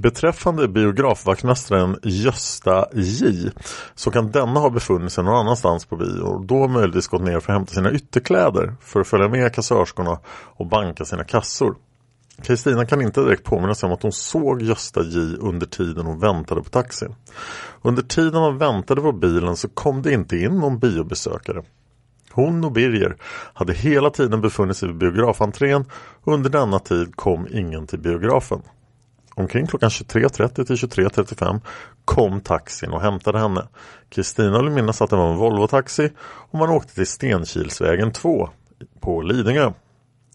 Beträffande 0.00 0.68
biografvaktmästaren 0.68 1.96
Gösta 2.02 2.86
J 2.92 3.50
så 3.94 4.10
kan 4.10 4.30
denna 4.30 4.60
ha 4.60 4.70
befunnit 4.70 5.12
sig 5.12 5.24
någon 5.24 5.34
annanstans 5.34 5.86
på 5.86 5.96
bio 5.96 6.22
och 6.22 6.46
då 6.46 6.68
möjligtvis 6.68 7.08
gått 7.08 7.22
ner 7.22 7.40
för 7.40 7.52
att 7.52 7.58
hämta 7.58 7.74
sina 7.74 7.92
ytterkläder 7.92 8.74
för 8.80 9.00
att 9.00 9.06
följa 9.06 9.28
med 9.28 9.54
kassörskorna 9.54 10.18
och 10.28 10.66
banka 10.66 11.04
sina 11.04 11.24
kassor. 11.24 11.76
Kristina 12.42 12.86
kan 12.86 13.02
inte 13.02 13.20
direkt 13.20 13.44
påminna 13.44 13.74
sig 13.74 13.86
om 13.86 13.92
att 13.92 14.02
hon 14.02 14.12
såg 14.12 14.62
Gösta 14.62 15.02
J 15.02 15.36
under 15.40 15.66
tiden 15.66 16.06
hon 16.06 16.20
väntade 16.20 16.62
på 16.62 16.70
taxin. 16.70 17.14
Under 17.82 18.02
tiden 18.02 18.42
hon 18.42 18.58
väntade 18.58 19.00
på 19.00 19.12
bilen 19.12 19.56
så 19.56 19.68
kom 19.68 20.02
det 20.02 20.12
inte 20.12 20.36
in 20.36 20.58
någon 20.58 20.78
biobesökare. 20.78 21.62
Hon 22.30 22.64
och 22.64 22.72
Birger 22.72 23.16
hade 23.54 23.72
hela 23.72 24.10
tiden 24.10 24.40
befunnit 24.40 24.76
sig 24.76 24.88
vid 24.88 24.98
biografentrén 24.98 25.84
och 26.24 26.34
under 26.34 26.50
denna 26.50 26.78
tid 26.78 27.16
kom 27.16 27.46
ingen 27.50 27.86
till 27.86 27.98
biografen. 27.98 28.62
Omkring 29.38 29.66
klockan 29.66 29.88
23.30 29.88 30.64
till 30.64 30.76
23.35 30.76 31.60
kom 32.04 32.40
taxin 32.40 32.90
och 32.90 33.00
hämtade 33.00 33.38
henne. 33.38 33.68
Kristina 34.08 34.62
vill 34.62 34.70
minnas 34.70 35.02
att 35.02 35.10
det 35.10 35.16
var 35.16 35.30
en 35.32 35.38
Volvo-taxi 35.38 36.10
och 36.20 36.58
man 36.58 36.70
åkte 36.70 36.94
till 36.94 37.06
Stenkilsvägen 37.06 38.12
2 38.12 38.48
på 39.00 39.22
Lidingö. 39.22 39.72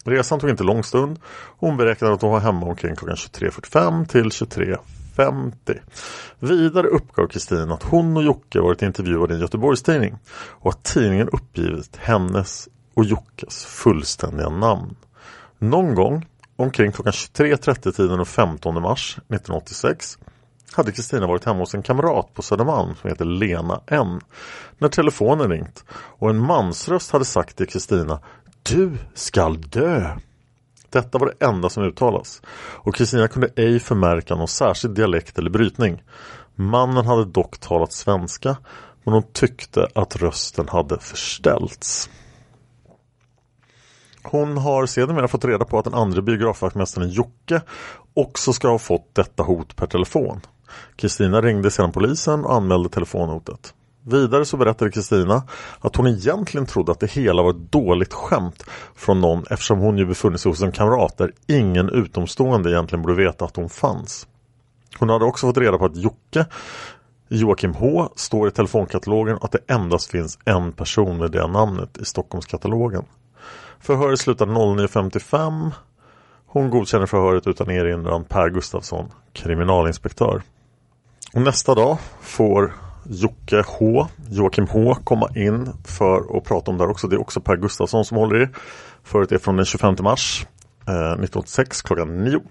Resan 0.05 0.39
tog 0.39 0.49
inte 0.49 0.63
lång 0.63 0.83
stund. 0.83 1.19
Hon 1.59 1.77
beräknade 1.77 2.13
att 2.13 2.21
hon 2.21 2.31
var 2.31 2.39
hemma 2.39 2.65
omkring 2.65 2.95
klockan 2.95 3.15
23.45 3.15 4.05
till 4.07 4.29
23.50. 4.29 5.79
Vidare 6.39 6.87
uppgav 6.87 7.27
Kristina 7.27 7.73
att 7.73 7.83
hon 7.83 8.17
och 8.17 8.23
Jocke 8.23 8.59
varit 8.59 8.81
intervjuade 8.81 9.33
i 9.33 9.35
en 9.35 9.41
Göteborgstidning 9.41 10.15
och 10.49 10.69
att 10.69 10.83
tidningen 10.83 11.29
uppgivit 11.29 11.95
hennes 11.95 12.67
och 12.93 13.05
Jockes 13.05 13.65
fullständiga 13.65 14.49
namn. 14.49 14.95
Någon 15.59 15.95
gång 15.95 16.25
omkring 16.55 16.91
klockan 16.91 17.13
23.30 17.13 17.91
tiden 17.91 18.17
den 18.17 18.25
15 18.25 18.81
mars 18.81 19.17
1986 19.17 20.17
hade 20.71 20.91
Kristina 20.91 21.27
varit 21.27 21.45
hemma 21.45 21.59
hos 21.59 21.73
en 21.73 21.83
kamrat 21.83 22.33
på 22.33 22.41
Södermalm 22.41 22.95
som 22.95 23.09
heter 23.09 23.25
Lena 23.25 23.81
N. 23.87 24.21
När 24.77 24.89
telefonen 24.89 25.49
ringt 25.49 25.85
och 25.91 26.29
en 26.29 26.39
mansröst 26.39 27.11
hade 27.11 27.25
sagt 27.25 27.57
till 27.57 27.67
Kristina 27.67 28.19
du 28.63 28.97
skall 29.13 29.61
dö. 29.61 30.09
Detta 30.89 31.17
var 31.17 31.27
det 31.27 31.45
enda 31.45 31.69
som 31.69 31.83
uttalas 31.83 32.41
och 32.55 32.95
Kristina 32.95 33.27
kunde 33.27 33.49
ej 33.55 33.79
förmärka 33.79 34.35
någon 34.35 34.47
särskild 34.47 34.95
dialekt 34.95 35.37
eller 35.37 35.49
brytning. 35.49 36.03
Mannen 36.55 37.05
hade 37.05 37.25
dock 37.25 37.59
talat 37.59 37.93
svenska 37.93 38.57
men 39.03 39.13
hon 39.13 39.23
tyckte 39.33 39.87
att 39.95 40.15
rösten 40.15 40.69
hade 40.69 40.99
förställts. 40.99 42.09
Hon 44.23 44.57
har 44.57 44.85
sedermera 44.85 45.27
fått 45.27 45.45
reda 45.45 45.65
på 45.65 45.79
att 45.79 45.85
den 45.85 45.93
andra 45.93 46.21
biografvaktmästaren 46.21 47.09
Jocke 47.09 47.61
också 48.13 48.53
ska 48.53 48.67
ha 48.67 48.79
fått 48.79 49.15
detta 49.15 49.43
hot 49.43 49.75
per 49.75 49.87
telefon. 49.87 50.41
Kristina 50.95 51.41
ringde 51.41 51.71
sedan 51.71 51.91
polisen 51.91 52.45
och 52.45 52.55
anmälde 52.55 52.89
telefonhotet. 52.89 53.73
Vidare 54.05 54.45
så 54.45 54.57
berättade 54.57 54.91
Kristina 54.91 55.43
att 55.79 55.95
hon 55.95 56.07
egentligen 56.07 56.65
trodde 56.65 56.91
att 56.91 56.99
det 56.99 57.11
hela 57.11 57.43
var 57.43 57.49
ett 57.49 57.71
dåligt 57.71 58.13
skämt 58.13 58.63
från 58.95 59.21
någon 59.21 59.45
eftersom 59.49 59.79
hon 59.79 59.97
ju 59.97 60.05
befunnit 60.05 60.41
sig 60.41 60.51
hos 60.51 60.61
en 60.61 60.71
kamrat 60.71 61.17
där 61.17 61.31
ingen 61.47 61.89
utomstående 61.89 62.71
egentligen 62.71 63.01
borde 63.01 63.15
veta 63.15 63.45
att 63.45 63.55
hon 63.55 63.69
fanns. 63.69 64.27
Hon 64.99 65.09
hade 65.09 65.25
också 65.25 65.47
fått 65.47 65.57
reda 65.57 65.77
på 65.77 65.85
att 65.85 65.97
Jocke 65.97 66.45
Joakim 67.27 67.73
H 67.73 68.09
står 68.15 68.47
i 68.47 68.51
telefonkatalogen 68.51 69.37
och 69.37 69.45
att 69.45 69.51
det 69.51 69.73
endast 69.73 70.11
finns 70.11 70.39
en 70.45 70.71
person 70.71 71.17
med 71.17 71.31
det 71.31 71.47
namnet 71.47 71.97
i 71.97 72.05
Stockholmskatalogen. 72.05 73.05
Förhöret 73.83 74.19
slutar 74.19 74.45
09.55. 74.45 75.71
Hon 76.45 76.69
godkänner 76.69 77.05
förhöret 77.05 77.47
utan 77.47 77.71
erinran 77.71 78.23
Per 78.23 78.49
Gustafsson, 78.49 79.11
kriminalinspektör. 79.33 80.41
Och 81.33 81.41
nästa 81.41 81.75
dag 81.75 81.97
får 82.21 82.73
Jocke 83.05 83.63
H, 83.67 84.07
Joakim 84.29 84.67
H 84.67 84.95
komma 85.03 85.29
in 85.35 85.69
för 85.85 86.37
att 86.37 86.43
prata 86.43 86.71
om 86.71 86.77
det 86.77 86.83
här 86.83 86.91
också. 86.91 87.07
Det 87.07 87.15
är 87.15 87.21
också 87.21 87.41
Per 87.41 87.55
Gustafsson 87.55 88.05
som 88.05 88.17
håller 88.17 88.43
i. 88.43 88.47
Förhöret 89.03 89.31
är 89.31 89.37
från 89.37 89.55
den 89.55 89.65
25 89.65 89.95
mars 89.99 90.45
eh, 90.87 90.93
1986 90.93 91.81
klockan 91.81 92.23
9. 92.23 92.41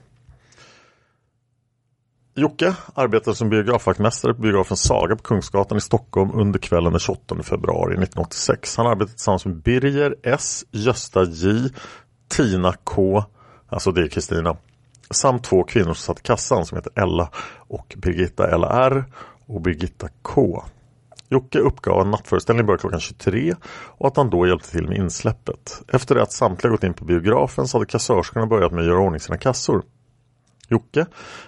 Jocke 2.34 2.74
arbetade 2.94 3.36
som 3.36 3.48
biografvaktmästare 3.48 4.34
på 4.34 4.42
biografen 4.42 4.76
Saga 4.76 5.16
på 5.16 5.22
Kungsgatan 5.22 5.78
i 5.78 5.80
Stockholm 5.80 6.30
under 6.34 6.58
kvällen 6.58 6.92
den 6.92 7.00
28 7.00 7.42
februari 7.42 7.92
1986. 7.92 8.76
Han 8.76 8.86
arbetade 8.86 9.10
tillsammans 9.10 9.46
med 9.46 9.56
Birger 9.56 10.16
S, 10.22 10.64
Gösta 10.70 11.24
J, 11.24 11.68
Tina 12.28 12.72
K, 12.84 13.24
alltså 13.68 13.92
det 13.92 14.02
är 14.02 14.08
Kristina, 14.08 14.56
samt 15.10 15.44
två 15.44 15.62
kvinnor 15.62 15.84
som 15.84 15.94
satt 15.94 16.18
i 16.18 16.22
kassan 16.22 16.66
som 16.66 16.76
heter 16.76 17.02
Ella 17.02 17.30
och 17.68 17.94
Birgitta 17.98 18.50
Ella 18.50 18.86
R 18.86 19.04
och 19.46 19.60
Birgitta 19.60 20.08
K. 20.22 20.64
Jocke 21.28 21.58
uppgav 21.58 21.98
att 21.98 22.06
nattföreställningen 22.06 22.66
började 22.66 22.80
klockan 22.80 23.00
23 23.00 23.54
och 23.72 24.06
att 24.06 24.16
han 24.16 24.30
då 24.30 24.46
hjälpte 24.46 24.70
till 24.70 24.88
med 24.88 24.96
insläppet. 24.96 25.82
Efter 25.88 26.14
det 26.14 26.22
att 26.22 26.32
samtliga 26.32 26.70
gått 26.70 26.84
in 26.84 26.94
på 26.94 27.04
biografen 27.04 27.68
så 27.68 27.78
hade 27.78 27.86
kassörskorna 27.86 28.46
börjat 28.46 28.72
med 28.72 28.80
att 28.80 28.86
göra 28.86 29.00
ordning 29.00 29.20
sina 29.20 29.38
kassor. 29.38 29.82
Jocke 30.72 31.06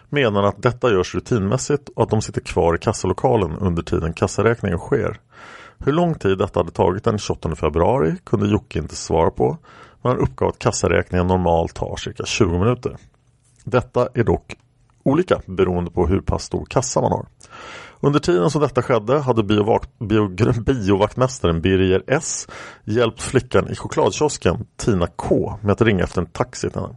menar 0.09 0.43
att 0.43 0.63
detta 0.63 0.91
görs 0.91 1.15
rutinmässigt 1.15 1.89
och 1.89 2.03
att 2.03 2.11
de 2.11 2.23
sitter 2.23 2.41
kvar 2.41 2.75
i 2.75 2.79
kassalokalen 2.79 3.57
under 3.57 3.83
tiden 3.83 4.13
kassaräkningen 4.13 4.79
sker. 4.79 5.21
Hur 5.79 5.93
lång 5.93 6.15
tid 6.15 6.39
detta 6.39 6.61
hade 6.61 6.71
tagit 6.71 7.05
den 7.05 7.19
28 7.19 7.57
februari 7.57 8.17
kunde 8.25 8.49
Jocke 8.49 8.79
inte 8.79 8.97
svara 8.97 9.31
på 9.31 9.59
men 10.03 10.13
han 10.13 10.21
uppgav 10.21 10.49
att 10.49 10.59
kassaräkningen 10.59 11.27
normalt 11.27 11.75
tar 11.75 11.97
cirka 11.97 12.25
20 12.25 12.59
minuter. 12.59 12.97
Detta 13.65 14.09
är 14.15 14.25
dock 14.25 14.57
olika 15.03 15.41
beroende 15.47 15.91
på 15.91 16.07
hur 16.07 16.21
pass 16.21 16.45
stor 16.45 16.65
kassa 16.65 17.01
man 17.01 17.13
har. 17.13 17.27
Under 18.01 18.21
tiden 18.21 18.51
som 18.51 18.61
detta 18.61 18.83
skedde 18.83 19.19
hade 19.19 19.43
biovaktmästaren 20.65 21.61
Birger 21.61 22.03
S 22.07 22.49
hjälpt 22.85 23.23
flickan 23.23 23.69
i 23.69 23.75
chokladkiosken 23.75 24.67
Tina 24.77 25.07
K 25.07 25.59
med 25.63 25.73
att 25.73 25.83
ringa 25.83 26.05
efter 26.05 26.21
en 26.21 26.27
taxi 26.27 26.71
till 26.71 26.81
henne. 26.81 26.97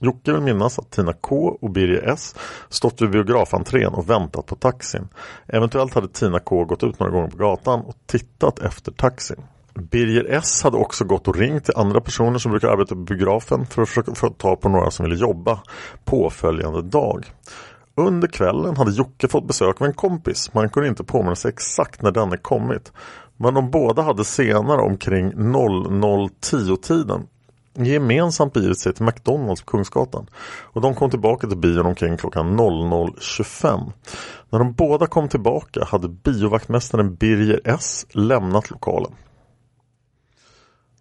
Jocke 0.00 0.32
vill 0.32 0.40
minnas 0.40 0.78
att 0.78 0.90
Tina 0.90 1.12
K 1.12 1.58
och 1.60 1.70
Birger 1.70 2.02
S 2.02 2.34
stått 2.68 3.02
vid 3.02 3.10
biografentrén 3.10 3.94
och 3.94 4.10
väntat 4.10 4.46
på 4.46 4.54
taxin. 4.54 5.08
Eventuellt 5.46 5.94
hade 5.94 6.08
Tina 6.08 6.40
K 6.40 6.64
gått 6.64 6.82
ut 6.82 7.00
några 7.00 7.12
gånger 7.12 7.28
på 7.28 7.36
gatan 7.36 7.80
och 7.80 7.94
tittat 8.06 8.58
efter 8.58 8.92
taxin. 8.92 9.42
Birger 9.74 10.26
S 10.30 10.62
hade 10.62 10.76
också 10.76 11.04
gått 11.04 11.28
och 11.28 11.36
ringt 11.36 11.64
till 11.64 11.76
andra 11.76 12.00
personer 12.00 12.38
som 12.38 12.50
brukar 12.50 12.68
arbeta 12.68 12.94
på 12.94 13.00
biografen 13.00 13.66
för 13.66 13.82
att 13.82 13.88
försöka 13.88 14.14
få 14.14 14.28
tag 14.30 14.60
på 14.60 14.68
några 14.68 14.90
som 14.90 15.04
ville 15.04 15.16
jobba 15.16 15.60
påföljande 16.04 16.82
dag. 16.82 17.26
Under 17.96 18.28
kvällen 18.28 18.76
hade 18.76 18.92
Jocke 18.92 19.28
fått 19.28 19.46
besök 19.46 19.80
av 19.80 19.86
en 19.86 19.94
kompis. 19.94 20.54
Man 20.54 20.68
kunde 20.68 20.88
inte 20.88 21.04
påminna 21.04 21.36
sig 21.36 21.48
exakt 21.48 22.02
när 22.02 22.10
denne 22.10 22.36
kommit. 22.36 22.92
Men 23.36 23.54
de 23.54 23.70
båda 23.70 24.02
hade 24.02 24.24
senare 24.24 24.80
omkring 24.80 25.32
00.10-tiden 25.32 27.26
gemensamt 27.74 28.52
begivit 28.52 28.78
sig 28.78 28.94
till 28.94 29.04
McDonalds 29.04 29.62
på 29.62 29.70
Kungsgatan. 29.70 30.26
Och 30.62 30.80
de 30.80 30.94
kom 30.94 31.10
tillbaka 31.10 31.46
till 31.46 31.58
bion 31.58 31.86
omkring 31.86 32.16
klockan 32.16 32.60
00.25. 32.60 33.92
När 34.50 34.58
de 34.58 34.72
båda 34.72 35.06
kom 35.06 35.28
tillbaka 35.28 35.84
hade 35.84 36.08
biovaktmästaren 36.08 37.14
Birger 37.14 37.60
S 37.64 38.06
lämnat 38.10 38.70
lokalen. 38.70 39.12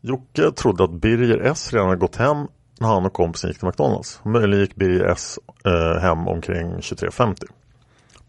Jocke 0.02 0.52
trodde 0.52 0.84
att 0.84 1.02
Birger 1.02 1.40
S 1.40 1.74
redan 1.74 1.88
hade 1.88 2.00
gått 2.00 2.16
hem 2.16 2.48
när 2.80 2.88
han 2.88 3.06
och 3.06 3.14
kompisen 3.14 3.50
gick 3.50 3.60
till 3.60 3.68
McDonalds. 3.68 4.20
Möjligen 4.24 4.62
gick 4.62 4.76
Birger 4.76 5.06
S 5.06 5.40
eh, 5.66 6.02
hem 6.02 6.28
omkring 6.28 6.76
23.50. 6.76 7.36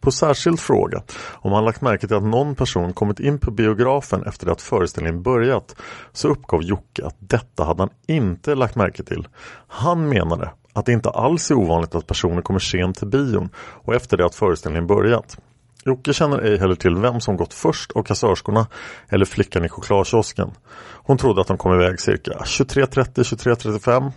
På 0.04 0.10
särskild 0.10 0.60
fråga 0.60 1.02
om 1.32 1.52
han 1.52 1.64
lagt 1.64 1.80
märke 1.80 2.06
till 2.06 2.16
att 2.16 2.24
någon 2.24 2.54
person 2.54 2.92
kommit 2.92 3.20
in 3.20 3.38
på 3.38 3.50
biografen 3.50 4.22
efter 4.26 4.46
det 4.46 4.52
att 4.52 4.62
föreställningen 4.62 5.22
börjat 5.22 5.76
så 6.12 6.28
uppgav 6.28 6.62
Jocke 6.62 7.06
att 7.06 7.16
detta 7.18 7.64
hade 7.64 7.82
han 7.82 7.90
inte 8.06 8.54
lagt 8.54 8.76
märke 8.76 9.02
till. 9.02 9.28
Han 9.68 10.08
menade 10.08 10.50
att 10.72 10.86
det 10.86 10.92
inte 10.92 11.10
alls 11.10 11.50
är 11.50 11.54
ovanligt 11.54 11.94
att 11.94 12.06
personer 12.06 12.42
kommer 12.42 12.60
sent 12.60 12.96
till 12.96 13.08
bion 13.08 13.48
och 13.56 13.94
efter 13.94 14.16
det 14.16 14.26
att 14.26 14.34
föreställningen 14.34 14.86
börjat. 14.86 15.38
Jocke 15.84 16.12
känner 16.12 16.38
ej 16.38 16.58
heller 16.58 16.74
till 16.74 16.96
vem 16.96 17.20
som 17.20 17.36
gått 17.36 17.54
först 17.54 17.92
av 17.92 18.02
kassörskorna 18.02 18.66
eller 19.08 19.24
flickan 19.24 19.64
i 19.64 19.68
chokladkiosken. 19.68 20.50
Hon 20.92 21.18
trodde 21.18 21.40
att 21.40 21.46
de 21.46 21.58
kom 21.58 21.74
iväg 21.74 22.00
cirka 22.00 22.30
23.30-23.35. 22.30 24.12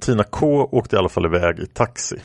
Tina 0.00 0.24
K 0.24 0.68
åkte 0.72 0.96
i 0.96 0.98
alla 0.98 1.08
fall 1.08 1.26
iväg 1.26 1.58
i 1.58 1.66
taxi. 1.66 2.16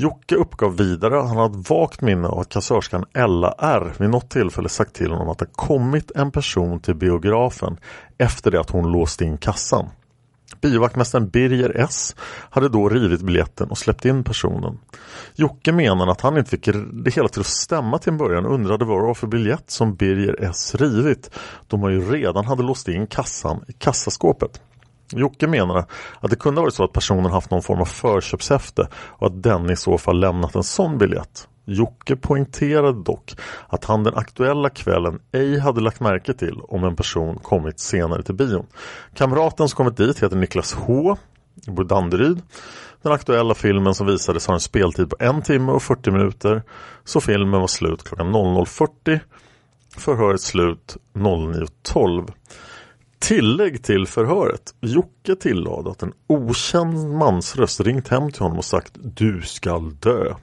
Jocke 0.00 0.34
uppgav 0.34 0.76
vidare 0.76 1.20
att 1.20 1.28
han 1.28 1.36
hade 1.36 1.58
ett 1.58 1.70
vagt 1.70 2.00
minne 2.00 2.28
av 2.28 2.38
att 2.38 2.48
kassörskan 2.48 3.04
Ella 3.14 3.54
R 3.58 3.92
vid 3.98 4.10
något 4.10 4.30
tillfälle 4.30 4.68
sagt 4.68 4.94
till 4.94 5.10
honom 5.10 5.28
att 5.28 5.38
det 5.38 5.46
kommit 5.52 6.10
en 6.10 6.30
person 6.30 6.80
till 6.80 6.94
biografen 6.94 7.76
efter 8.18 8.50
det 8.50 8.60
att 8.60 8.70
hon 8.70 8.92
låst 8.92 9.20
in 9.20 9.38
kassan. 9.38 9.88
Biovaktmästaren 10.60 11.28
Birger 11.28 11.76
S 11.76 12.16
hade 12.50 12.68
då 12.68 12.88
rivit 12.88 13.22
biljetten 13.22 13.70
och 13.70 13.78
släppt 13.78 14.04
in 14.04 14.24
personen. 14.24 14.78
Jocke 15.34 15.72
menar 15.72 16.06
att 16.06 16.20
han 16.20 16.38
inte 16.38 16.50
fick 16.50 16.68
det 16.92 17.14
hela 17.14 17.28
till 17.28 17.40
att 17.40 17.46
stämma 17.46 17.98
till 17.98 18.12
en 18.12 18.18
början 18.18 18.46
och 18.46 18.54
undrade 18.54 18.84
vad 18.84 18.98
det 18.98 19.06
var 19.06 19.14
för 19.14 19.26
biljett 19.26 19.70
som 19.70 19.94
Birger 19.94 20.36
S 20.40 20.74
rivit. 20.74 21.30
då 21.66 21.76
man 21.76 21.92
ju 21.92 22.10
redan 22.10 22.44
hade 22.44 22.62
låst 22.62 22.88
in 22.88 23.06
kassan 23.06 23.64
i 23.68 23.72
kassaskåpet. 23.72 24.60
Jocke 25.12 25.46
menar 25.46 25.84
att 26.20 26.30
det 26.30 26.36
kunde 26.36 26.60
varit 26.60 26.74
så 26.74 26.84
att 26.84 26.92
personen 26.92 27.32
haft 27.32 27.50
någon 27.50 27.62
form 27.62 27.80
av 27.80 27.84
förköpshäfte 27.84 28.88
och 28.94 29.26
att 29.26 29.42
den 29.42 29.70
i 29.70 29.76
så 29.76 29.98
fall 29.98 30.20
lämnat 30.20 30.54
en 30.54 30.62
sån 30.62 30.98
biljett. 30.98 31.48
Jocke 31.64 32.16
poängterade 32.16 33.02
dock 33.02 33.34
att 33.68 33.84
han 33.84 34.04
den 34.04 34.14
aktuella 34.14 34.70
kvällen 34.70 35.20
ej 35.32 35.58
hade 35.58 35.80
lagt 35.80 36.00
märke 36.00 36.34
till 36.34 36.60
om 36.68 36.84
en 36.84 36.96
person 36.96 37.38
kommit 37.38 37.80
senare 37.80 38.22
till 38.22 38.34
bion. 38.34 38.66
Kamraten 39.14 39.68
som 39.68 39.76
kommit 39.76 39.96
dit 39.96 40.22
heter 40.22 40.36
Niklas 40.36 40.72
H. 40.74 41.16
bor 41.66 41.84
Danderyd. 41.84 42.42
Den 43.02 43.12
aktuella 43.12 43.54
filmen 43.54 43.94
som 43.94 44.06
visades 44.06 44.46
har 44.46 44.54
en 44.54 44.60
speltid 44.60 45.10
på 45.10 45.16
en 45.18 45.42
timme 45.42 45.72
och 45.72 45.82
40 45.82 46.10
minuter 46.10 46.62
så 47.04 47.20
filmen 47.20 47.60
var 47.60 47.66
slut 47.66 48.04
klockan 48.04 48.34
00.40 48.34 49.20
förhöret 49.96 50.40
slut 50.40 50.96
09.12 51.14 52.32
Tillägg 53.20 53.82
till 53.84 54.06
förhöret. 54.06 54.74
Jocke 54.80 55.36
tillade 55.36 55.90
att 55.90 56.02
en 56.02 56.12
okänd 56.26 57.10
mansröst 57.10 57.80
ringt 57.80 58.08
hem 58.08 58.32
till 58.32 58.42
honom 58.42 58.58
och 58.58 58.64
sagt 58.64 58.92
Du 58.94 59.42
skall 59.42 59.94
dö. 59.94 60.34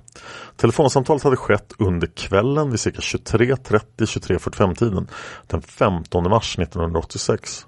Telefonsamtalet 0.55 1.23
hade 1.23 1.35
skett 1.35 1.73
under 1.77 2.07
kvällen 2.07 2.71
vid 2.71 2.79
cirka 2.79 2.99
23.30-23.45 2.99 4.75
tiden 4.75 5.07
den 5.47 5.61
15 5.61 6.29
mars 6.29 6.59
1986. 6.59 7.65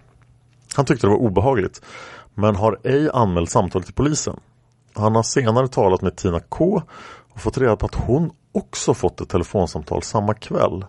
Han 0.76 0.86
tyckte 0.86 1.08
det 1.08 1.12
var 1.12 1.20
obehagligt 1.20 1.82
men 2.36 2.56
har 2.56 2.80
ej 2.84 3.10
anmält 3.14 3.50
samtalet 3.50 3.86
till 3.86 3.96
polisen. 3.96 4.40
Han 4.94 5.16
har 5.16 5.24
senare 5.24 5.68
talat 5.68 6.02
med 6.02 6.16
Tina 6.16 6.40
K 6.40 6.82
och 7.34 7.42
fått 7.42 7.58
reda 7.58 7.76
på 7.76 7.86
att 7.86 7.96
hon 7.96 8.32
också 8.52 8.94
fått 8.94 9.22
ett 9.22 9.30
telefonsamtal 9.30 10.04
samma 10.04 10.34
kväll. 10.34 10.86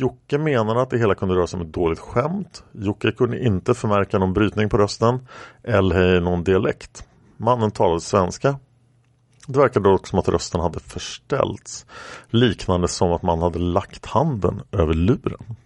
Jocke 0.00 0.38
menade 0.38 0.82
att 0.82 0.90
det 0.90 0.98
hela 0.98 1.14
kunde 1.14 1.34
röra 1.34 1.46
sig 1.46 1.60
om 1.60 1.66
ett 1.66 1.72
dåligt 1.72 1.98
skämt. 1.98 2.64
Jocke 2.72 3.12
kunde 3.12 3.44
inte 3.44 3.74
förmärka 3.74 4.18
någon 4.18 4.32
brytning 4.32 4.68
på 4.68 4.78
rösten 4.78 5.26
eller 5.62 6.20
någon 6.20 6.44
dialekt. 6.44 7.04
Mannen 7.36 7.70
talade 7.70 8.00
svenska. 8.00 8.58
Det 9.46 9.58
verkade 9.58 9.90
dock 9.90 10.06
som 10.06 10.18
att 10.18 10.28
rösten 10.28 10.60
hade 10.60 10.80
förställts. 10.80 11.86
Liknande 12.30 12.88
som 12.88 13.12
att 13.12 13.22
man 13.22 13.42
hade 13.42 13.58
lagt 13.58 14.06
handen 14.06 14.60
över 14.72 14.94
luren. 14.94 15.56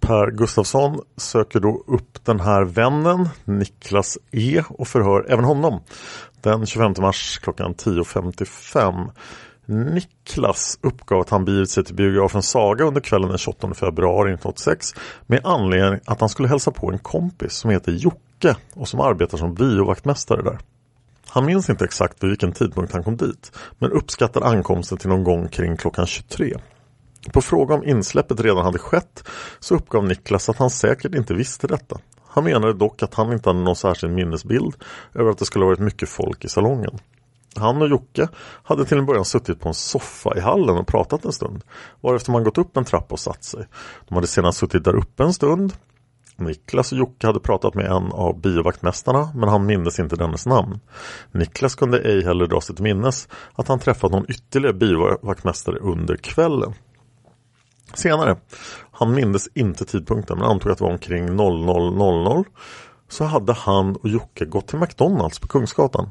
Per 0.00 0.30
Gustafsson 0.30 1.00
söker 1.16 1.60
då 1.60 1.84
upp 1.86 2.24
den 2.24 2.40
här 2.40 2.64
vännen 2.64 3.28
Niklas 3.44 4.18
E 4.32 4.62
och 4.68 4.88
förhör 4.88 5.26
även 5.28 5.44
honom 5.44 5.80
den 6.40 6.66
25 6.66 6.94
mars 6.98 7.38
klockan 7.38 7.74
10.55. 7.74 9.10
Niklas 9.66 10.78
uppgav 10.82 11.20
att 11.20 11.30
han 11.30 11.44
begivit 11.44 11.70
sig 11.70 11.84
till 11.84 11.94
biografen 11.94 12.42
Saga 12.42 12.84
under 12.84 13.00
kvällen 13.00 13.28
den 13.28 13.38
28 13.38 13.74
februari 13.74 14.32
1986 14.32 14.94
med 15.26 15.40
anledning 15.44 16.00
att 16.04 16.20
han 16.20 16.28
skulle 16.28 16.48
hälsa 16.48 16.70
på 16.70 16.92
en 16.92 16.98
kompis 16.98 17.52
som 17.52 17.70
heter 17.70 17.92
Jocke 17.92 18.56
och 18.74 18.88
som 18.88 19.00
arbetar 19.00 19.38
som 19.38 19.54
biovaktmästare 19.54 20.42
där. 20.42 20.58
Han 21.28 21.44
minns 21.44 21.70
inte 21.70 21.84
exakt 21.84 22.22
vid 22.22 22.30
vilken 22.30 22.52
tidpunkt 22.52 22.92
han 22.92 23.04
kom 23.04 23.16
dit 23.16 23.52
men 23.78 23.92
uppskattar 23.92 24.40
ankomsten 24.40 24.98
till 24.98 25.08
någon 25.08 25.24
gång 25.24 25.48
kring 25.48 25.76
klockan 25.76 26.06
23. 26.06 26.56
På 27.32 27.40
fråga 27.40 27.74
om 27.74 27.84
insläppet 27.84 28.40
redan 28.40 28.64
hade 28.64 28.78
skett 28.78 29.28
så 29.60 29.74
uppgav 29.74 30.04
Niklas 30.04 30.48
att 30.48 30.58
han 30.58 30.70
säkert 30.70 31.14
inte 31.14 31.34
visste 31.34 31.66
detta. 31.66 31.98
Han 32.26 32.44
menade 32.44 32.72
dock 32.72 33.02
att 33.02 33.14
han 33.14 33.32
inte 33.32 33.48
hade 33.48 33.60
någon 33.60 33.76
särskild 33.76 34.12
minnesbild 34.12 34.74
över 35.14 35.30
att 35.30 35.38
det 35.38 35.44
skulle 35.44 35.64
varit 35.64 35.78
mycket 35.78 36.08
folk 36.08 36.44
i 36.44 36.48
salongen. 36.48 36.98
Han 37.56 37.82
och 37.82 37.88
Jocke 37.88 38.28
hade 38.62 38.84
till 38.84 38.98
en 38.98 39.06
början 39.06 39.24
suttit 39.24 39.60
på 39.60 39.68
en 39.68 39.74
soffa 39.74 40.36
i 40.36 40.40
hallen 40.40 40.78
och 40.78 40.86
pratat 40.86 41.24
en 41.24 41.32
stund. 41.32 41.64
Varefter 42.00 42.32
man 42.32 42.44
gått 42.44 42.58
upp 42.58 42.76
en 42.76 42.84
trappa 42.84 43.12
och 43.12 43.20
satt 43.20 43.44
sig. 43.44 43.66
De 44.08 44.14
hade 44.14 44.26
sedan 44.26 44.52
suttit 44.52 44.84
där 44.84 44.96
uppe 44.96 45.22
en 45.22 45.32
stund. 45.32 45.72
Niklas 46.36 46.92
och 46.92 46.98
Jocke 46.98 47.26
hade 47.26 47.40
pratat 47.40 47.74
med 47.74 47.86
en 47.86 48.12
av 48.12 48.40
biovaktmästarna 48.40 49.30
men 49.34 49.48
han 49.48 49.66
mindes 49.66 49.98
inte 49.98 50.16
dennes 50.16 50.46
namn. 50.46 50.80
Niklas 51.32 51.74
kunde 51.74 51.98
ej 51.98 52.24
heller 52.24 52.46
dra 52.46 52.60
sig 52.60 52.74
till 52.74 52.84
minnes 52.84 53.28
att 53.54 53.68
han 53.68 53.78
träffat 53.78 54.12
någon 54.12 54.30
ytterligare 54.30 54.74
biovaktmästare 54.74 55.78
under 55.78 56.16
kvällen. 56.16 56.74
Senare, 57.94 58.36
han 58.90 59.14
mindes 59.14 59.48
inte 59.54 59.84
tidpunkten 59.84 60.38
men 60.38 60.46
antog 60.46 60.72
att 60.72 60.78
det 60.78 60.84
var 60.84 60.92
omkring 60.92 61.28
00.00 61.28 62.44
så 63.08 63.24
hade 63.24 63.52
han 63.52 63.96
och 63.96 64.08
Jocke 64.08 64.44
gått 64.44 64.68
till 64.68 64.78
McDonalds 64.78 65.38
på 65.38 65.48
Kungsgatan. 65.48 66.10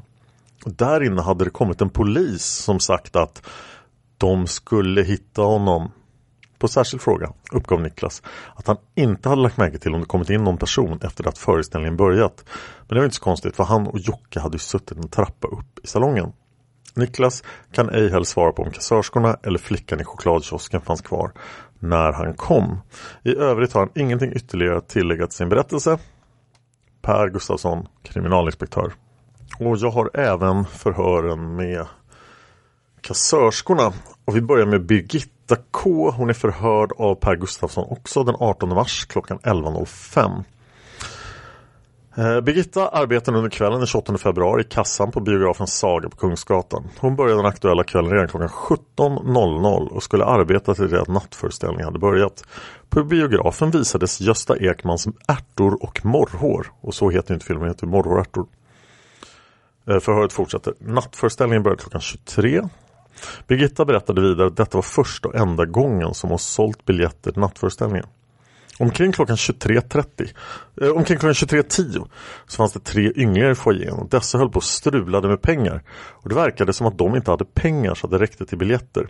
Där 0.66 1.02
inne 1.02 1.22
hade 1.22 1.44
det 1.44 1.50
kommit 1.50 1.80
en 1.80 1.90
polis 1.90 2.44
som 2.44 2.80
sagt 2.80 3.16
att 3.16 3.46
de 4.18 4.46
skulle 4.46 5.02
hitta 5.02 5.42
honom. 5.42 5.92
På 6.58 6.68
särskild 6.68 7.02
fråga 7.02 7.32
uppgav 7.52 7.80
Niklas 7.80 8.22
att 8.54 8.66
han 8.66 8.76
inte 8.94 9.28
hade 9.28 9.42
lagt 9.42 9.56
märke 9.56 9.78
till 9.78 9.94
om 9.94 10.00
det 10.00 10.06
kommit 10.06 10.30
in 10.30 10.44
någon 10.44 10.58
person 10.58 10.98
efter 11.02 11.28
att 11.28 11.38
föreställningen 11.38 11.96
börjat. 11.96 12.44
Men 12.78 12.88
det 12.88 12.94
var 12.94 13.04
inte 13.04 13.16
så 13.16 13.22
konstigt 13.22 13.56
för 13.56 13.64
han 13.64 13.86
och 13.86 13.98
Jocke 13.98 14.40
hade 14.40 14.54
ju 14.54 14.58
suttit 14.58 14.98
en 14.98 15.08
trappa 15.08 15.48
upp 15.48 15.78
i 15.84 15.86
salongen. 15.86 16.32
Niklas 16.94 17.42
kan 17.72 17.88
ej 17.88 18.10
heller 18.10 18.24
svara 18.24 18.52
på 18.52 18.62
om 18.62 18.70
kassörskorna 18.70 19.36
eller 19.42 19.58
flickan 19.58 20.00
i 20.00 20.04
chokladkiosken 20.04 20.80
fanns 20.80 21.00
kvar 21.00 21.32
när 21.78 22.12
han 22.12 22.34
kom. 22.34 22.78
I 23.22 23.36
övrigt 23.36 23.72
har 23.72 23.80
han 23.80 23.90
ingenting 23.94 24.32
ytterligare 24.32 24.78
att 24.78 24.88
tillägga 24.88 25.26
till 25.26 25.36
sin 25.36 25.48
berättelse. 25.48 25.98
Per 27.02 27.28
Gustafsson, 27.28 27.88
kriminalinspektör. 28.02 28.92
Och 29.58 29.76
jag 29.76 29.90
har 29.90 30.10
även 30.14 30.64
förhören 30.64 31.56
med 31.56 31.86
kassörskorna. 33.00 33.92
Och 34.24 34.36
vi 34.36 34.40
börjar 34.40 34.66
med 34.66 34.86
Birgitta 34.86 35.56
K. 35.70 36.10
Hon 36.10 36.28
är 36.28 36.34
förhörd 36.34 36.92
av 36.98 37.14
Per 37.14 37.36
Gustafsson 37.36 37.86
också 37.90 38.24
den 38.24 38.34
18 38.38 38.68
mars 38.68 39.06
klockan 39.06 39.38
11.05. 39.38 40.44
Eh, 42.18 42.40
Birgitta 42.40 42.88
arbetade 42.88 43.36
under 43.36 43.50
kvällen 43.50 43.78
den 43.78 43.86
28 43.86 44.18
februari 44.18 44.62
i 44.62 44.64
kassan 44.64 45.10
på 45.10 45.20
biografen 45.20 45.66
Saga 45.66 46.08
på 46.08 46.16
Kungsgatan. 46.16 46.88
Hon 46.98 47.16
började 47.16 47.38
den 47.38 47.46
aktuella 47.46 47.84
kvällen 47.84 48.10
redan 48.10 48.28
klockan 48.28 48.48
17.00 48.48 49.88
och 49.88 50.02
skulle 50.02 50.24
arbeta 50.24 50.74
till 50.74 50.90
det 50.90 51.00
att 51.00 51.08
nattföreställningen 51.08 51.84
hade 51.84 51.98
börjat. 51.98 52.44
På 52.88 53.04
biografen 53.04 53.70
visades 53.70 54.20
Gösta 54.20 54.56
Ekmans 54.56 55.08
Ärtor 55.28 55.82
och 55.84 56.04
morrhår 56.04 56.66
och 56.80 56.94
så 56.94 57.10
heter 57.10 57.34
inte 57.34 57.46
filmen, 57.46 57.68
heter 57.68 57.86
Morrhår 57.86 58.14
och 58.14 58.20
ärtor. 58.20 58.46
Eh, 59.90 59.98
förhöret 59.98 60.32
fortsätter. 60.32 60.74
Nattföreställningen 60.78 61.62
började 61.62 61.82
klockan 61.82 62.00
23. 62.00 62.62
Birgitta 63.46 63.84
berättade 63.84 64.20
vidare 64.20 64.46
att 64.46 64.56
detta 64.56 64.78
var 64.78 64.82
första 64.82 65.28
och 65.28 65.34
enda 65.34 65.64
gången 65.64 66.14
som 66.14 66.30
hon 66.30 66.38
sålt 66.38 66.84
biljetter 66.84 67.32
till 67.32 67.40
nattföreställningen. 67.40 68.06
Omkring 68.78 69.12
klockan 69.12 69.36
23.30 69.36 70.32
eh, 70.80 70.88
Omkring 70.90 71.18
klockan 71.18 71.32
23.10 71.32 72.08
så 72.46 72.56
fanns 72.56 72.72
det 72.72 72.80
tre 72.80 73.12
ynglingar 73.16 73.50
i 73.50 73.54
foajén 73.54 73.94
och 73.94 74.08
dessa 74.08 74.38
höll 74.38 74.50
på 74.50 74.56
och 74.56 74.64
strulade 74.64 75.28
med 75.28 75.42
pengar. 75.42 75.82
Och 75.88 76.28
det 76.28 76.34
verkade 76.34 76.72
som 76.72 76.86
att 76.86 76.98
de 76.98 77.16
inte 77.16 77.30
hade 77.30 77.44
pengar 77.44 77.94
så 77.94 78.06
att 78.06 78.10
det 78.10 78.18
räckte 78.18 78.46
till 78.46 78.58
biljetter. 78.58 79.08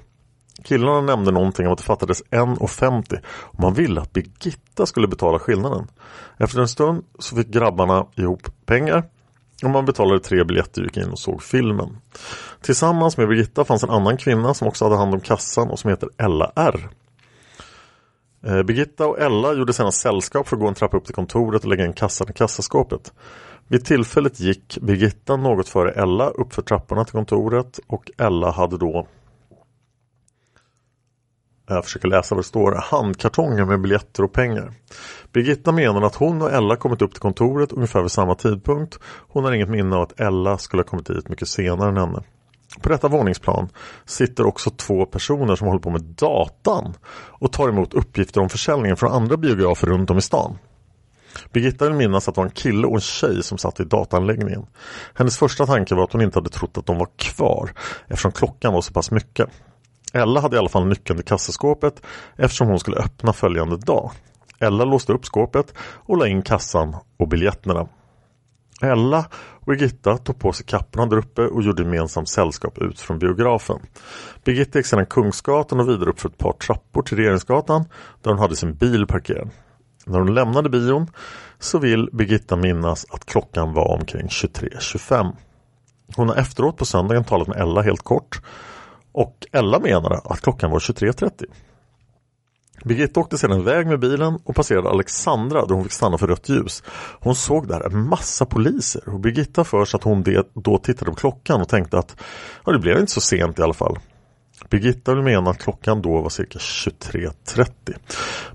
Killarna 0.64 1.00
nämnde 1.00 1.30
någonting 1.30 1.66
om 1.66 1.72
att 1.72 1.78
det 1.78 1.84
fattades 1.84 2.22
1,50 2.24 3.18
och 3.26 3.60
man 3.60 3.74
ville 3.74 4.00
att 4.00 4.12
Birgitta 4.12 4.86
skulle 4.86 5.08
betala 5.08 5.38
skillnaden. 5.38 5.86
Efter 6.38 6.60
en 6.60 6.68
stund 6.68 7.04
så 7.18 7.36
fick 7.36 7.48
grabbarna 7.48 8.06
ihop 8.16 8.66
pengar 8.66 9.04
och 9.62 9.70
man 9.70 9.84
betalade 9.84 10.20
tre 10.20 10.44
biljetter 10.44 10.80
och 10.80 10.86
gick 10.86 10.96
in 10.96 11.10
och 11.10 11.18
såg 11.18 11.42
filmen. 11.42 11.96
Tillsammans 12.60 13.16
med 13.16 13.28
Birgitta 13.28 13.64
fanns 13.64 13.82
en 13.82 13.90
annan 13.90 14.16
kvinna 14.16 14.54
som 14.54 14.68
också 14.68 14.84
hade 14.84 14.96
hand 14.96 15.14
om 15.14 15.20
kassan 15.20 15.70
och 15.70 15.78
som 15.78 15.90
heter 15.90 16.08
Ella 16.16 16.52
R. 16.56 16.88
Eh, 18.46 18.62
Birgitta 18.62 19.06
och 19.06 19.18
Ella 19.18 19.54
gjorde 19.54 19.72
sedan 19.72 19.92
sällskap 19.92 20.48
för 20.48 20.56
att 20.56 20.60
gå 20.60 20.68
en 20.68 20.74
trappa 20.74 20.96
upp 20.96 21.04
till 21.04 21.14
kontoret 21.14 21.64
och 21.64 21.70
lägga 21.70 21.84
in 21.84 21.92
kassan 21.92 22.30
i 22.30 22.32
kassaskåpet. 22.32 23.12
Vid 23.68 23.84
tillfället 23.84 24.40
gick 24.40 24.78
Birgitta 24.82 25.36
något 25.36 25.68
före 25.68 25.90
Ella 25.90 26.28
upp 26.28 26.54
för 26.54 26.62
trapporna 26.62 27.04
till 27.04 27.12
kontoret 27.12 27.80
och 27.86 28.10
Ella 28.18 28.50
hade 28.50 28.78
då 28.78 29.06
jag 31.74 31.84
försöker 31.84 32.08
läsa 32.08 32.34
vad 32.34 32.44
det 32.44 32.48
står, 32.48 32.72
handkartonger 32.72 33.64
med 33.64 33.80
biljetter 33.80 34.22
och 34.22 34.32
pengar. 34.32 34.72
Birgitta 35.32 35.72
menar 35.72 36.02
att 36.02 36.14
hon 36.14 36.42
och 36.42 36.52
Ella 36.52 36.76
kommit 36.76 37.02
upp 37.02 37.12
till 37.12 37.20
kontoret 37.20 37.72
ungefär 37.72 38.02
vid 38.02 38.10
samma 38.10 38.34
tidpunkt. 38.34 38.98
Hon 39.04 39.44
har 39.44 39.52
inget 39.52 39.68
minne 39.68 39.96
av 39.96 40.02
att 40.02 40.20
Ella 40.20 40.58
skulle 40.58 40.82
ha 40.82 40.88
kommit 40.88 41.06
dit 41.06 41.28
mycket 41.28 41.48
senare 41.48 41.88
än 41.88 41.96
henne. 41.96 42.22
På 42.82 42.88
detta 42.88 43.08
våningsplan 43.08 43.68
sitter 44.04 44.46
också 44.46 44.70
två 44.70 45.06
personer 45.06 45.56
som 45.56 45.66
håller 45.66 45.80
på 45.80 45.90
med 45.90 46.02
datan 46.02 46.94
och 47.12 47.52
tar 47.52 47.68
emot 47.68 47.94
uppgifter 47.94 48.40
om 48.40 48.48
försäljningen 48.48 48.96
från 48.96 49.12
andra 49.12 49.36
biografer 49.36 49.86
runt 49.86 50.10
om 50.10 50.18
i 50.18 50.22
stan. 50.22 50.58
Birgitta 51.52 51.84
vill 51.84 51.94
minnas 51.94 52.28
att 52.28 52.34
det 52.34 52.40
var 52.40 52.46
en 52.46 52.50
kille 52.50 52.86
och 52.86 52.94
en 52.94 53.00
tjej 53.00 53.42
som 53.42 53.58
satt 53.58 53.80
i 53.80 53.84
dataanläggningen. 53.84 54.66
Hennes 55.14 55.38
första 55.38 55.66
tanke 55.66 55.94
var 55.94 56.04
att 56.04 56.12
hon 56.12 56.22
inte 56.22 56.38
hade 56.38 56.50
trott 56.50 56.78
att 56.78 56.86
de 56.86 56.98
var 56.98 57.08
kvar 57.16 57.70
eftersom 58.06 58.32
klockan 58.32 58.72
var 58.72 58.80
så 58.80 58.92
pass 58.92 59.10
mycket. 59.10 59.48
Ella 60.16 60.40
hade 60.40 60.56
i 60.56 60.58
alla 60.58 60.68
fall 60.68 60.86
nyckeln 60.86 61.18
till 61.18 61.26
kassaskåpet 61.26 62.02
eftersom 62.36 62.68
hon 62.68 62.80
skulle 62.80 62.96
öppna 62.96 63.32
följande 63.32 63.76
dag. 63.76 64.10
Ella 64.58 64.84
låste 64.84 65.12
upp 65.12 65.24
skåpet 65.24 65.74
och 65.78 66.16
la 66.16 66.26
in 66.26 66.42
kassan 66.42 66.96
och 67.18 67.28
biljetterna. 67.28 67.88
Ella 68.82 69.24
och 69.34 69.66
Birgitta 69.66 70.18
tog 70.18 70.38
på 70.38 70.52
sig 70.52 70.66
kapporna 70.66 71.06
där 71.06 71.16
uppe 71.16 71.42
och 71.42 71.62
gjorde 71.62 71.82
gemensamt 71.82 72.28
sällskap 72.28 72.78
ut 72.78 73.00
från 73.00 73.18
biografen. 73.18 73.78
Birgitta 74.44 74.78
gick 74.78 74.86
sedan 74.86 75.06
Kungsgatan 75.06 75.80
och 75.80 75.88
vidare 75.88 76.10
upp 76.10 76.20
för 76.20 76.28
ett 76.28 76.38
par 76.38 76.52
trappor 76.52 77.02
till 77.02 77.16
Regeringsgatan 77.16 77.84
där 78.22 78.30
hon 78.30 78.40
hade 78.40 78.56
sin 78.56 78.74
bil 78.74 79.06
parkerad. 79.06 79.50
När 80.06 80.18
hon 80.18 80.34
lämnade 80.34 80.68
bion 80.68 81.10
så 81.58 81.78
vill 81.78 82.08
Birgitta 82.12 82.56
minnas 82.56 83.06
att 83.10 83.26
klockan 83.26 83.72
var 83.72 83.98
omkring 83.98 84.26
23.25. 84.26 85.32
Hon 86.16 86.28
har 86.28 86.36
efteråt 86.36 86.76
på 86.76 86.84
söndagen 86.84 87.24
talat 87.24 87.48
med 87.48 87.56
Ella 87.56 87.82
helt 87.82 88.02
kort 88.02 88.40
och 89.16 89.46
Ella 89.52 89.78
menade 89.78 90.20
att 90.24 90.40
klockan 90.40 90.70
var 90.70 90.78
23.30. 90.78 91.44
Birgitta 92.84 93.20
åkte 93.20 93.38
sedan 93.38 93.60
iväg 93.60 93.86
med 93.86 94.00
bilen 94.00 94.38
och 94.44 94.54
passerade 94.54 94.88
Alexandra 94.88 95.66
där 95.66 95.74
hon 95.74 95.84
fick 95.84 95.92
stanna 95.92 96.18
för 96.18 96.26
rött 96.26 96.48
ljus. 96.48 96.82
Hon 97.20 97.34
såg 97.34 97.68
där 97.68 97.86
en 97.86 98.08
massa 98.08 98.46
poliser 98.46 99.08
och 99.08 99.20
Birgitta 99.20 99.64
förs 99.64 99.94
att 99.94 100.02
hon 100.02 100.24
då 100.54 100.78
tittade 100.78 101.10
på 101.10 101.16
klockan 101.16 101.60
och 101.60 101.68
tänkte 101.68 101.98
att 101.98 102.16
ja, 102.64 102.72
det 102.72 102.78
blev 102.78 102.98
inte 102.98 103.12
så 103.12 103.20
sent 103.20 103.58
i 103.58 103.62
alla 103.62 103.74
fall. 103.74 103.98
Birgitta 104.70 105.14
vill 105.14 105.24
mena 105.24 105.50
att 105.50 105.62
klockan 105.62 106.02
då 106.02 106.22
var 106.22 106.28
cirka 106.28 106.58
23.30. 106.58 107.68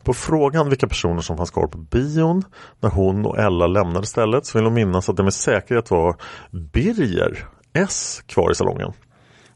På 0.03 0.13
frågan 0.13 0.69
vilka 0.69 0.87
personer 0.87 1.21
som 1.21 1.37
fanns 1.37 1.51
kvar 1.51 1.67
på 1.67 1.77
bion 1.77 2.43
när 2.79 2.89
hon 2.89 3.25
och 3.25 3.39
Ella 3.39 3.67
lämnade 3.67 4.05
stället 4.05 4.45
så 4.45 4.57
vill 4.57 4.65
hon 4.65 4.73
minnas 4.73 5.09
att 5.09 5.17
det 5.17 5.23
med 5.23 5.33
säkerhet 5.33 5.91
var 5.91 6.15
Birger 6.51 7.47
S 7.73 8.23
kvar 8.27 8.51
i 8.51 8.55
salongen. 8.55 8.93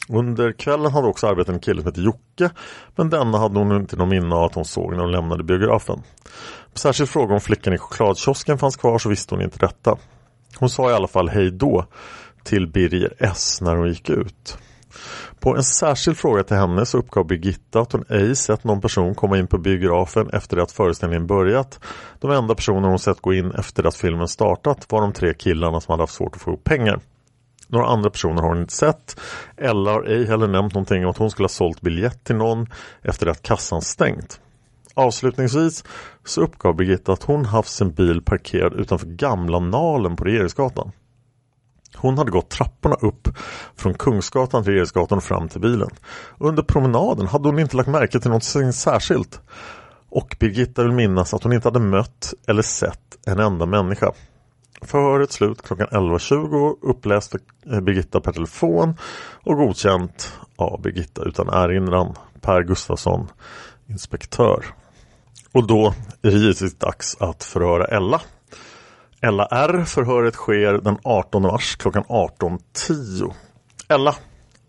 Under 0.09 0.51
kvällen 0.51 0.91
hade 0.91 1.07
också 1.07 1.27
arbetat 1.27 1.53
en 1.53 1.59
kille 1.59 1.81
som 1.81 1.87
hette 1.87 2.01
Jocke 2.01 2.49
men 2.95 3.09
denna 3.09 3.37
hade 3.37 3.59
hon 3.59 3.75
inte 3.75 3.95
någon 3.95 4.09
minne 4.09 4.35
av 4.35 4.43
att 4.43 4.55
hon 4.55 4.65
såg 4.65 4.91
när 4.91 4.99
hon 4.99 5.11
lämnade 5.11 5.43
biografen. 5.43 6.03
På 6.73 6.79
särskild 6.79 7.09
fråga 7.09 7.33
om 7.33 7.41
flickan 7.41 7.73
i 7.73 7.77
chokladkiosken 7.77 8.57
fanns 8.57 8.75
kvar 8.75 8.97
så 8.97 9.09
visste 9.09 9.35
hon 9.35 9.43
inte 9.43 9.57
detta. 9.59 9.97
Hon 10.59 10.69
sa 10.69 10.91
i 10.91 10.93
alla 10.93 11.07
fall 11.07 11.29
hej 11.29 11.51
då 11.51 11.85
till 12.43 12.67
Birger 12.67 13.13
S 13.19 13.59
när 13.61 13.75
hon 13.75 13.89
gick 13.89 14.09
ut. 14.09 14.57
På 15.39 15.55
en 15.55 15.63
särskild 15.63 16.17
fråga 16.17 16.43
till 16.43 16.57
henne 16.57 16.85
så 16.85 16.97
uppgav 16.97 17.27
Birgitta 17.27 17.79
att 17.79 17.91
hon 17.91 18.05
ej 18.09 18.35
sett 18.35 18.63
någon 18.63 18.81
person 18.81 19.15
komma 19.15 19.37
in 19.37 19.47
på 19.47 19.57
biografen 19.57 20.29
efter 20.29 20.57
det 20.57 20.63
att 20.63 20.71
föreställningen 20.71 21.27
börjat. 21.27 21.79
De 22.19 22.31
enda 22.31 22.55
personer 22.55 22.89
hon 22.89 22.99
sett 22.99 23.21
gå 23.21 23.33
in 23.33 23.51
efter 23.51 23.83
att 23.87 23.95
filmen 23.95 24.27
startat 24.27 24.85
var 24.91 25.01
de 25.01 25.13
tre 25.13 25.33
killarna 25.33 25.81
som 25.81 25.91
hade 25.91 26.03
haft 26.03 26.13
svårt 26.13 26.35
att 26.35 26.41
få 26.41 26.51
ihop 26.51 26.63
pengar. 26.63 26.99
Några 27.67 27.87
andra 27.87 28.09
personer 28.09 28.41
har 28.41 28.49
hon 28.49 28.61
inte 28.61 28.73
sett. 28.73 29.19
Ella 29.57 29.91
har 29.91 30.03
ej 30.03 30.27
heller 30.27 30.47
nämnt 30.47 30.73
någonting 30.73 31.03
om 31.05 31.11
att 31.11 31.17
hon 31.17 31.31
skulle 31.31 31.43
ha 31.43 31.49
sålt 31.49 31.81
biljett 31.81 32.23
till 32.23 32.35
någon 32.35 32.67
efter 33.01 33.27
att 33.27 33.41
kassan 33.41 33.81
stängt. 33.81 34.39
Avslutningsvis 34.93 35.83
så 36.25 36.41
uppgav 36.41 36.75
Birgitta 36.75 37.13
att 37.13 37.23
hon 37.23 37.45
haft 37.45 37.71
sin 37.71 37.91
bil 37.91 38.21
parkerad 38.21 38.73
utanför 38.73 39.07
Gamla 39.07 39.59
Nalen 39.59 40.15
på 40.15 40.23
Regeringsgatan. 40.23 40.91
Hon 41.95 42.17
hade 42.17 42.31
gått 42.31 42.49
trapporna 42.49 42.95
upp 42.95 43.27
från 43.75 43.93
Kungsgatan 43.93 44.63
till 44.63 44.71
Regeringsgatan 44.71 45.17
och 45.17 45.23
fram 45.23 45.49
till 45.49 45.61
bilen. 45.61 45.89
Under 46.37 46.63
promenaden 46.63 47.27
hade 47.27 47.49
hon 47.49 47.59
inte 47.59 47.77
lagt 47.77 47.89
märke 47.89 48.19
till 48.19 48.31
något 48.31 48.43
särskilt. 48.73 49.41
Och 50.09 50.35
Birgitta 50.39 50.83
vill 50.83 50.91
minnas 50.91 51.33
att 51.33 51.43
hon 51.43 51.53
inte 51.53 51.67
hade 51.67 51.79
mött 51.79 52.33
eller 52.47 52.61
sett 52.61 53.27
en 53.27 53.39
enda 53.39 53.65
människa. 53.65 54.11
Förhöret 54.81 55.31
slut 55.31 55.61
klockan 55.61 55.87
11.20 55.87 56.75
uppläst 56.81 57.31
för 57.31 57.39
eh, 57.73 57.81
Birgitta 57.81 58.21
per 58.21 58.31
telefon 58.31 58.97
och 59.43 59.57
godkänt 59.57 60.33
av 60.55 60.81
Birgitta 60.81 61.23
utan 61.23 61.47
erinran 61.47 62.15
Per 62.41 62.63
Gustafsson, 62.63 63.27
inspektör. 63.87 64.65
Och 65.51 65.67
då 65.67 65.93
är 66.21 66.31
det 66.31 66.37
givetvis 66.37 66.75
dags 66.75 67.17
att 67.19 67.43
förhöra 67.43 67.85
Ella. 67.85 68.21
Ella 69.21 69.45
R. 69.45 69.83
Förhöret 69.85 70.33
sker 70.33 70.73
den 70.73 70.97
18 71.03 71.41
mars 71.41 71.75
klockan 71.75 72.03
18.10. 72.03 73.33
Ella 73.89 74.15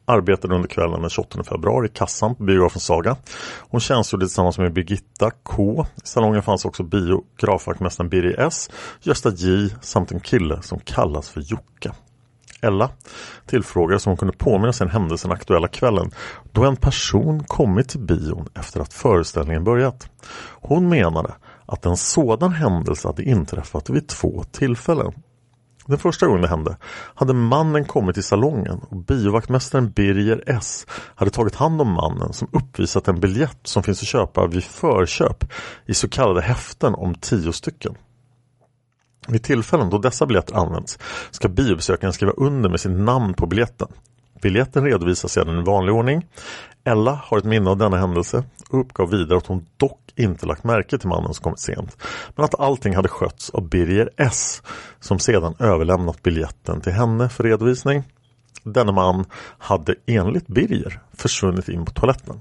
arbetade 0.06 0.54
under 0.54 0.68
kvällen 0.68 1.00
den 1.00 1.10
28 1.10 1.44
februari 1.44 1.86
i 1.86 1.90
kassan 1.90 2.34
på 2.34 2.42
biografen 2.42 2.80
Saga. 2.80 3.16
Hon 3.58 3.80
tjänstgjorde 3.80 4.26
tillsammans 4.26 4.58
med 4.58 4.72
Birgitta 4.72 5.30
K. 5.42 5.86
I 5.96 6.06
salongen 6.06 6.42
fanns 6.42 6.64
också 6.64 6.82
biografvaktmästaren 6.82 8.08
Birger 8.08 8.46
S, 8.46 8.70
Gösta 9.02 9.30
J 9.30 9.70
samt 9.80 10.12
en 10.12 10.20
kille 10.20 10.62
som 10.62 10.78
kallas 10.78 11.28
för 11.28 11.40
Jocke. 11.40 11.92
Ella 12.60 12.90
tillfrågades 13.46 14.06
om 14.06 14.10
hon 14.10 14.16
kunde 14.16 14.36
påminna 14.36 14.72
sig 14.72 14.84
en 14.84 14.90
händelse 14.90 15.28
den 15.28 15.36
aktuella 15.36 15.68
kvällen 15.68 16.10
då 16.52 16.64
en 16.64 16.76
person 16.76 17.44
kommit 17.44 17.88
till 17.88 18.00
bion 18.00 18.48
efter 18.54 18.80
att 18.80 18.92
föreställningen 18.92 19.64
börjat. 19.64 20.10
Hon 20.60 20.88
menade 20.88 21.34
att 21.66 21.86
en 21.86 21.96
sådan 21.96 22.52
händelse 22.52 23.08
hade 23.08 23.22
inträffat 23.22 23.90
vid 23.90 24.08
två 24.08 24.44
tillfällen. 24.52 25.12
Den 25.86 25.98
första 25.98 26.26
gången 26.26 26.42
det 26.42 26.48
hände 26.48 26.76
hade 27.14 27.32
mannen 27.32 27.84
kommit 27.84 28.14
till 28.14 28.24
salongen 28.24 28.80
och 28.90 28.96
biovaktmästaren 28.96 29.90
Birger 29.90 30.42
S 30.46 30.86
hade 31.14 31.30
tagit 31.30 31.54
hand 31.54 31.80
om 31.80 31.92
mannen 31.92 32.32
som 32.32 32.48
uppvisat 32.52 33.08
en 33.08 33.20
biljett 33.20 33.58
som 33.62 33.82
finns 33.82 34.02
att 34.02 34.08
köpa 34.08 34.46
vid 34.46 34.64
förköp 34.64 35.52
i 35.86 35.94
så 35.94 36.08
kallade 36.08 36.40
häften 36.40 36.94
om 36.94 37.14
tio 37.14 37.52
stycken. 37.52 37.94
Vid 39.28 39.42
tillfällen 39.42 39.90
då 39.90 39.98
dessa 39.98 40.26
biljetter 40.26 40.54
används 40.54 40.98
ska 41.30 41.48
biobesökaren 41.48 42.12
skriva 42.12 42.32
under 42.32 42.70
med 42.70 42.80
sitt 42.80 42.92
namn 42.92 43.34
på 43.34 43.46
biljetten. 43.46 43.88
Biljetten 44.42 44.84
redovisas 44.84 45.32
sedan 45.32 45.58
i 45.58 45.62
vanlig 45.62 45.94
ordning. 45.94 46.26
Ella 46.84 47.20
har 47.24 47.38
ett 47.38 47.44
minne 47.44 47.70
av 47.70 47.76
denna 47.76 47.96
händelse 47.96 48.44
och 48.70 48.80
uppgav 48.80 49.10
vidare 49.10 49.38
att 49.38 49.46
hon 49.46 49.66
dock 49.76 50.05
inte 50.16 50.46
lagt 50.46 50.64
märke 50.64 50.98
till 50.98 51.08
mannen 51.08 51.34
som 51.34 51.42
kommit 51.42 51.60
sent. 51.60 51.96
Men 52.36 52.44
att 52.44 52.60
allting 52.60 52.94
hade 52.96 53.08
skötts 53.08 53.50
av 53.50 53.68
Birger 53.68 54.10
S 54.16 54.62
som 55.00 55.18
sedan 55.18 55.54
överlämnat 55.58 56.22
biljetten 56.22 56.80
till 56.80 56.92
henne 56.92 57.28
för 57.28 57.44
redovisning. 57.44 58.02
Denne 58.62 58.92
man 58.92 59.24
hade 59.58 59.94
enligt 60.06 60.46
Birger 60.46 61.00
försvunnit 61.12 61.68
in 61.68 61.84
på 61.84 61.92
toaletten. 61.92 62.40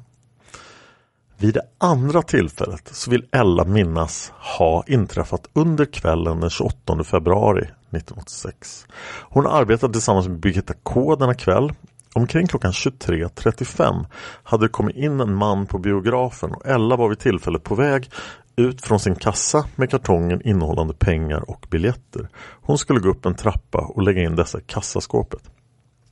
Vid 1.37 1.53
det 1.53 1.61
andra 1.77 2.21
tillfället 2.21 2.89
så 2.95 3.11
vill 3.11 3.25
Ella 3.31 3.63
minnas 3.63 4.33
ha 4.35 4.83
inträffat 4.87 5.49
under 5.53 5.85
kvällen 5.85 6.39
den 6.39 6.49
28 6.49 7.03
februari 7.03 7.61
1986. 7.61 8.87
Hon 9.21 9.47
arbetade 9.47 9.93
tillsammans 9.93 10.27
med 10.27 10.39
Birgitta 10.39 10.73
K 10.83 11.15
denna 11.15 11.33
kväll. 11.33 11.71
Omkring 12.17 12.47
klockan 12.47 12.71
23.35 12.71 14.05
hade 14.43 14.65
det 14.65 14.69
kommit 14.69 14.95
in 14.95 15.19
en 15.19 15.35
man 15.35 15.65
på 15.65 15.77
biografen 15.77 16.51
och 16.51 16.65
Ella 16.65 16.95
var 16.95 17.09
vid 17.09 17.19
tillfället 17.19 17.63
på 17.63 17.75
väg 17.75 18.09
ut 18.55 18.81
från 18.81 18.99
sin 18.99 19.15
kassa 19.15 19.65
med 19.75 19.89
kartongen 19.89 20.41
innehållande 20.47 20.93
pengar 20.93 21.49
och 21.49 21.67
biljetter. 21.71 22.29
Hon 22.61 22.77
skulle 22.77 22.99
gå 22.99 23.09
upp 23.09 23.25
en 23.25 23.35
trappa 23.35 23.79
och 23.79 24.03
lägga 24.03 24.21
in 24.21 24.35
dessa 24.35 24.59
i 24.59 24.61
kassaskåpet. 24.61 25.51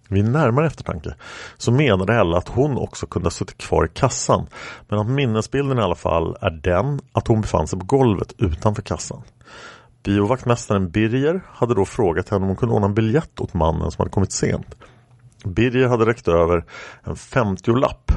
Vid 0.10 0.32
närmare 0.32 0.68
eftertanke 0.68 1.16
så 1.58 1.72
menade 1.72 2.14
Ella 2.14 2.38
att 2.38 2.50
hon 2.50 2.78
också 2.78 3.06
kunde 3.06 3.26
ha 3.26 3.32
suttit 3.32 3.58
kvar 3.58 3.86
i 3.86 3.90
kassan 3.90 4.48
men 4.90 5.00
att 5.00 5.10
minnesbilden 5.10 5.80
i 5.80 5.82
alla 5.82 5.96
fall 5.96 6.38
är 6.42 6.52
den 6.52 7.02
att 7.12 7.28
hon 7.28 7.42
befann 7.42 7.68
sig 7.68 7.80
på 7.80 7.86
golvet 7.86 8.34
utanför 8.38 8.82
kassan. 8.82 9.22
Biovaktmästaren 10.04 10.90
Birger 10.90 11.42
hade 11.48 11.76
då 11.76 11.86
frågat 11.86 12.30
henne 12.30 12.42
om 12.42 12.48
hon 12.48 12.58
kunde 12.58 12.76
ordna 12.76 12.88
en 12.88 12.94
biljett 12.94 13.40
åt 13.40 13.54
mannen 13.54 13.92
som 13.92 14.02
hade 14.02 14.12
kommit 14.12 14.32
sent. 14.32 14.76
Birger 15.44 15.88
hade 15.88 16.06
räckt 16.06 16.28
över 16.28 16.66
en 17.04 17.16
50-lapp 17.16 18.12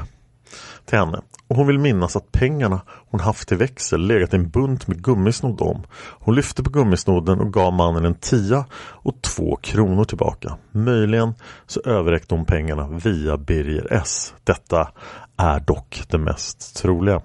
till 0.85 0.97
henne 0.99 1.21
och 1.47 1.55
hon 1.55 1.67
vill 1.67 1.79
minnas 1.79 2.15
att 2.15 2.31
pengarna 2.31 2.81
hon 2.89 3.19
haft 3.19 3.51
i 3.51 3.55
växel 3.55 4.01
legat 4.01 4.33
i 4.33 4.37
en 4.37 4.49
bunt 4.49 4.87
med 4.87 5.03
gummisnodd 5.03 5.61
om. 5.61 5.83
Hon 6.19 6.35
lyfte 6.35 6.63
på 6.63 6.69
gummisnodden 6.69 7.39
och 7.39 7.53
gav 7.53 7.73
mannen 7.73 8.05
en 8.05 8.15
tia 8.15 8.65
och 8.75 9.21
två 9.21 9.55
kronor 9.55 10.03
tillbaka. 10.03 10.57
Möjligen 10.71 11.33
så 11.65 11.81
överräckte 11.85 12.35
hon 12.35 12.45
pengarna 12.45 12.87
via 12.87 13.37
Birger 13.37 13.93
S. 13.93 14.33
Detta 14.43 14.91
är 15.37 15.59
dock 15.59 16.03
det 16.09 16.17
mest 16.17 16.75
troliga. 16.75 17.21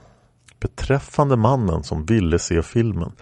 Beträffande 0.60 1.36
mannen 1.36 1.82
som 1.82 2.04
ville 2.04 2.38
se 2.38 2.62
filmen 2.62 3.12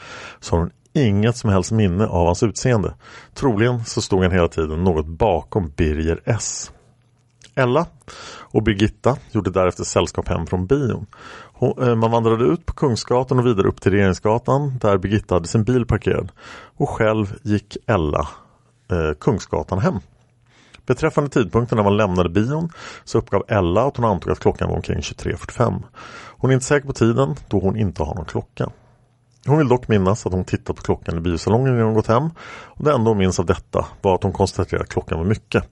så 0.41 0.57
har 0.57 0.61
hon 0.61 0.71
inget 0.93 1.37
som 1.37 1.51
helst 1.51 1.73
minne 1.73 2.07
av 2.07 2.27
hans 2.27 2.43
utseende. 2.43 2.95
Troligen 3.35 3.85
så 3.85 4.03
stod 4.03 4.23
han 4.23 4.33
hela 4.33 4.49
tiden 4.49 4.85
något 4.85 5.07
bakom 5.07 5.73
Birger 5.77 6.21
S. 6.25 6.73
Ella 7.55 7.87
och 8.53 8.63
Birgitta 8.63 9.17
gjorde 9.31 9.51
därefter 9.51 9.85
sällskap 9.85 10.29
hem 10.29 10.47
från 10.47 10.67
bion. 10.67 11.07
Eh, 11.61 11.95
man 11.95 12.11
vandrade 12.11 12.45
ut 12.45 12.67
på 12.67 12.73
Kungsgatan 12.73 13.39
och 13.39 13.47
vidare 13.47 13.69
upp 13.69 13.81
till 13.81 13.93
Regeringsgatan 13.93 14.79
där 14.79 14.99
Birgitta 14.99 15.35
hade 15.35 15.49
sin 15.49 15.65
bil 15.65 15.87
parkerad. 15.87 16.33
Och 16.77 16.89
själv 16.89 17.39
gick 17.43 17.77
Ella 17.87 18.29
eh, 18.91 19.15
Kungsgatan 19.21 19.79
hem. 19.79 20.01
Beträffande 20.87 21.31
tidpunkten 21.31 21.77
när 21.77 21.85
man 21.85 21.97
lämnade 21.97 22.29
bion 22.29 22.71
så 23.05 23.19
uppgav 23.19 23.45
Ella 23.49 23.87
att 23.87 23.97
hon 23.97 24.07
antog 24.07 24.33
att 24.33 24.39
klockan 24.39 24.69
var 24.69 24.77
omkring 24.77 24.99
23.45. 24.99 25.83
Hon 26.29 26.51
är 26.51 26.55
inte 26.55 26.67
säker 26.67 26.87
på 26.87 26.93
tiden 26.93 27.35
då 27.49 27.61
hon 27.61 27.77
inte 27.77 28.03
har 28.03 28.15
någon 28.15 28.25
klocka. 28.25 28.71
Hon 29.47 29.59
vill 29.59 29.69
dock 29.69 29.89
minnas 29.89 30.27
att 30.27 30.33
hon 30.33 30.45
tittat 30.45 30.77
på 30.77 30.83
klockan 30.83 31.19
i 31.19 31.21
biosalongen 31.21 31.75
innan 31.75 31.85
hon 31.85 31.95
gått 31.95 32.07
hem 32.07 32.31
och 32.65 32.85
det 32.85 32.93
enda 32.93 33.11
hon 33.11 33.19
minns 33.19 33.39
av 33.39 33.47
detta 33.47 33.87
var 34.03 34.15
att 34.15 34.23
hon 34.23 34.33
konstaterade 34.33 34.83
att 34.85 34.91
klockan 34.91 35.19
var 35.19 35.25
mycket. 35.25 35.65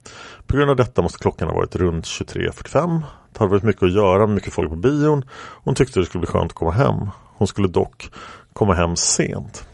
På 0.47 0.57
grund 0.57 0.71
av 0.71 0.77
detta 0.77 1.03
måste 1.03 1.19
klockan 1.19 1.49
ha 1.49 1.55
varit 1.55 1.77
runt 1.77 2.05
23.45. 2.05 3.03
Det 3.33 3.39
hade 3.39 3.51
varit 3.51 3.63
mycket 3.63 3.83
att 3.83 3.93
göra 3.93 4.27
med 4.27 4.35
mycket 4.35 4.53
folk 4.53 4.71
på 4.71 4.77
bion 4.77 5.25
hon 5.65 5.75
tyckte 5.75 6.01
det 6.01 6.07
skulle 6.07 6.21
bli 6.21 6.31
skönt 6.31 6.53
att 6.53 6.59
komma 6.59 6.71
hem. 6.71 7.11
Hon 7.37 7.49
skulle 7.49 7.69
dock 7.69 8.11
komma 8.53 8.75
hem 8.75 8.97
sent. 8.97 9.69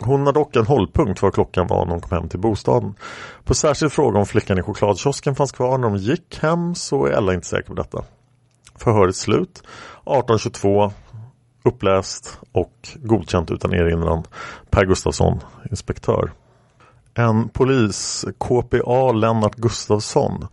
Hon 0.00 0.26
har 0.26 0.32
dock 0.32 0.56
en 0.56 0.66
hållpunkt 0.66 1.20
för 1.20 1.26
vad 1.26 1.34
klockan 1.34 1.66
var 1.66 1.84
när 1.84 1.92
hon 1.92 2.00
kom 2.00 2.18
hem 2.18 2.28
till 2.28 2.40
bostaden. 2.40 2.94
På 3.44 3.54
särskild 3.54 3.92
fråga 3.92 4.18
om 4.18 4.26
flickan 4.26 4.58
i 4.58 4.62
chokladkiosken 4.62 5.34
fanns 5.34 5.52
kvar 5.52 5.78
när 5.78 5.88
de 5.90 5.96
gick 5.96 6.38
hem 6.42 6.74
så 6.74 7.06
är 7.06 7.10
Ella 7.10 7.34
inte 7.34 7.46
säker 7.46 7.68
på 7.68 7.74
detta. 7.74 8.04
Förhöret 8.78 9.16
slut. 9.16 9.62
18.22 10.04 10.92
uppläst 11.64 12.38
och 12.52 12.88
godkänt 12.94 13.50
utan 13.50 13.74
erinran 13.74 14.24
Per 14.70 14.84
Gustafsson, 14.84 15.40
inspektör. 15.70 16.32
En 17.14 17.48
polis, 17.48 18.24
KPA 18.38 19.12
Lennart 19.12 19.54
Gustafsson, 19.54 20.46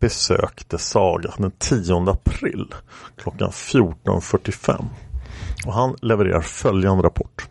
besökte 0.00 0.78
Saga 0.78 1.34
den 1.38 1.50
10 1.58 2.10
april 2.10 2.74
klockan 3.16 3.50
14.45. 3.50 4.84
Och 5.66 5.72
han 5.72 5.96
levererar 6.02 6.40
följande 6.40 7.02
rapport. 7.02 7.48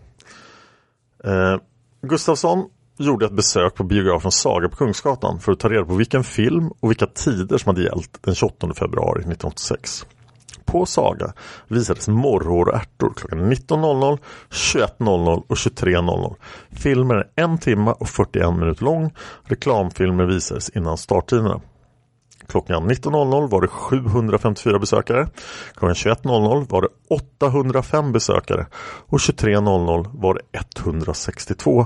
Eh, 1.24 1.58
Gustafsson 2.02 2.70
gjorde 2.98 3.26
ett 3.26 3.32
besök 3.32 3.76
på 3.76 3.84
biografen 3.84 4.32
Saga 4.32 4.70
på 4.70 4.76
Kungsgatan 4.76 5.40
för 5.40 5.52
att 5.52 5.60
ta 5.60 5.70
reda 5.70 5.86
på 5.86 5.96
vilken 5.96 6.24
film 6.24 6.72
och 6.80 6.90
vilka 6.90 7.08
tider 7.08 7.58
som 7.58 7.70
hade 7.70 7.84
gällt 7.84 8.20
den 8.22 8.36
28 8.36 8.74
februari 8.74 9.20
1986 9.20 10.06
på 10.68 10.86
Saga 10.86 11.34
visades 11.68 12.08
morrhår 12.08 12.70
och 12.70 12.76
ärtor 12.76 13.14
klockan 13.16 13.52
19.00, 13.54 14.18
21.00 14.50 15.44
och 15.48 15.56
23.00. 15.56 16.36
Filmen 16.72 17.18
är 17.18 17.44
en 17.44 17.58
timme 17.58 17.92
och 17.92 18.10
41 18.10 18.54
minuter 18.54 18.84
lång. 18.84 19.14
Reklamfilmer 19.44 20.26
visades 20.26 20.70
innan 20.70 20.98
starttiderna. 20.98 21.62
Klockan 22.48 22.92
19.00 22.92 23.50
var 23.50 23.62
det 23.62 23.68
754 23.68 24.80
besökare. 24.80 25.28
Klockan 25.74 25.96
21.00 25.96 26.70
var 26.70 26.82
det 26.82 26.88
805 27.10 28.12
besökare. 28.12 28.68
Och 29.08 29.18
23.00 29.18 30.08
var 30.14 30.34
det 30.34 30.42
162 30.52 31.86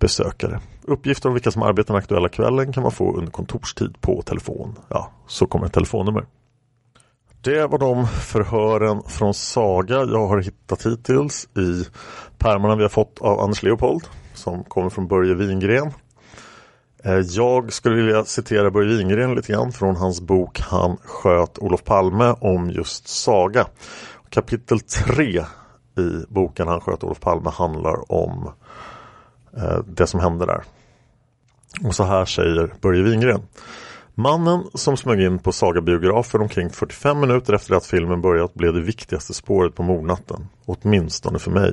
besökare. 0.00 0.60
Uppgifter 0.82 1.28
om 1.28 1.34
vilka 1.34 1.50
som 1.50 1.62
arbetar 1.62 1.94
den 1.94 2.02
aktuella 2.02 2.28
kvällen 2.28 2.72
kan 2.72 2.82
man 2.82 2.92
få 2.92 3.16
under 3.16 3.32
kontorstid 3.32 4.00
på 4.00 4.22
telefon. 4.22 4.78
Ja, 4.88 5.12
så 5.26 5.46
kommer 5.46 5.66
ett 5.66 5.72
telefonnummer. 5.72 6.26
Det 7.46 7.66
var 7.66 7.78
de 7.78 8.06
förhören 8.06 9.02
från 9.02 9.34
Saga 9.34 9.94
jag 9.94 10.26
har 10.26 10.38
hittat 10.42 10.86
hittills 10.86 11.48
i 11.56 11.84
pärmarna 12.38 12.76
vi 12.76 12.82
har 12.82 12.88
fått 12.88 13.20
av 13.20 13.40
Anders 13.40 13.62
Leopold 13.62 14.02
som 14.34 14.64
kommer 14.64 14.90
från 14.90 15.08
Börje 15.08 15.34
Wingren. 15.34 15.92
Eh, 17.04 17.18
jag 17.18 17.72
skulle 17.72 17.96
vilja 17.96 18.24
citera 18.24 18.70
Börje 18.70 18.96
Wingren 18.96 19.34
lite 19.34 19.52
grann 19.52 19.72
från 19.72 19.96
hans 19.96 20.20
bok 20.20 20.60
Han 20.60 20.96
sköt 21.04 21.58
Olof 21.58 21.84
Palme 21.84 22.34
om 22.40 22.70
just 22.70 23.08
Saga. 23.08 23.66
Kapitel 24.30 24.80
3 24.80 25.24
i 25.98 26.24
boken 26.28 26.68
Han 26.68 26.80
sköt 26.80 27.04
Olof 27.04 27.20
Palme 27.20 27.50
handlar 27.50 28.12
om 28.12 28.52
eh, 29.56 29.78
det 29.86 30.06
som 30.06 30.20
hände 30.20 30.46
där. 30.46 30.62
Och 31.84 31.94
så 31.94 32.04
här 32.04 32.24
säger 32.24 32.74
Börje 32.80 33.02
Wingren. 33.02 33.42
Mannen 34.18 34.64
som 34.74 34.96
smög 34.96 35.20
in 35.20 35.38
på 35.38 35.52
Saga-biografen 35.52 36.40
omkring 36.40 36.70
45 36.70 37.20
minuter 37.20 37.52
efter 37.52 37.74
att 37.74 37.86
filmen 37.86 38.20
börjat 38.20 38.54
blev 38.54 38.74
det 38.74 38.80
viktigaste 38.80 39.34
spåret 39.34 39.74
på 39.74 39.82
mordnatten. 39.82 40.46
Åtminstone 40.64 41.38
för 41.38 41.50
mig. 41.50 41.72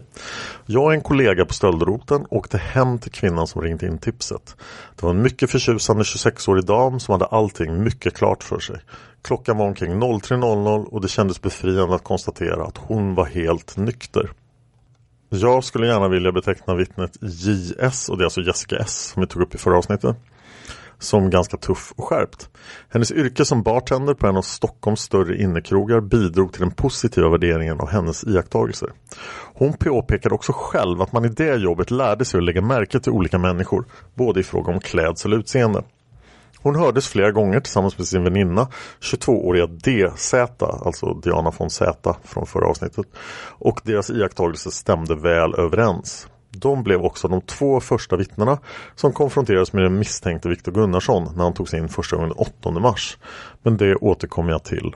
Jag 0.65 0.83
och 0.83 0.93
en 0.93 1.01
kollega 1.01 1.45
på 1.45 1.53
stöldroten 1.53 2.25
åkte 2.29 2.57
hem 2.57 2.99
till 2.99 3.11
kvinnan 3.11 3.47
som 3.47 3.61
ringt 3.61 3.83
in 3.83 3.97
tipset. 3.97 4.55
Det 4.95 5.03
var 5.03 5.09
en 5.09 5.21
mycket 5.21 5.49
förtjusande 5.49 6.03
26-årig 6.03 6.65
dam 6.65 6.99
som 6.99 7.11
hade 7.11 7.25
allting 7.25 7.83
mycket 7.83 8.13
klart 8.13 8.43
för 8.43 8.59
sig. 8.59 8.79
Klockan 9.21 9.57
var 9.57 9.65
omkring 9.65 10.01
03.00 10.01 10.85
och 10.85 11.01
det 11.01 11.07
kändes 11.07 11.41
befriande 11.41 11.95
att 11.95 12.03
konstatera 12.03 12.63
att 12.63 12.77
hon 12.77 13.15
var 13.15 13.25
helt 13.25 13.77
nykter. 13.77 14.31
Jag 15.29 15.63
skulle 15.63 15.87
gärna 15.87 16.07
vilja 16.07 16.31
beteckna 16.31 16.75
vittnet 16.75 17.17
JS 17.21 18.09
och 18.09 18.17
det 18.17 18.21
är 18.21 18.25
alltså 18.25 18.41
Jessica 18.41 18.75
S 18.75 19.11
som 19.13 19.21
vi 19.21 19.27
tog 19.27 19.41
upp 19.41 19.55
i 19.55 19.57
förra 19.57 19.77
avsnittet 19.77 20.17
som 21.03 21.29
ganska 21.29 21.57
tuff 21.57 21.93
och 21.95 22.03
skärpt. 22.03 22.49
Hennes 22.89 23.11
yrke 23.11 23.45
som 23.45 23.63
bartender 23.63 24.13
på 24.13 24.27
en 24.27 24.37
av 24.37 24.41
Stockholms 24.41 25.01
större 25.01 25.37
innekrogar 25.37 26.01
bidrog 26.01 26.53
till 26.53 26.61
den 26.61 26.71
positiva 26.71 27.29
värderingen 27.29 27.81
av 27.81 27.89
hennes 27.89 28.23
iakttagelser. 28.23 28.89
Hon 29.53 29.73
påpekade 29.73 30.35
också 30.35 30.51
själv 30.55 31.01
att 31.01 31.11
man 31.11 31.25
i 31.25 31.29
det 31.29 31.55
jobbet 31.55 31.91
lärde 31.91 32.25
sig 32.25 32.37
att 32.37 32.43
lägga 32.43 32.61
märke 32.61 32.99
till 32.99 33.11
olika 33.11 33.37
människor, 33.37 33.85
både 34.13 34.39
i 34.39 34.43
fråga 34.43 34.73
om 34.73 34.79
klädsel 34.79 35.33
och 35.33 35.39
utseende. 35.39 35.83
Hon 36.63 36.75
hördes 36.75 37.07
flera 37.07 37.31
gånger 37.31 37.59
tillsammans 37.59 37.97
med 37.97 38.07
sin 38.07 38.23
väninna 38.23 38.67
22-åriga 39.01 39.67
DZ, 39.67 40.33
alltså 40.59 41.13
Diana 41.13 41.51
von 41.57 41.69
Z 41.69 42.15
från 42.23 42.45
förra 42.45 42.67
avsnittet. 42.67 43.05
Och 43.59 43.81
deras 43.83 44.09
iakttagelser 44.09 44.71
stämde 44.71 45.15
väl 45.15 45.55
överens. 45.55 46.27
De 46.57 46.83
blev 46.83 47.01
också 47.01 47.27
de 47.27 47.41
två 47.41 47.79
första 47.79 48.15
vittnena 48.15 48.59
som 48.95 49.13
konfronterades 49.13 49.73
med 49.73 49.83
den 49.83 49.99
misstänkte 49.99 50.49
Viktor 50.49 50.71
Gunnarsson 50.71 51.33
när 51.35 51.43
han 51.43 51.53
togs 51.53 51.73
in 51.73 51.89
första 51.89 52.15
gången 52.15 52.29
den 52.29 52.47
8 52.71 52.71
mars. 52.71 53.17
Men 53.63 53.77
det 53.77 53.95
återkommer 53.95 54.51
jag 54.51 54.63
till. 54.63 54.95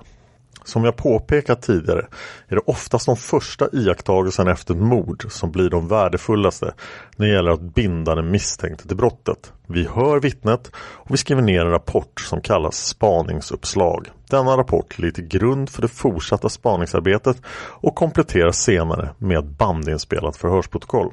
Som 0.67 0.83
jag 0.83 0.95
påpekat 0.95 1.61
tidigare 1.61 2.07
är 2.47 2.55
det 2.55 2.61
oftast 2.65 3.05
de 3.05 3.15
första 3.15 3.67
iakttagelserna 3.73 4.51
efter 4.51 4.73
ett 4.73 4.79
mord 4.79 5.25
som 5.29 5.51
blir 5.51 5.69
de 5.69 5.87
värdefullaste 5.87 6.73
när 7.15 7.27
det 7.27 7.33
gäller 7.33 7.51
att 7.51 7.61
binda 7.75 8.15
den 8.15 8.31
misstänkte 8.31 8.87
till 8.87 8.97
brottet. 8.97 9.53
Vi 9.67 9.87
hör 9.87 10.19
vittnet 10.19 10.71
och 10.77 11.13
vi 11.13 11.17
skriver 11.17 11.41
ner 11.41 11.61
en 11.61 11.71
rapport 11.71 12.19
som 12.19 12.41
kallas 12.41 12.87
spaningsuppslag. 12.87 14.07
Denna 14.29 14.57
rapport 14.57 14.99
ligger 14.99 15.13
till 15.13 15.27
grund 15.27 15.69
för 15.69 15.81
det 15.81 15.87
fortsatta 15.87 16.49
spaningsarbetet 16.49 17.41
och 17.69 17.95
kompletteras 17.95 18.57
senare 18.57 19.09
med 19.17 19.37
ett 19.37 19.57
bandinspelat 19.57 20.37
förhörsprotokoll. 20.37 21.11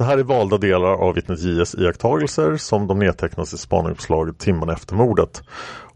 Det 0.00 0.04
här 0.04 0.18
är 0.18 0.22
valda 0.22 0.58
delar 0.58 0.92
av 0.92 1.14
vittnet 1.14 1.40
J.S. 1.40 1.74
iakttagelser 1.78 2.56
som 2.56 2.86
de 2.86 2.98
nedtecknas 2.98 3.54
i 3.54 3.58
spaningsuppslaget 3.58 4.38
timmarna 4.38 4.72
efter 4.72 4.94
mordet. 4.94 5.42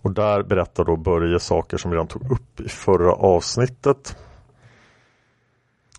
Och 0.02 0.10
där 0.10 0.42
berättar 0.42 0.84
då 0.84 0.96
Börje 0.96 1.40
saker 1.40 1.76
som 1.76 1.90
vi 1.90 1.94
redan 1.94 2.06
tog 2.06 2.32
upp 2.32 2.60
i 2.60 2.68
förra 2.68 3.12
avsnittet. 3.12 4.16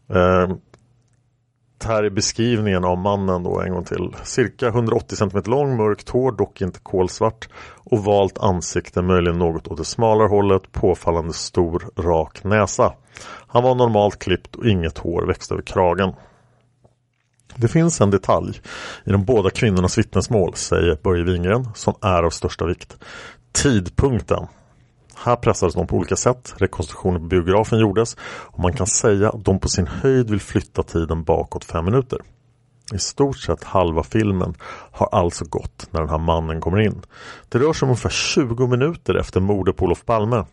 Eh, 0.10 0.56
här 1.86 2.04
är 2.04 2.10
beskrivningen 2.10 2.84
av 2.84 2.98
mannen 2.98 3.44
då 3.44 3.62
en 3.62 3.74
gång 3.74 3.84
till. 3.84 4.16
Cirka 4.24 4.68
180 4.68 5.16
cm 5.16 5.44
lång, 5.46 5.78
mörkt 5.78 6.10
hår, 6.10 6.32
dock 6.32 6.62
inte 6.62 6.80
kolsvart. 6.84 7.50
Ovalt 7.84 8.38
ansikte, 8.38 9.02
möjligen 9.02 9.40
något 9.40 9.68
åt 9.68 9.78
det 9.78 9.86
smalare 9.86 10.28
hållet, 10.28 10.72
påfallande 10.72 11.34
stor, 11.34 11.84
rak 11.98 12.44
näsa. 12.44 12.94
Han 13.48 13.64
var 13.64 13.76
normalt 13.76 14.20
klippt 14.20 14.56
och 14.56 14.66
inget 14.66 14.98
hår 14.98 15.28
växte 15.28 15.54
över 15.54 15.64
kragen. 15.64 16.14
Det 17.58 17.68
finns 17.68 18.02
en 18.02 18.12
detalj 18.12 18.62
i 19.06 19.12
de 19.12 19.26
båda 19.26 19.50
kvinnornas 19.50 19.98
vittnesmål, 19.98 20.56
säger 20.56 20.98
Börje 21.04 21.24
Wingren, 21.24 21.68
som 21.76 21.94
är 22.02 22.24
av 22.24 22.30
största 22.30 22.66
vikt. 22.66 22.98
Tidpunkten. 23.52 24.48
Här 25.16 25.36
pressades 25.36 25.76
de 25.76 25.88
på 25.88 25.96
olika 25.96 26.16
sätt. 26.16 26.54
Rekonstruktionen 26.58 27.22
på 27.22 27.28
biografen 27.28 27.80
gjordes 27.80 28.18
och 28.22 28.60
man 28.60 28.74
kan 28.74 28.88
säga 28.88 29.30
att 29.30 29.46
de 29.46 29.60
på 29.60 29.70
sin 29.70 29.88
höjd 29.88 30.30
vill 30.30 30.42
flytta 30.42 30.84
tiden 30.84 31.24
bakåt 31.24 31.66
fem 31.66 31.86
minuter. 31.86 32.20
I 32.94 33.00
stort 33.00 33.38
sett 33.38 33.64
halva 33.64 34.04
filmen 34.04 34.54
har 34.92 35.10
alltså 35.12 35.46
gått 35.46 35.88
när 35.92 36.00
den 36.00 36.10
här 36.10 36.18
mannen 36.18 36.62
kommer 36.62 36.80
in. 36.80 37.02
Det 37.50 37.60
rör 37.60 37.74
sig 37.74 37.86
om 37.86 37.90
ungefär 37.90 38.10
20 38.10 38.68
minuter 38.68 39.16
efter 39.16 39.40
mordet 39.40 39.78
på 39.78 39.86
Olof 39.86 40.06
Palme. 40.06 40.46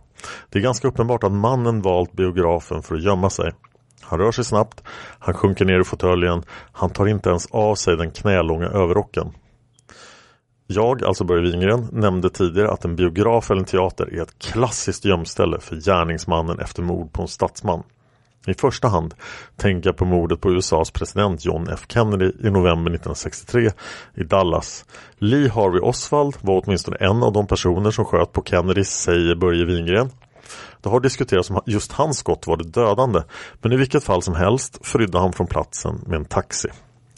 Det 0.51 0.59
är 0.59 0.63
ganska 0.63 0.89
uppenbart 0.89 1.25
att 1.25 1.33
mannen 1.33 1.83
valt 1.83 2.13
biografen 2.13 2.83
för 2.83 2.95
att 2.95 3.03
gömma 3.03 3.31
sig. 3.31 3.53
Han 4.13 4.21
rör 4.21 4.33
sig 4.33 4.45
snabbt, 4.45 4.83
han 5.19 5.35
sjunker 5.35 5.65
ner 5.65 5.81
i 5.81 5.85
fåtöljen, 5.85 6.43
han 6.73 6.91
tar 6.91 7.07
inte 7.07 7.31
ens 7.31 7.47
av 7.51 7.75
sig 7.75 7.97
den 7.97 8.11
knälånga 8.11 8.67
överrocken. 8.67 9.33
Jag, 10.67 11.05
alltså 11.05 11.25
Börje 11.25 11.51
Wingren, 11.51 11.89
nämnde 11.93 12.31
tidigare 12.31 12.71
att 12.71 12.85
en 12.85 12.97
biograf 12.97 13.51
eller 13.51 13.61
en 13.61 13.67
teater 13.67 14.15
är 14.15 14.23
ett 14.23 14.39
klassiskt 14.39 15.05
gömställe 15.05 15.61
för 15.61 15.77
gärningsmannen 15.77 16.59
efter 16.59 16.83
mord 16.83 17.13
på 17.13 17.23
en 17.23 17.29
statsman. 17.29 17.83
I 18.47 18.55
första 18.55 18.89
hand 18.89 19.15
tänker 19.57 19.89
jag 19.89 19.97
på 19.97 20.05
mordet 20.05 20.41
på 20.41 20.51
USAs 20.51 20.91
president 20.91 21.45
John 21.45 21.69
F 21.73 21.85
Kennedy 21.89 22.27
i 22.27 22.51
november 22.51 22.91
1963 22.91 23.71
i 24.15 24.25
Dallas. 24.25 24.85
Lee 25.19 25.51
Harvey 25.51 25.81
Oswald 25.81 26.37
var 26.41 26.63
åtminstone 26.65 26.97
en 27.01 27.23
av 27.23 27.33
de 27.33 27.47
personer 27.47 27.91
som 27.91 28.05
sköt 28.05 28.33
på 28.33 28.43
Kennedy, 28.43 28.85
säger 28.85 29.35
Börje 29.35 29.65
Wingren. 29.65 30.11
Det 30.81 30.89
har 30.89 31.01
diskuterats 31.01 31.51
om 31.51 31.61
just 31.67 31.93
hans 31.93 32.19
skott 32.19 32.47
var 32.47 32.57
det 32.57 32.65
dödande, 32.65 33.23
men 33.63 33.73
i 33.73 33.77
vilket 33.77 34.05
fall 34.05 34.23
som 34.23 34.35
helst 34.35 34.87
flydde 34.87 35.19
han 35.19 35.33
från 35.33 35.47
platsen 35.47 36.01
med 36.07 36.17
en 36.17 36.25
taxi. 36.25 36.69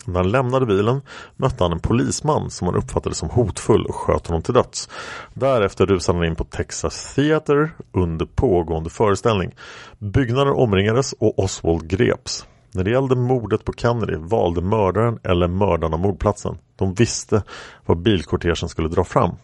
När 0.07 0.21
han 0.21 0.31
lämnade 0.31 0.67
bilen 0.67 1.01
mötte 1.37 1.65
han 1.65 1.73
en 1.73 1.81
polisman 1.81 2.51
som 2.51 2.67
han 2.67 2.77
uppfattade 2.77 3.15
som 3.15 3.31
hotfull 3.31 3.87
och 3.87 3.95
sköt 3.95 4.27
honom 4.27 4.43
till 4.43 4.55
döds. 4.55 4.89
Därefter 5.35 5.87
rusade 5.87 6.19
han 6.19 6.27
in 6.27 6.37
på 6.37 6.45
Texas 6.45 7.15
Theater 7.15 7.71
under 7.93 8.27
pågående 8.27 8.91
föreställning. 8.91 9.55
Byggnaden 9.99 10.55
omringades 10.55 11.13
och 11.13 11.39
Oswald 11.39 11.89
greps. 11.89 12.47
När 12.75 12.85
det 12.85 12.91
gällde 12.91 13.17
mordet 13.17 13.65
på 13.65 13.73
Kennedy 13.73 14.17
valde 14.17 14.61
mördaren 14.61 15.19
eller 15.23 15.49
mördarna 15.49 15.97
mordplatsen. 15.97 16.59
De 16.77 16.95
visste 16.95 17.43
var 17.87 17.95
bilkortegen 17.95 18.69
skulle 18.69 18.89
dra 18.89 19.05
fram. 19.05 19.37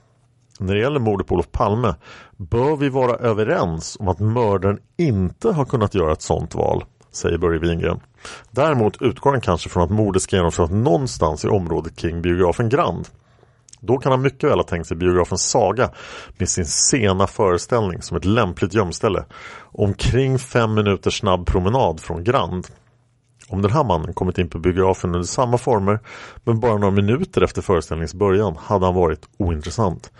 När 0.60 0.74
det 0.74 0.80
gäller 0.80 1.00
mordet 1.00 1.26
på 1.26 1.34
Olof 1.34 1.52
Palme 1.52 1.94
bör 2.36 2.76
vi 2.76 2.88
vara 2.88 3.16
överens 3.16 3.96
om 4.00 4.08
att 4.08 4.20
mördaren 4.20 4.78
inte 4.96 5.52
har 5.52 5.64
kunnat 5.64 5.94
göra 5.94 6.12
ett 6.12 6.22
sådant 6.22 6.54
val, 6.54 6.84
säger 7.12 7.38
Börje 7.38 7.58
Wingren. 7.58 8.00
Däremot 8.50 9.02
utgår 9.02 9.30
han 9.30 9.40
kanske 9.40 9.68
från 9.68 9.82
att 9.82 9.90
mordet 9.90 10.22
ska 10.22 10.36
genomföras 10.36 10.70
någonstans 10.70 11.44
i 11.44 11.48
området 11.48 11.96
kring 11.96 12.22
biografen 12.22 12.68
Grand. 12.68 13.08
Då 13.80 13.98
kan 13.98 14.12
han 14.12 14.22
mycket 14.22 14.50
väl 14.50 14.58
ha 14.58 14.64
tänkt 14.64 14.86
sig 14.86 14.96
biografen 14.96 15.38
Saga 15.38 15.90
med 16.38 16.48
sin 16.48 16.66
sena 16.66 17.26
föreställning 17.26 18.02
som 18.02 18.16
ett 18.16 18.24
lämpligt 18.24 18.74
gömställe. 18.74 19.24
Omkring 19.60 20.38
fem 20.38 20.74
minuters 20.74 21.18
snabb 21.18 21.46
promenad 21.46 22.00
från 22.00 22.24
Grand. 22.24 22.66
Om 23.48 23.62
den 23.62 23.70
här 23.70 23.84
mannen 23.84 24.14
kommit 24.14 24.38
in 24.38 24.50
på 24.50 24.58
biografen 24.58 25.14
under 25.14 25.26
samma 25.26 25.58
former 25.58 26.00
men 26.44 26.60
bara 26.60 26.78
några 26.78 26.90
minuter 26.90 27.42
efter 27.42 27.62
föreställningens 27.62 28.14
början 28.14 28.56
hade 28.56 28.84
han 28.86 28.94
varit 28.94 29.28
ointressant. 29.38 30.12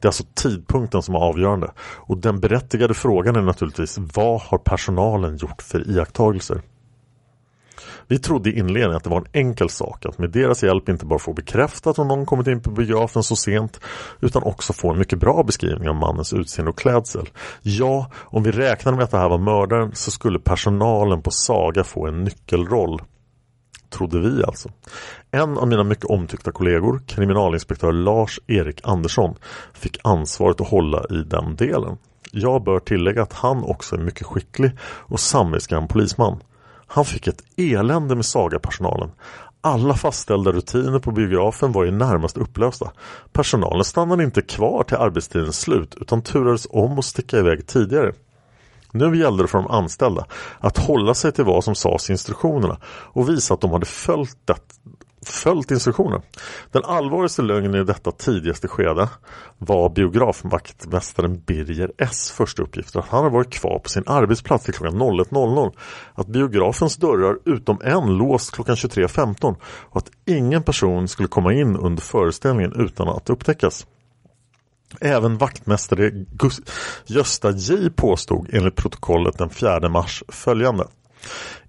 Det 0.00 0.06
är 0.06 0.08
alltså 0.08 0.24
tidpunkten 0.34 1.02
som 1.02 1.14
är 1.14 1.18
avgörande. 1.18 1.70
Och 1.78 2.18
den 2.18 2.40
berättigade 2.40 2.94
frågan 2.94 3.36
är 3.36 3.42
naturligtvis 3.42 3.98
vad 4.14 4.40
har 4.40 4.58
personalen 4.58 5.36
gjort 5.36 5.62
för 5.62 5.90
iakttagelser? 5.90 6.60
Vi 8.08 8.18
trodde 8.18 8.50
i 8.50 8.58
inledningen 8.58 8.96
att 8.96 9.04
det 9.04 9.10
var 9.10 9.18
en 9.18 9.26
enkel 9.32 9.70
sak 9.70 10.06
att 10.06 10.18
med 10.18 10.30
deras 10.30 10.62
hjälp 10.62 10.88
inte 10.88 11.06
bara 11.06 11.18
få 11.18 11.32
bekräftat 11.32 11.98
om 11.98 12.08
någon 12.08 12.26
kommit 12.26 12.46
in 12.46 12.60
på 12.60 12.70
biografen 12.70 13.22
så 13.22 13.36
sent 13.36 13.80
utan 14.20 14.42
också 14.42 14.72
få 14.72 14.90
en 14.90 14.98
mycket 14.98 15.18
bra 15.18 15.42
beskrivning 15.42 15.88
av 15.88 15.94
mannens 15.94 16.32
utseende 16.32 16.70
och 16.70 16.78
klädsel. 16.78 17.28
Ja, 17.62 18.10
om 18.14 18.42
vi 18.42 18.50
räknade 18.50 18.96
med 18.96 19.04
att 19.04 19.10
det 19.10 19.18
här 19.18 19.28
var 19.28 19.38
mördaren 19.38 19.90
så 19.94 20.10
skulle 20.10 20.38
personalen 20.38 21.22
på 21.22 21.30
Saga 21.30 21.84
få 21.84 22.06
en 22.06 22.24
nyckelroll 22.24 23.02
trodde 23.96 24.20
vi 24.20 24.44
alltså. 24.44 24.68
En 25.30 25.58
av 25.58 25.68
mina 25.68 25.84
mycket 25.84 26.04
omtyckta 26.04 26.52
kollegor, 26.52 27.00
kriminalinspektör 27.06 27.92
Lars-Erik 27.92 28.80
Andersson, 28.82 29.34
fick 29.74 29.98
ansvaret 30.04 30.60
att 30.60 30.68
hålla 30.68 31.04
i 31.10 31.22
den 31.22 31.56
delen. 31.56 31.96
Jag 32.32 32.64
bör 32.64 32.78
tillägga 32.78 33.22
att 33.22 33.32
han 33.32 33.64
också 33.64 33.96
är 33.96 34.00
mycket 34.00 34.26
skicklig 34.26 34.70
och 34.82 35.20
samvetsgrann 35.20 35.88
polisman. 35.88 36.42
Han 36.86 37.04
fick 37.04 37.26
ett 37.26 37.42
elände 37.56 38.14
med 38.14 38.24
Saga-personalen. 38.24 39.10
Alla 39.60 39.94
fastställda 39.94 40.52
rutiner 40.52 40.98
på 40.98 41.10
biografen 41.10 41.72
var 41.72 41.86
i 41.86 41.90
närmast 41.90 42.36
upplösta. 42.36 42.90
Personalen 43.32 43.84
stannade 43.84 44.24
inte 44.24 44.42
kvar 44.42 44.82
till 44.82 44.96
arbetstidens 44.96 45.60
slut 45.60 45.96
utan 46.00 46.22
turades 46.22 46.66
om 46.70 46.98
att 46.98 47.04
sticka 47.04 47.38
iväg 47.38 47.66
tidigare. 47.66 48.12
Nu 48.92 49.18
gällde 49.18 49.44
det 49.44 49.48
för 49.48 49.58
de 49.58 49.66
anställda 49.66 50.26
att 50.60 50.78
hålla 50.78 51.14
sig 51.14 51.32
till 51.32 51.44
vad 51.44 51.64
som 51.64 51.74
sades 51.74 52.10
i 52.10 52.12
instruktionerna 52.12 52.78
och 52.86 53.28
visa 53.28 53.54
att 53.54 53.60
de 53.60 53.70
hade 53.70 53.86
följt, 53.86 54.38
det, 54.44 54.54
följt 55.26 55.70
instruktionerna. 55.70 56.22
Den 56.72 56.84
allvarligaste 56.84 57.42
lögnen 57.42 57.74
i 57.74 57.84
detta 57.84 58.12
tidigaste 58.12 58.68
skede 58.68 59.08
var 59.58 59.88
biografvaktmästaren 59.88 61.42
Birger 61.46 61.92
S 61.98 62.30
första 62.30 62.62
uppgift 62.62 62.96
att 62.96 63.08
han 63.08 63.24
hade 63.24 63.34
varit 63.34 63.50
kvar 63.50 63.78
på 63.78 63.88
sin 63.88 64.04
arbetsplats 64.06 64.64
till 64.64 64.74
klockan 64.74 65.02
01.00 65.02 65.72
att 66.14 66.26
biografens 66.26 66.96
dörrar 66.96 67.38
utom 67.44 67.80
en 67.84 68.16
låst 68.16 68.54
klockan 68.54 68.74
23.15 68.74 69.54
och 69.64 69.96
att 69.96 70.10
ingen 70.24 70.62
person 70.62 71.08
skulle 71.08 71.28
komma 71.28 71.52
in 71.52 71.76
under 71.76 72.02
föreställningen 72.02 72.72
utan 72.76 73.08
att 73.08 73.30
upptäckas. 73.30 73.86
Även 75.00 75.38
vaktmästare 75.38 76.10
Gust 76.30 76.70
Gösta 77.06 77.50
J 77.50 77.90
påstod 77.90 78.48
enligt 78.52 78.76
protokollet 78.76 79.38
den 79.38 79.50
4 79.50 79.88
mars 79.88 80.22
följande. 80.28 80.86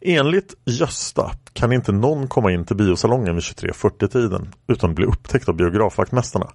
Enligt 0.01 0.53
Gösta 0.65 1.31
kan 1.53 1.73
inte 1.73 1.91
någon 1.91 2.27
komma 2.27 2.51
in 2.51 2.65
till 2.65 2.75
biosalongen 2.75 3.35
vid 3.35 3.43
23.40-tiden 3.43 4.53
utan 4.67 4.95
bli 4.95 5.05
upptäckt 5.05 5.49
av 5.49 5.55
biografvaktmästarna. 5.55 6.47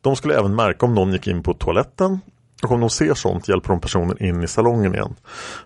De 0.00 0.16
skulle 0.16 0.38
även 0.38 0.54
märka 0.54 0.86
om 0.86 0.94
någon 0.94 1.12
gick 1.12 1.26
in 1.26 1.42
på 1.42 1.54
toaletten 1.54 2.20
och 2.62 2.72
om 2.72 2.80
de 2.80 2.90
ser 2.90 3.14
sånt 3.14 3.48
hjälper 3.48 3.68
de 3.68 3.80
personen 3.80 4.22
in 4.22 4.42
i 4.42 4.48
salongen 4.48 4.94
igen. 4.94 5.14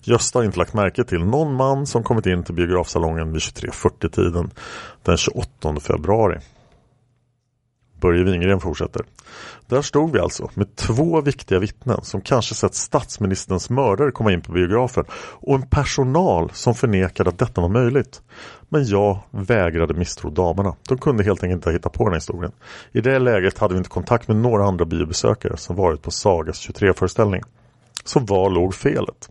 Gösta 0.03 0.39
har 0.39 0.45
inte 0.45 0.59
lagt 0.59 0.75
märke 0.75 1.05
till 1.05 1.25
någon 1.25 1.55
man 1.55 1.87
som 1.87 2.03
kommit 2.03 2.27
in 2.27 2.45
till 2.45 2.55
biografsalongen 2.55 3.33
vid 3.33 3.41
23.40-tiden 3.41 4.51
den 5.03 5.17
28 5.17 5.81
februari. 5.81 6.39
Börje 8.01 8.25
Wingren 8.25 8.61
fortsätter. 8.61 9.03
Där 9.67 9.83
stod 9.83 10.13
vi 10.13 10.19
alltså 10.19 10.51
med 10.55 10.77
två 10.77 11.21
viktiga 11.21 11.59
vittnen 11.59 12.01
som 12.03 12.21
kanske 12.21 12.55
sett 12.55 12.75
statsministerns 12.75 13.71
mördare 13.71 14.11
komma 14.11 14.33
in 14.33 14.41
på 14.41 14.53
biografen 14.53 15.05
och 15.13 15.55
en 15.55 15.69
personal 15.69 16.51
som 16.53 16.75
förnekade 16.75 17.31
att 17.31 17.39
detta 17.39 17.61
var 17.61 17.69
möjligt. 17.69 18.23
Men 18.69 18.85
jag 18.87 19.19
vägrade 19.31 19.95
misstro 19.95 20.31
damerna. 20.31 20.75
De 20.89 20.99
kunde 20.99 21.25
helt 21.25 21.43
enkelt 21.43 21.59
inte 21.59 21.73
hitta 21.73 21.89
på 21.89 22.05
den 22.05 22.13
här 22.13 22.17
historien. 22.17 22.53
I 22.93 23.01
det 23.01 23.19
läget 23.19 23.59
hade 23.59 23.75
vi 23.75 23.79
inte 23.79 23.91
kontakt 23.91 24.29
med 24.29 24.37
några 24.37 24.65
andra 24.65 24.85
biobesökare 24.85 25.57
som 25.57 25.77
varit 25.77 26.03
på 26.03 26.11
Sagas 26.11 26.69
23-föreställning. 26.69 27.43
Så 28.05 28.21
var 28.21 28.51
låg 28.51 28.75
felet? 28.75 29.31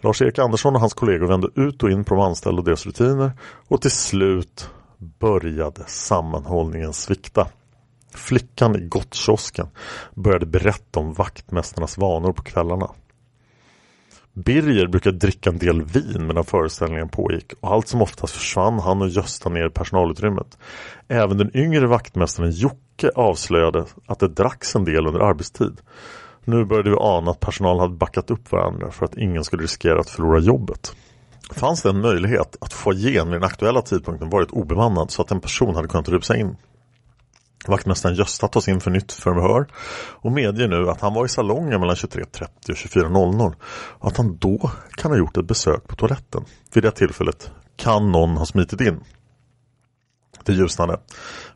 Lars-Erik 0.00 0.38
Andersson 0.38 0.74
och 0.74 0.80
hans 0.80 0.94
kollegor 0.94 1.26
vände 1.26 1.48
ut 1.54 1.82
och 1.82 1.90
in 1.90 2.04
på 2.04 2.14
de 2.14 2.20
anställda 2.20 2.58
och 2.58 2.64
deras 2.64 2.86
rutiner 2.86 3.32
och 3.68 3.82
till 3.82 3.90
slut 3.90 4.70
började 4.98 5.84
sammanhållningen 5.86 6.92
svikta. 6.92 7.46
Flickan 8.14 8.76
i 8.76 8.80
gottkiosken 8.80 9.66
började 10.14 10.46
berätta 10.46 11.00
om 11.00 11.12
vaktmästarnas 11.12 11.98
vanor 11.98 12.32
på 12.32 12.42
kvällarna. 12.42 12.90
Birger 14.32 14.86
brukade 14.86 15.18
dricka 15.18 15.50
en 15.50 15.58
del 15.58 15.82
vin 15.82 16.26
medan 16.26 16.44
föreställningen 16.44 17.08
pågick 17.08 17.52
och 17.60 17.72
allt 17.72 17.88
som 17.88 18.02
oftast 18.02 18.34
försvann 18.34 18.78
han 18.78 19.02
och 19.02 19.08
Gösta 19.08 19.48
ner 19.48 19.66
i 19.66 19.70
personalutrymmet. 19.70 20.58
Även 21.08 21.38
den 21.38 21.56
yngre 21.56 21.86
vaktmästaren 21.86 22.50
Jocke 22.50 23.10
avslöjade 23.14 23.84
att 24.06 24.18
det 24.18 24.28
dracks 24.28 24.76
en 24.76 24.84
del 24.84 25.06
under 25.06 25.20
arbetstid. 25.20 25.80
Nu 26.44 26.64
började 26.64 26.90
vi 26.90 26.96
ana 26.96 27.30
att 27.30 27.40
personalen 27.40 27.80
hade 27.80 27.94
backat 27.94 28.30
upp 28.30 28.52
varandra 28.52 28.90
för 28.90 29.04
att 29.04 29.16
ingen 29.16 29.44
skulle 29.44 29.62
riskera 29.62 30.00
att 30.00 30.10
förlora 30.10 30.38
jobbet. 30.38 30.96
Fanns 31.50 31.82
det 31.82 31.88
en 31.88 32.00
möjlighet 32.00 32.56
att 32.60 32.72
få 32.72 32.92
igen 32.92 33.26
vid 33.26 33.36
den 33.36 33.44
aktuella 33.44 33.82
tidpunkten 33.82 34.30
varit 34.30 34.50
obemannad 34.50 35.10
så 35.10 35.22
att 35.22 35.30
en 35.30 35.40
person 35.40 35.74
hade 35.74 35.88
kunnat 35.88 36.08
rusa 36.08 36.36
in? 36.36 36.56
Vaktmästaren 37.66 38.14
Gösta 38.14 38.48
tas 38.48 38.68
in 38.68 38.80
för 38.80 38.90
nytt 38.90 39.12
förhör 39.12 39.66
och 40.10 40.32
medger 40.32 40.68
nu 40.68 40.90
att 40.90 41.00
han 41.00 41.14
var 41.14 41.24
i 41.24 41.28
salongen 41.28 41.80
mellan 41.80 41.96
23.30 41.96 42.46
och 42.68 42.74
24.00 42.74 43.54
och 43.98 44.08
att 44.08 44.16
han 44.16 44.36
då 44.36 44.70
kan 44.90 45.10
ha 45.10 45.18
gjort 45.18 45.36
ett 45.36 45.48
besök 45.48 45.86
på 45.86 45.96
toaletten. 45.96 46.44
Vid 46.74 46.82
det 46.82 46.90
tillfället 46.90 47.50
kan 47.76 48.12
någon 48.12 48.36
ha 48.36 48.46
smitit 48.46 48.80
in. 48.80 49.00
Det 50.44 50.52
ljusnade. 50.52 51.00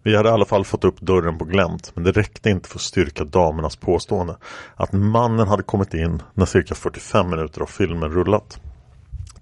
Vi 0.03 0.17
hade 0.17 0.29
i 0.29 0.33
alla 0.33 0.45
fall 0.45 0.65
fått 0.65 0.85
upp 0.85 1.01
dörren 1.01 1.39
på 1.39 1.45
glänt 1.45 1.93
men 1.95 2.05
det 2.05 2.13
räckte 2.13 2.51
inte 2.51 2.69
för 2.69 2.79
att 2.79 2.83
styrka 2.83 3.25
damernas 3.25 3.77
påstående 3.77 4.37
att 4.77 4.93
mannen 4.93 5.49
hade 5.49 5.63
kommit 5.63 5.95
in 5.95 6.23
när 6.35 6.47
cirka 6.47 6.75
45 6.75 7.31
minuter 7.31 7.61
av 7.61 7.67
filmen 7.67 8.11
rullat. 8.11 8.61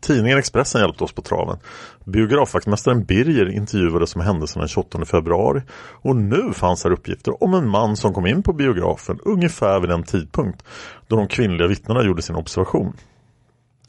Tidningen 0.03 0.39
Expressen 0.39 0.81
hjälpte 0.81 1.05
oss 1.05 1.13
på 1.13 1.23
traven. 1.23 1.59
Biografvaktmästaren 2.05 3.05
Birger 3.05 3.49
intervjuades 3.51 4.17
om 4.17 4.21
händelsen 4.21 4.61
den 4.61 4.69
28 4.69 5.05
februari 5.05 5.63
och 6.03 6.17
nu 6.17 6.53
fanns 6.53 6.85
här 6.85 6.91
uppgifter 6.91 7.45
om 7.45 7.55
en 7.55 7.69
man 7.69 7.97
som 7.97 8.15
kom 8.15 8.27
in 8.27 8.43
på 8.43 8.53
biografen 8.53 9.19
ungefär 9.25 9.81
vid 9.81 9.91
den 9.91 10.03
tidpunkt 10.03 10.65
då 11.09 11.17
de 11.17 11.29
kvinnliga 11.29 11.69
vittnena 11.69 12.05
gjorde 12.05 12.23
sin 12.23 12.37
observation. 12.37 12.93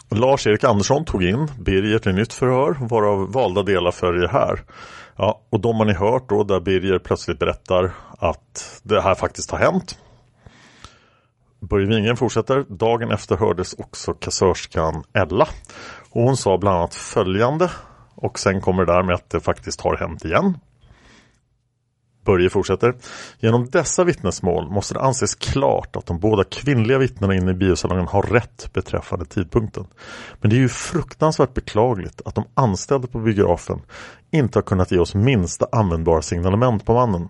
Lars-Erik 0.10 0.64
Andersson 0.64 1.06
tog 1.06 1.24
in 1.24 1.48
Birger 1.60 2.00
till 2.00 2.16
nytt 2.16 2.34
förhör 2.34 2.78
varav 2.80 3.32
valda 3.32 3.64
delar 3.64 3.92
följer 3.92 4.28
här. 4.28 4.60
Ja, 5.16 5.42
och 5.50 5.60
de 5.60 5.76
har 5.76 5.86
ni 5.86 5.94
hört 5.94 6.30
då 6.30 6.44
där 6.44 6.60
Birger 6.60 7.00
plötsligt 7.00 7.40
berättar 7.40 7.92
att 8.20 8.82
det 8.84 9.02
här 9.02 9.16
faktiskt 9.16 9.52
har 9.52 9.60
hänt. 9.60 9.98
Börje 11.70 11.88
Wingren 11.88 12.18
fortsätter. 12.18 12.66
Dagen 12.70 13.12
efter 13.12 13.38
hördes 13.38 13.74
också 13.74 14.14
kassörskan 14.14 15.04
Ella. 15.14 15.48
Och 16.14 16.24
hon 16.24 16.38
sa 16.38 16.58
bland 16.58 16.78
annat 16.78 16.96
följande. 16.96 17.72
Och 18.16 18.40
sen 18.40 18.62
kommer 18.62 18.86
det 18.86 18.94
där 18.94 19.04
med 19.04 19.16
att 19.16 19.30
det 19.30 19.40
faktiskt 19.40 19.82
har 19.82 19.98
hänt 19.98 20.26
igen. 20.26 20.58
Börje 22.26 22.50
fortsätter. 22.50 22.96
Genom 23.40 23.70
dessa 23.70 24.04
vittnesmål 24.04 24.72
måste 24.72 24.94
det 24.94 25.02
anses 25.02 25.36
klart 25.36 25.96
att 25.96 26.06
de 26.06 26.20
båda 26.20 26.44
kvinnliga 26.44 26.98
vittnena 26.98 27.36
inne 27.36 27.52
i 27.52 27.54
biosalongen 27.54 28.08
har 28.08 28.24
rätt 28.24 28.74
beträffande 28.74 29.26
tidpunkten. 29.26 29.86
Men 30.42 30.50
det 30.50 30.56
är 30.56 30.60
ju 30.60 30.70
fruktansvärt 30.70 31.54
beklagligt 31.54 32.22
att 32.26 32.36
de 32.36 32.46
anställda 32.54 33.08
på 33.08 33.20
biografen 33.20 33.82
inte 34.32 34.58
har 34.58 34.64
kunnat 34.64 34.92
ge 34.92 34.98
oss 34.98 35.16
minsta 35.16 35.68
användbara 35.72 36.22
signalement 36.22 36.86
på 36.86 36.94
mannen. 36.94 37.30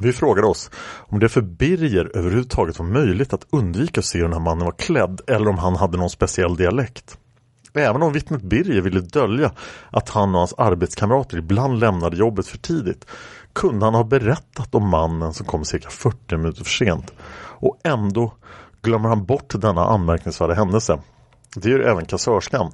Vi 0.00 0.12
frågade 0.12 0.46
oss 0.46 0.70
om 1.08 1.18
det 1.18 1.28
för 1.28 1.40
Birger 1.40 2.16
överhuvudtaget 2.16 2.78
var 2.78 2.86
möjligt 2.86 3.32
att 3.32 3.46
undvika 3.50 4.00
att 4.00 4.04
se 4.04 4.18
hur 4.18 4.24
den 4.24 4.32
här 4.32 4.40
mannen 4.40 4.64
var 4.64 4.74
klädd 4.78 5.20
eller 5.26 5.48
om 5.48 5.58
han 5.58 5.76
hade 5.76 5.98
någon 5.98 6.10
speciell 6.10 6.56
dialekt. 6.56 7.18
Även 7.76 8.02
om 8.02 8.12
vittnet 8.12 8.42
Birger 8.42 8.80
ville 8.80 9.00
dölja 9.00 9.50
att 9.90 10.08
han 10.08 10.34
och 10.34 10.38
hans 10.38 10.54
arbetskamrater 10.58 11.38
ibland 11.38 11.80
lämnade 11.80 12.16
jobbet 12.16 12.46
för 12.46 12.58
tidigt 12.58 13.06
kunde 13.52 13.84
han 13.84 13.94
ha 13.94 14.04
berättat 14.04 14.74
om 14.74 14.88
mannen 14.88 15.34
som 15.34 15.46
kom 15.46 15.64
cirka 15.64 15.90
40 15.90 16.36
minuter 16.36 16.64
för 16.64 16.70
sent. 16.70 17.12
Och 17.58 17.78
ändå 17.84 18.32
glömmer 18.82 19.08
han 19.08 19.24
bort 19.24 19.54
denna 19.60 19.84
anmärkningsvärda 19.84 20.54
händelse. 20.54 20.98
Det 21.56 21.68
gör 21.70 21.80
även 21.80 22.04
kassörskan. 22.04 22.72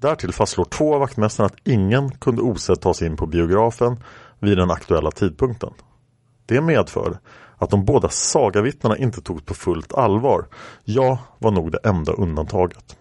Därtill 0.00 0.32
fastslår 0.32 0.64
två 0.64 0.94
av 0.94 1.00
vaktmästarna 1.00 1.46
att 1.46 1.68
ingen 1.68 2.10
kunde 2.10 2.42
osedd 2.42 2.80
ta 2.80 2.94
sig 2.94 3.06
in 3.06 3.16
på 3.16 3.26
biografen 3.26 4.02
vid 4.38 4.58
den 4.58 4.70
aktuella 4.70 5.10
tidpunkten. 5.10 5.70
Det 6.46 6.60
medför 6.60 7.18
att 7.56 7.70
de 7.70 7.84
båda 7.84 8.08
sagavittnena 8.08 8.96
inte 8.96 9.20
togs 9.20 9.44
på 9.44 9.54
fullt 9.54 9.94
allvar. 9.94 10.46
Jag 10.84 11.18
var 11.38 11.50
nog 11.50 11.72
det 11.72 11.78
enda 11.84 12.12
undantaget. 12.12 12.96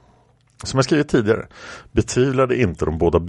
Som 0.63 0.77
jag 0.77 0.85
skrivit 0.85 1.09
tidigare 1.09 1.47
betvivlade 1.91 2.61
inte 2.61 2.85
de 2.85 2.97
båda 2.97 3.19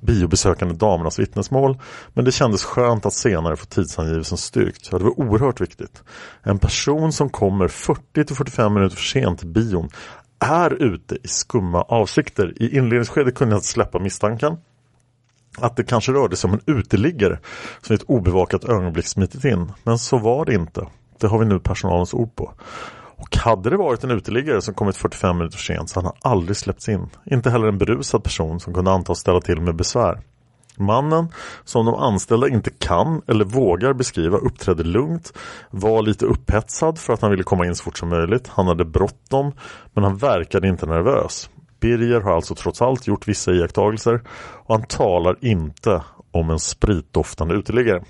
biobesökande 0.00 0.74
damernas 0.74 1.18
vittnesmål 1.18 1.78
men 2.14 2.24
det 2.24 2.32
kändes 2.32 2.64
skönt 2.64 3.06
att 3.06 3.14
senare 3.14 3.56
få 3.56 3.66
tidsangivelsen 3.66 4.38
styrkt. 4.38 4.88
Ja, 4.92 4.98
det 4.98 5.04
var 5.04 5.20
oerhört 5.20 5.60
viktigt. 5.60 6.02
En 6.42 6.58
person 6.58 7.12
som 7.12 7.30
kommer 7.30 7.68
40-45 7.68 8.68
minuter 8.68 8.96
för 8.96 9.04
sent 9.04 9.38
till 9.38 9.48
bion 9.48 9.88
är 10.38 10.82
ute 10.82 11.14
i 11.14 11.28
skumma 11.28 11.82
avsikter. 11.82 12.62
I 12.62 12.76
inledningsskedet 12.76 13.34
kunde 13.34 13.54
jag 13.54 13.64
släppa 13.64 13.98
misstanken 13.98 14.56
att 15.58 15.76
det 15.76 15.84
kanske 15.84 16.12
rörde 16.12 16.36
sig 16.36 16.48
om 16.48 16.54
en 16.54 16.76
uteliggare 16.76 17.38
som 17.82 17.94
i 17.94 17.96
ett 17.96 18.02
obevakat 18.02 18.64
ögonblick 18.64 19.06
smitit 19.06 19.44
in. 19.44 19.72
Men 19.82 19.98
så 19.98 20.18
var 20.18 20.44
det 20.44 20.54
inte. 20.54 20.86
Det 21.20 21.26
har 21.26 21.38
vi 21.38 21.46
nu 21.46 21.60
personalens 21.60 22.14
ord 22.14 22.34
på. 22.36 22.52
Och 23.16 23.36
hade 23.36 23.70
det 23.70 23.76
varit 23.76 24.04
en 24.04 24.10
uteliggare 24.10 24.62
som 24.62 24.74
kommit 24.74 24.96
45 24.96 25.38
minuter 25.38 25.58
sent 25.58 25.90
så 25.90 26.00
hade 26.00 26.08
han 26.22 26.32
aldrig 26.32 26.56
släppts 26.56 26.88
in. 26.88 27.10
Inte 27.24 27.50
heller 27.50 27.68
en 27.68 27.78
berusad 27.78 28.24
person 28.24 28.60
som 28.60 28.74
kunde 28.74 28.90
antas 28.90 29.18
ställa 29.18 29.40
till 29.40 29.60
med 29.60 29.76
besvär. 29.76 30.20
Mannen, 30.78 31.28
som 31.64 31.86
de 31.86 31.94
anställda 31.94 32.48
inte 32.48 32.70
kan 32.70 33.22
eller 33.26 33.44
vågar 33.44 33.92
beskriva, 33.92 34.38
uppträdde 34.38 34.84
lugnt, 34.84 35.32
var 35.70 36.02
lite 36.02 36.26
upphetsad 36.26 36.98
för 36.98 37.12
att 37.12 37.22
han 37.22 37.30
ville 37.30 37.42
komma 37.42 37.66
in 37.66 37.74
så 37.74 37.84
fort 37.84 37.98
som 37.98 38.08
möjligt. 38.08 38.48
Han 38.48 38.66
hade 38.66 38.84
bråttom, 38.84 39.52
men 39.94 40.04
han 40.04 40.16
verkade 40.16 40.68
inte 40.68 40.86
nervös. 40.86 41.50
Birger 41.80 42.20
har 42.20 42.34
alltså 42.34 42.54
trots 42.54 42.82
allt 42.82 43.06
gjort 43.06 43.28
vissa 43.28 43.52
iakttagelser 43.52 44.22
och 44.64 44.74
han 44.74 44.82
talar 44.82 45.36
inte 45.40 46.02
om 46.30 46.50
en 46.50 46.58
spritdoftande 46.58 47.54
uteliggare. 47.54 48.02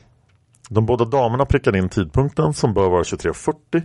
De 0.69 0.87
båda 0.87 1.05
damerna 1.05 1.45
prickar 1.45 1.77
in 1.77 1.89
tidpunkten 1.89 2.55
som 2.55 2.75
bör 2.75 2.89
vara 2.89 3.03
23.40. 3.03 3.83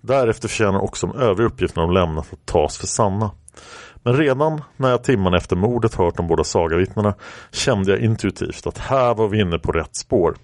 Därefter 0.00 0.48
förtjänar 0.48 0.80
också 0.80 1.06
de 1.06 1.16
övriga 1.16 1.48
uppgifterna 1.48 1.86
de 1.86 1.94
lämnat 1.94 2.32
att 2.32 2.46
tas 2.46 2.78
för 2.78 2.86
sanna. 2.86 3.30
Men 4.02 4.16
redan 4.16 4.62
när 4.76 4.90
jag 4.90 5.04
timman 5.04 5.34
efter 5.34 5.56
mordet 5.56 5.94
hört 5.94 6.16
de 6.16 6.26
båda 6.26 6.44
sagavittnena 6.44 7.14
kände 7.52 7.90
jag 7.90 8.00
intuitivt 8.00 8.66
att 8.66 8.78
här 8.78 9.14
var 9.14 9.28
vi 9.28 9.40
inne 9.40 9.58
på 9.58 9.72
rätt 9.72 9.96
spår. 9.96 10.34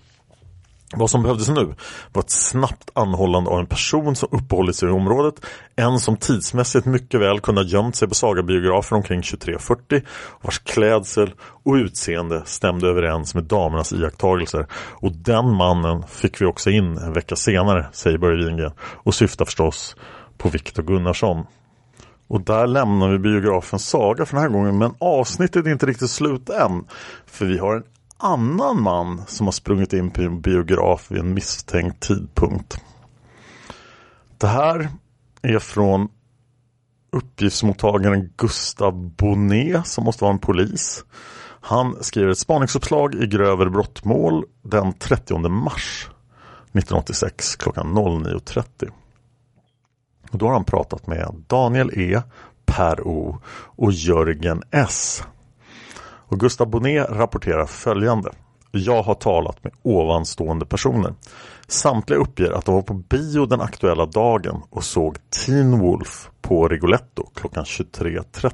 Vad 0.97 1.11
som 1.11 1.22
behövdes 1.22 1.49
nu 1.49 1.74
var 2.12 2.22
ett 2.22 2.30
snabbt 2.30 2.90
anhållande 2.92 3.51
av 3.51 3.59
en 3.61 3.66
person 3.66 4.16
som 4.16 4.28
uppehållit 4.32 4.76
sig 4.76 4.88
i 4.88 4.92
området. 4.92 5.34
En 5.76 5.99
som 5.99 6.16
tidsmässigt 6.16 6.86
mycket 6.86 7.20
väl 7.20 7.40
kunde 7.40 7.61
ha 7.61 7.68
gömt 7.68 7.97
sig 7.97 8.09
på 8.09 8.14
sagabiografen 8.14 8.97
omkring 8.97 9.20
23.40 9.20 10.03
vars 10.42 10.59
klädsel 10.59 11.34
och 11.40 11.74
utseende 11.74 12.42
stämde 12.45 12.88
överens 12.88 13.34
med 13.34 13.45
damernas 13.45 13.92
iakttagelser. 13.92 14.66
Och 14.74 15.12
den 15.12 15.55
mannen 15.55 16.03
fick 16.09 16.40
vi 16.40 16.47
också 16.47 16.70
in 16.70 16.99
en 16.99 17.12
vecka 17.12 17.36
senare, 17.36 17.86
säger 17.92 18.18
Börje 18.18 18.47
Wingren 18.47 18.72
och 18.80 19.14
syftar 19.14 19.45
förstås 19.45 19.97
på 20.38 20.49
Viktor 20.49 20.82
Gunnarsson. 20.82 21.47
Och 22.28 22.40
där 22.40 22.66
lämnar 22.66 23.09
vi 23.09 23.18
biografen 23.18 23.78
saga 23.78 24.26
för 24.26 24.36
den 24.36 24.42
här 24.42 24.51
gången 24.51 24.78
men 24.78 24.95
avsnittet 24.99 25.66
är 25.66 25.70
inte 25.70 25.86
riktigt 25.86 26.11
slut 26.11 26.51
än. 26.51 26.84
För 27.26 27.47
vi 27.47 27.59
har 27.59 27.76
en 27.76 27.82
annan 28.19 28.83
man 28.83 29.23
som 29.27 29.47
har 29.47 29.53
sprungit 29.53 29.93
in 29.93 30.11
på 30.11 30.23
en 30.23 30.41
biograf 30.41 31.11
vid 31.11 31.21
en 31.21 31.35
misstänkt 31.35 32.01
tidpunkt. 32.01 32.81
Det 34.39 34.47
här 34.47 34.89
är 35.43 35.59
från 35.59 36.09
uppgiftsmottagaren 37.12 38.33
Gustav 38.37 39.11
Bonnet 39.11 39.87
som 39.87 40.05
måste 40.05 40.25
vara 40.25 40.33
en 40.33 40.39
polis. 40.39 41.05
Han 41.61 41.97
skriver 42.01 42.31
ett 42.31 42.39
spaningsuppslag 42.39 43.15
i 43.15 43.27
grövre 43.27 43.71
brottmål 43.71 44.45
den 44.62 44.93
30 44.93 45.49
mars 45.49 46.09
1986 46.73 47.57
klockan 47.57 47.99
09.30. 47.99 48.91
Och 50.31 50.39
då 50.39 50.47
har 50.47 50.53
han 50.53 50.65
pratat 50.65 51.07
med 51.07 51.45
Daniel 51.47 51.91
E, 51.95 52.23
Per 52.67 53.07
O 53.07 53.41
och 53.77 53.93
Jörgen 53.93 54.62
S. 54.71 55.23
Och 56.27 56.41
Gustav 56.41 56.70
Bonnet 56.70 57.11
rapporterar 57.11 57.66
följande. 57.66 58.31
Jag 58.70 59.03
har 59.03 59.14
talat 59.14 59.64
med 59.64 59.72
ovanstående 59.83 60.66
personer. 60.66 61.14
Samtliga 61.68 62.20
uppger 62.20 62.51
att 62.51 62.64
de 62.64 62.75
var 62.75 62.83
på 62.83 62.95
bio 62.95 63.47
den 63.47 63.61
aktuella 63.61 64.07
dagen 64.07 64.62
och 64.70 64.85
såg 64.85 65.18
Teen 65.31 65.79
Wolf 65.79 66.31
på 66.43 66.68
Rigoletto 66.68 67.27
klockan 67.35 67.64
23.30. 67.64 68.53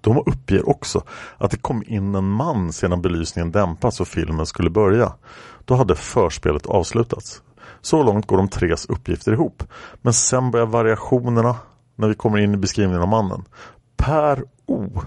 De 0.00 0.18
uppger 0.26 0.68
också 0.68 1.02
att 1.38 1.50
det 1.50 1.56
kom 1.56 1.82
in 1.86 2.14
en 2.14 2.30
man 2.30 2.72
sedan 2.72 3.02
belysningen 3.02 3.52
dämpats 3.52 4.00
och 4.00 4.08
filmen 4.08 4.46
skulle 4.46 4.70
börja. 4.70 5.12
Då 5.64 5.74
hade 5.74 5.94
förspelet 5.94 6.66
avslutats. 6.66 7.42
Så 7.80 8.02
långt 8.02 8.26
går 8.26 8.36
de 8.36 8.48
tres 8.48 8.86
uppgifter 8.86 9.32
ihop. 9.32 9.62
Men 10.02 10.12
sen 10.12 10.50
börjar 10.50 10.66
variationerna 10.66 11.56
när 11.96 12.08
vi 12.08 12.14
kommer 12.14 12.38
in 12.38 12.54
i 12.54 12.56
beskrivningen 12.56 13.02
av 13.02 13.08
mannen. 13.08 13.44
Per 13.96 14.44
O 14.66 15.02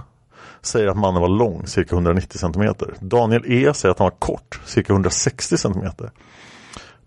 säger 0.61 0.87
att 0.87 0.97
mannen 0.97 1.21
var 1.21 1.29
lång, 1.29 1.67
cirka 1.67 1.95
190 1.95 2.37
cm. 2.37 2.73
Daniel 2.99 3.43
E 3.45 3.73
säger 3.73 3.91
att 3.91 3.99
han 3.99 4.05
var 4.05 4.19
kort, 4.19 4.61
cirka 4.65 4.93
160 4.93 5.57
cm. 5.57 5.83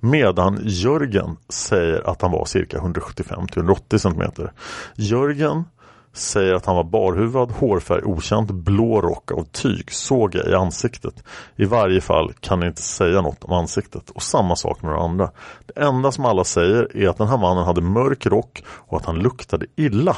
Medan 0.00 0.60
Jörgen 0.64 1.36
säger 1.48 2.10
att 2.10 2.22
han 2.22 2.30
var 2.30 2.44
cirka 2.44 2.78
175-180 2.78 3.98
cm. 3.98 4.48
Jörgen 4.96 5.64
säger 6.12 6.54
att 6.54 6.66
han 6.66 6.76
var 6.76 6.84
barhuvad, 6.84 7.50
hårfärg 7.50 8.02
okänt, 8.04 8.50
blå 8.50 9.00
rock 9.00 9.32
av 9.32 9.44
tyg, 9.44 9.92
såg 9.92 10.34
jag 10.34 10.48
i 10.48 10.54
ansiktet. 10.54 11.24
I 11.56 11.64
varje 11.64 12.00
fall 12.00 12.32
kan 12.40 12.60
ni 12.60 12.66
inte 12.66 12.82
säga 12.82 13.20
något 13.20 13.44
om 13.44 13.52
ansiktet. 13.52 14.10
Och 14.10 14.22
samma 14.22 14.56
sak 14.56 14.82
med 14.82 14.92
de 14.92 15.02
andra. 15.02 15.30
Det 15.66 15.80
enda 15.80 16.12
som 16.12 16.24
alla 16.24 16.44
säger 16.44 16.96
är 16.96 17.08
att 17.08 17.18
den 17.18 17.28
här 17.28 17.38
mannen 17.38 17.64
hade 17.64 17.80
mörk 17.80 18.26
rock 18.26 18.62
och 18.66 18.96
att 18.96 19.06
han 19.06 19.18
luktade 19.18 19.66
illa. 19.76 20.16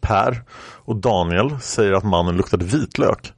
Per 0.00 0.42
och 0.84 0.96
Daniel 0.96 1.60
säger 1.60 1.92
att 1.92 2.04
mannen 2.04 2.36
luktade 2.36 2.64
vitlök. 2.64 3.32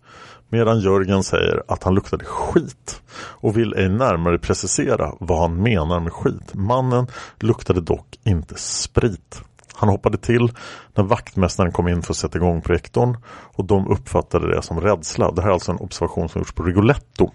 Medan 0.48 0.80
Jörgen 0.80 1.22
säger 1.22 1.62
att 1.68 1.82
han 1.82 1.94
luktade 1.94 2.24
skit 2.24 3.02
och 3.18 3.56
vill 3.56 3.74
ej 3.74 3.88
närmare 3.88 4.38
precisera 4.38 5.12
vad 5.20 5.40
han 5.40 5.62
menar 5.62 6.00
med 6.00 6.12
skit. 6.12 6.54
Mannen 6.54 7.06
luktade 7.40 7.80
dock 7.80 8.18
inte 8.24 8.54
sprit. 8.58 9.42
Han 9.74 9.88
hoppade 9.88 10.18
till 10.18 10.52
när 10.94 11.04
vaktmästaren 11.04 11.72
kom 11.72 11.88
in 11.88 12.02
för 12.02 12.12
att 12.12 12.16
sätta 12.16 12.38
igång 12.38 12.62
projektorn 12.62 13.16
och 13.28 13.64
de 13.64 13.88
uppfattade 13.88 14.54
det 14.54 14.62
som 14.62 14.80
rädsla. 14.80 15.30
Det 15.30 15.42
här 15.42 15.48
är 15.48 15.52
alltså 15.52 15.72
en 15.72 15.78
observation 15.78 16.28
som 16.28 16.40
gjorts 16.40 16.52
på 16.52 16.62
Rigoletto. 16.62 17.30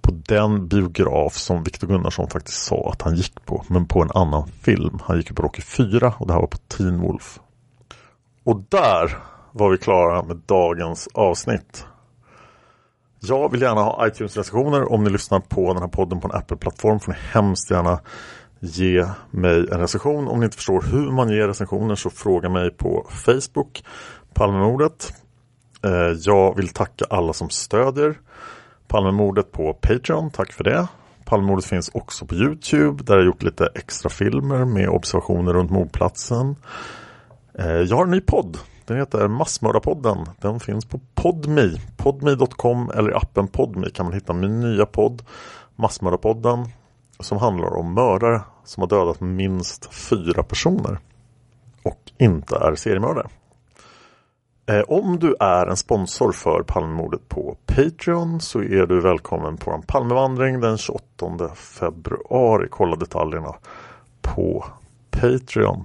På 0.00 0.10
den 0.10 0.68
biograf 0.68 1.34
som 1.34 1.62
Viktor 1.62 1.88
Gunnarsson 1.88 2.30
faktiskt 2.30 2.64
sa 2.64 2.90
att 2.92 3.02
han 3.02 3.14
gick 3.14 3.44
på, 3.44 3.64
men 3.68 3.86
på 3.86 4.02
en 4.02 4.10
annan 4.14 4.48
film. 4.48 4.98
Han 5.02 5.16
gick 5.16 5.36
på 5.36 5.42
Rocky 5.42 5.62
4 5.62 6.14
och 6.18 6.26
det 6.26 6.32
här 6.32 6.40
var 6.40 6.46
på 6.46 6.58
Teen 6.58 7.00
Wolf. 7.00 7.38
Och 8.44 8.62
där 8.68 9.16
var 9.52 9.70
vi 9.70 9.78
klara 9.78 10.22
med 10.22 10.36
dagens 10.36 11.08
avsnitt. 11.14 11.86
Jag 13.20 13.50
vill 13.50 13.62
gärna 13.62 13.80
ha 13.82 14.06
iTunes-recensioner 14.06 14.92
om 14.92 15.04
ni 15.04 15.10
lyssnar 15.10 15.40
på 15.40 15.72
den 15.72 15.82
här 15.82 15.88
podden 15.88 16.20
på 16.20 16.28
en 16.28 16.34
Apple-plattform 16.34 17.00
får 17.00 17.12
ni 17.12 17.18
hemskt 17.32 17.70
gärna 17.70 18.00
ge 18.60 19.06
mig 19.30 19.68
en 19.72 19.80
recension. 19.80 20.28
Om 20.28 20.40
ni 20.40 20.44
inte 20.44 20.56
förstår 20.56 20.82
hur 20.82 21.10
man 21.10 21.28
ger 21.28 21.48
recensioner 21.48 21.94
så 21.94 22.10
fråga 22.10 22.48
mig 22.48 22.70
på 22.70 23.06
Facebook 23.08 23.84
Palmemordet. 24.34 25.12
Eh, 25.84 26.16
jag 26.20 26.56
vill 26.56 26.68
tacka 26.68 27.04
alla 27.10 27.32
som 27.32 27.50
stödjer 27.50 28.18
Palmemordet 28.88 29.52
på 29.52 29.74
Patreon. 29.74 30.30
Tack 30.30 30.52
för 30.52 30.64
det. 30.64 30.86
Palmemordet 31.24 31.64
finns 31.64 31.90
också 31.94 32.26
på 32.26 32.34
Youtube 32.34 33.04
där 33.04 33.16
jag 33.16 33.24
gjort 33.24 33.42
lite 33.42 33.68
extra 33.74 34.10
filmer 34.10 34.64
med 34.64 34.88
observationer 34.88 35.52
runt 35.52 35.70
mordplatsen. 35.70 36.56
Eh, 37.58 37.76
jag 37.76 37.96
har 37.96 38.04
en 38.04 38.10
ny 38.10 38.20
podd. 38.20 38.58
Den 38.84 38.96
heter 38.96 39.28
Massmördarpodden. 39.28 40.26
Den 40.40 40.60
finns 40.60 40.84
på 40.84 41.00
Podmi. 41.14 41.80
Podmi.com 41.96 42.90
eller 42.94 43.10
i 43.10 43.14
appen 43.14 43.48
Podmi 43.48 43.90
kan 43.90 44.06
man 44.06 44.12
hitta 44.12 44.32
min 44.32 44.60
nya 44.60 44.86
podd 44.86 45.22
Massmördarpodden 45.76 46.68
som 47.20 47.38
handlar 47.38 47.76
om 47.76 47.94
mördare 47.94 48.40
som 48.64 48.80
har 48.80 48.88
dödat 48.88 49.20
minst 49.20 49.94
fyra 49.94 50.42
personer 50.42 50.98
och 51.82 51.98
inte 52.18 52.56
är 52.56 52.74
seriemördare. 52.74 53.28
Eh, 54.66 54.80
om 54.80 55.18
du 55.18 55.36
är 55.40 55.66
en 55.66 55.76
sponsor 55.76 56.32
för 56.32 56.62
Palmemordet 56.62 57.28
på 57.28 57.56
Patreon 57.66 58.40
så 58.40 58.62
är 58.62 58.86
du 58.86 59.00
välkommen 59.00 59.56
på 59.56 59.70
en 59.70 59.82
Palmevandring 59.82 60.60
den 60.60 60.78
28 60.78 61.54
februari. 61.54 62.68
Kolla 62.70 62.96
detaljerna 62.96 63.54
på 64.20 64.64
Patreon. 65.10 65.84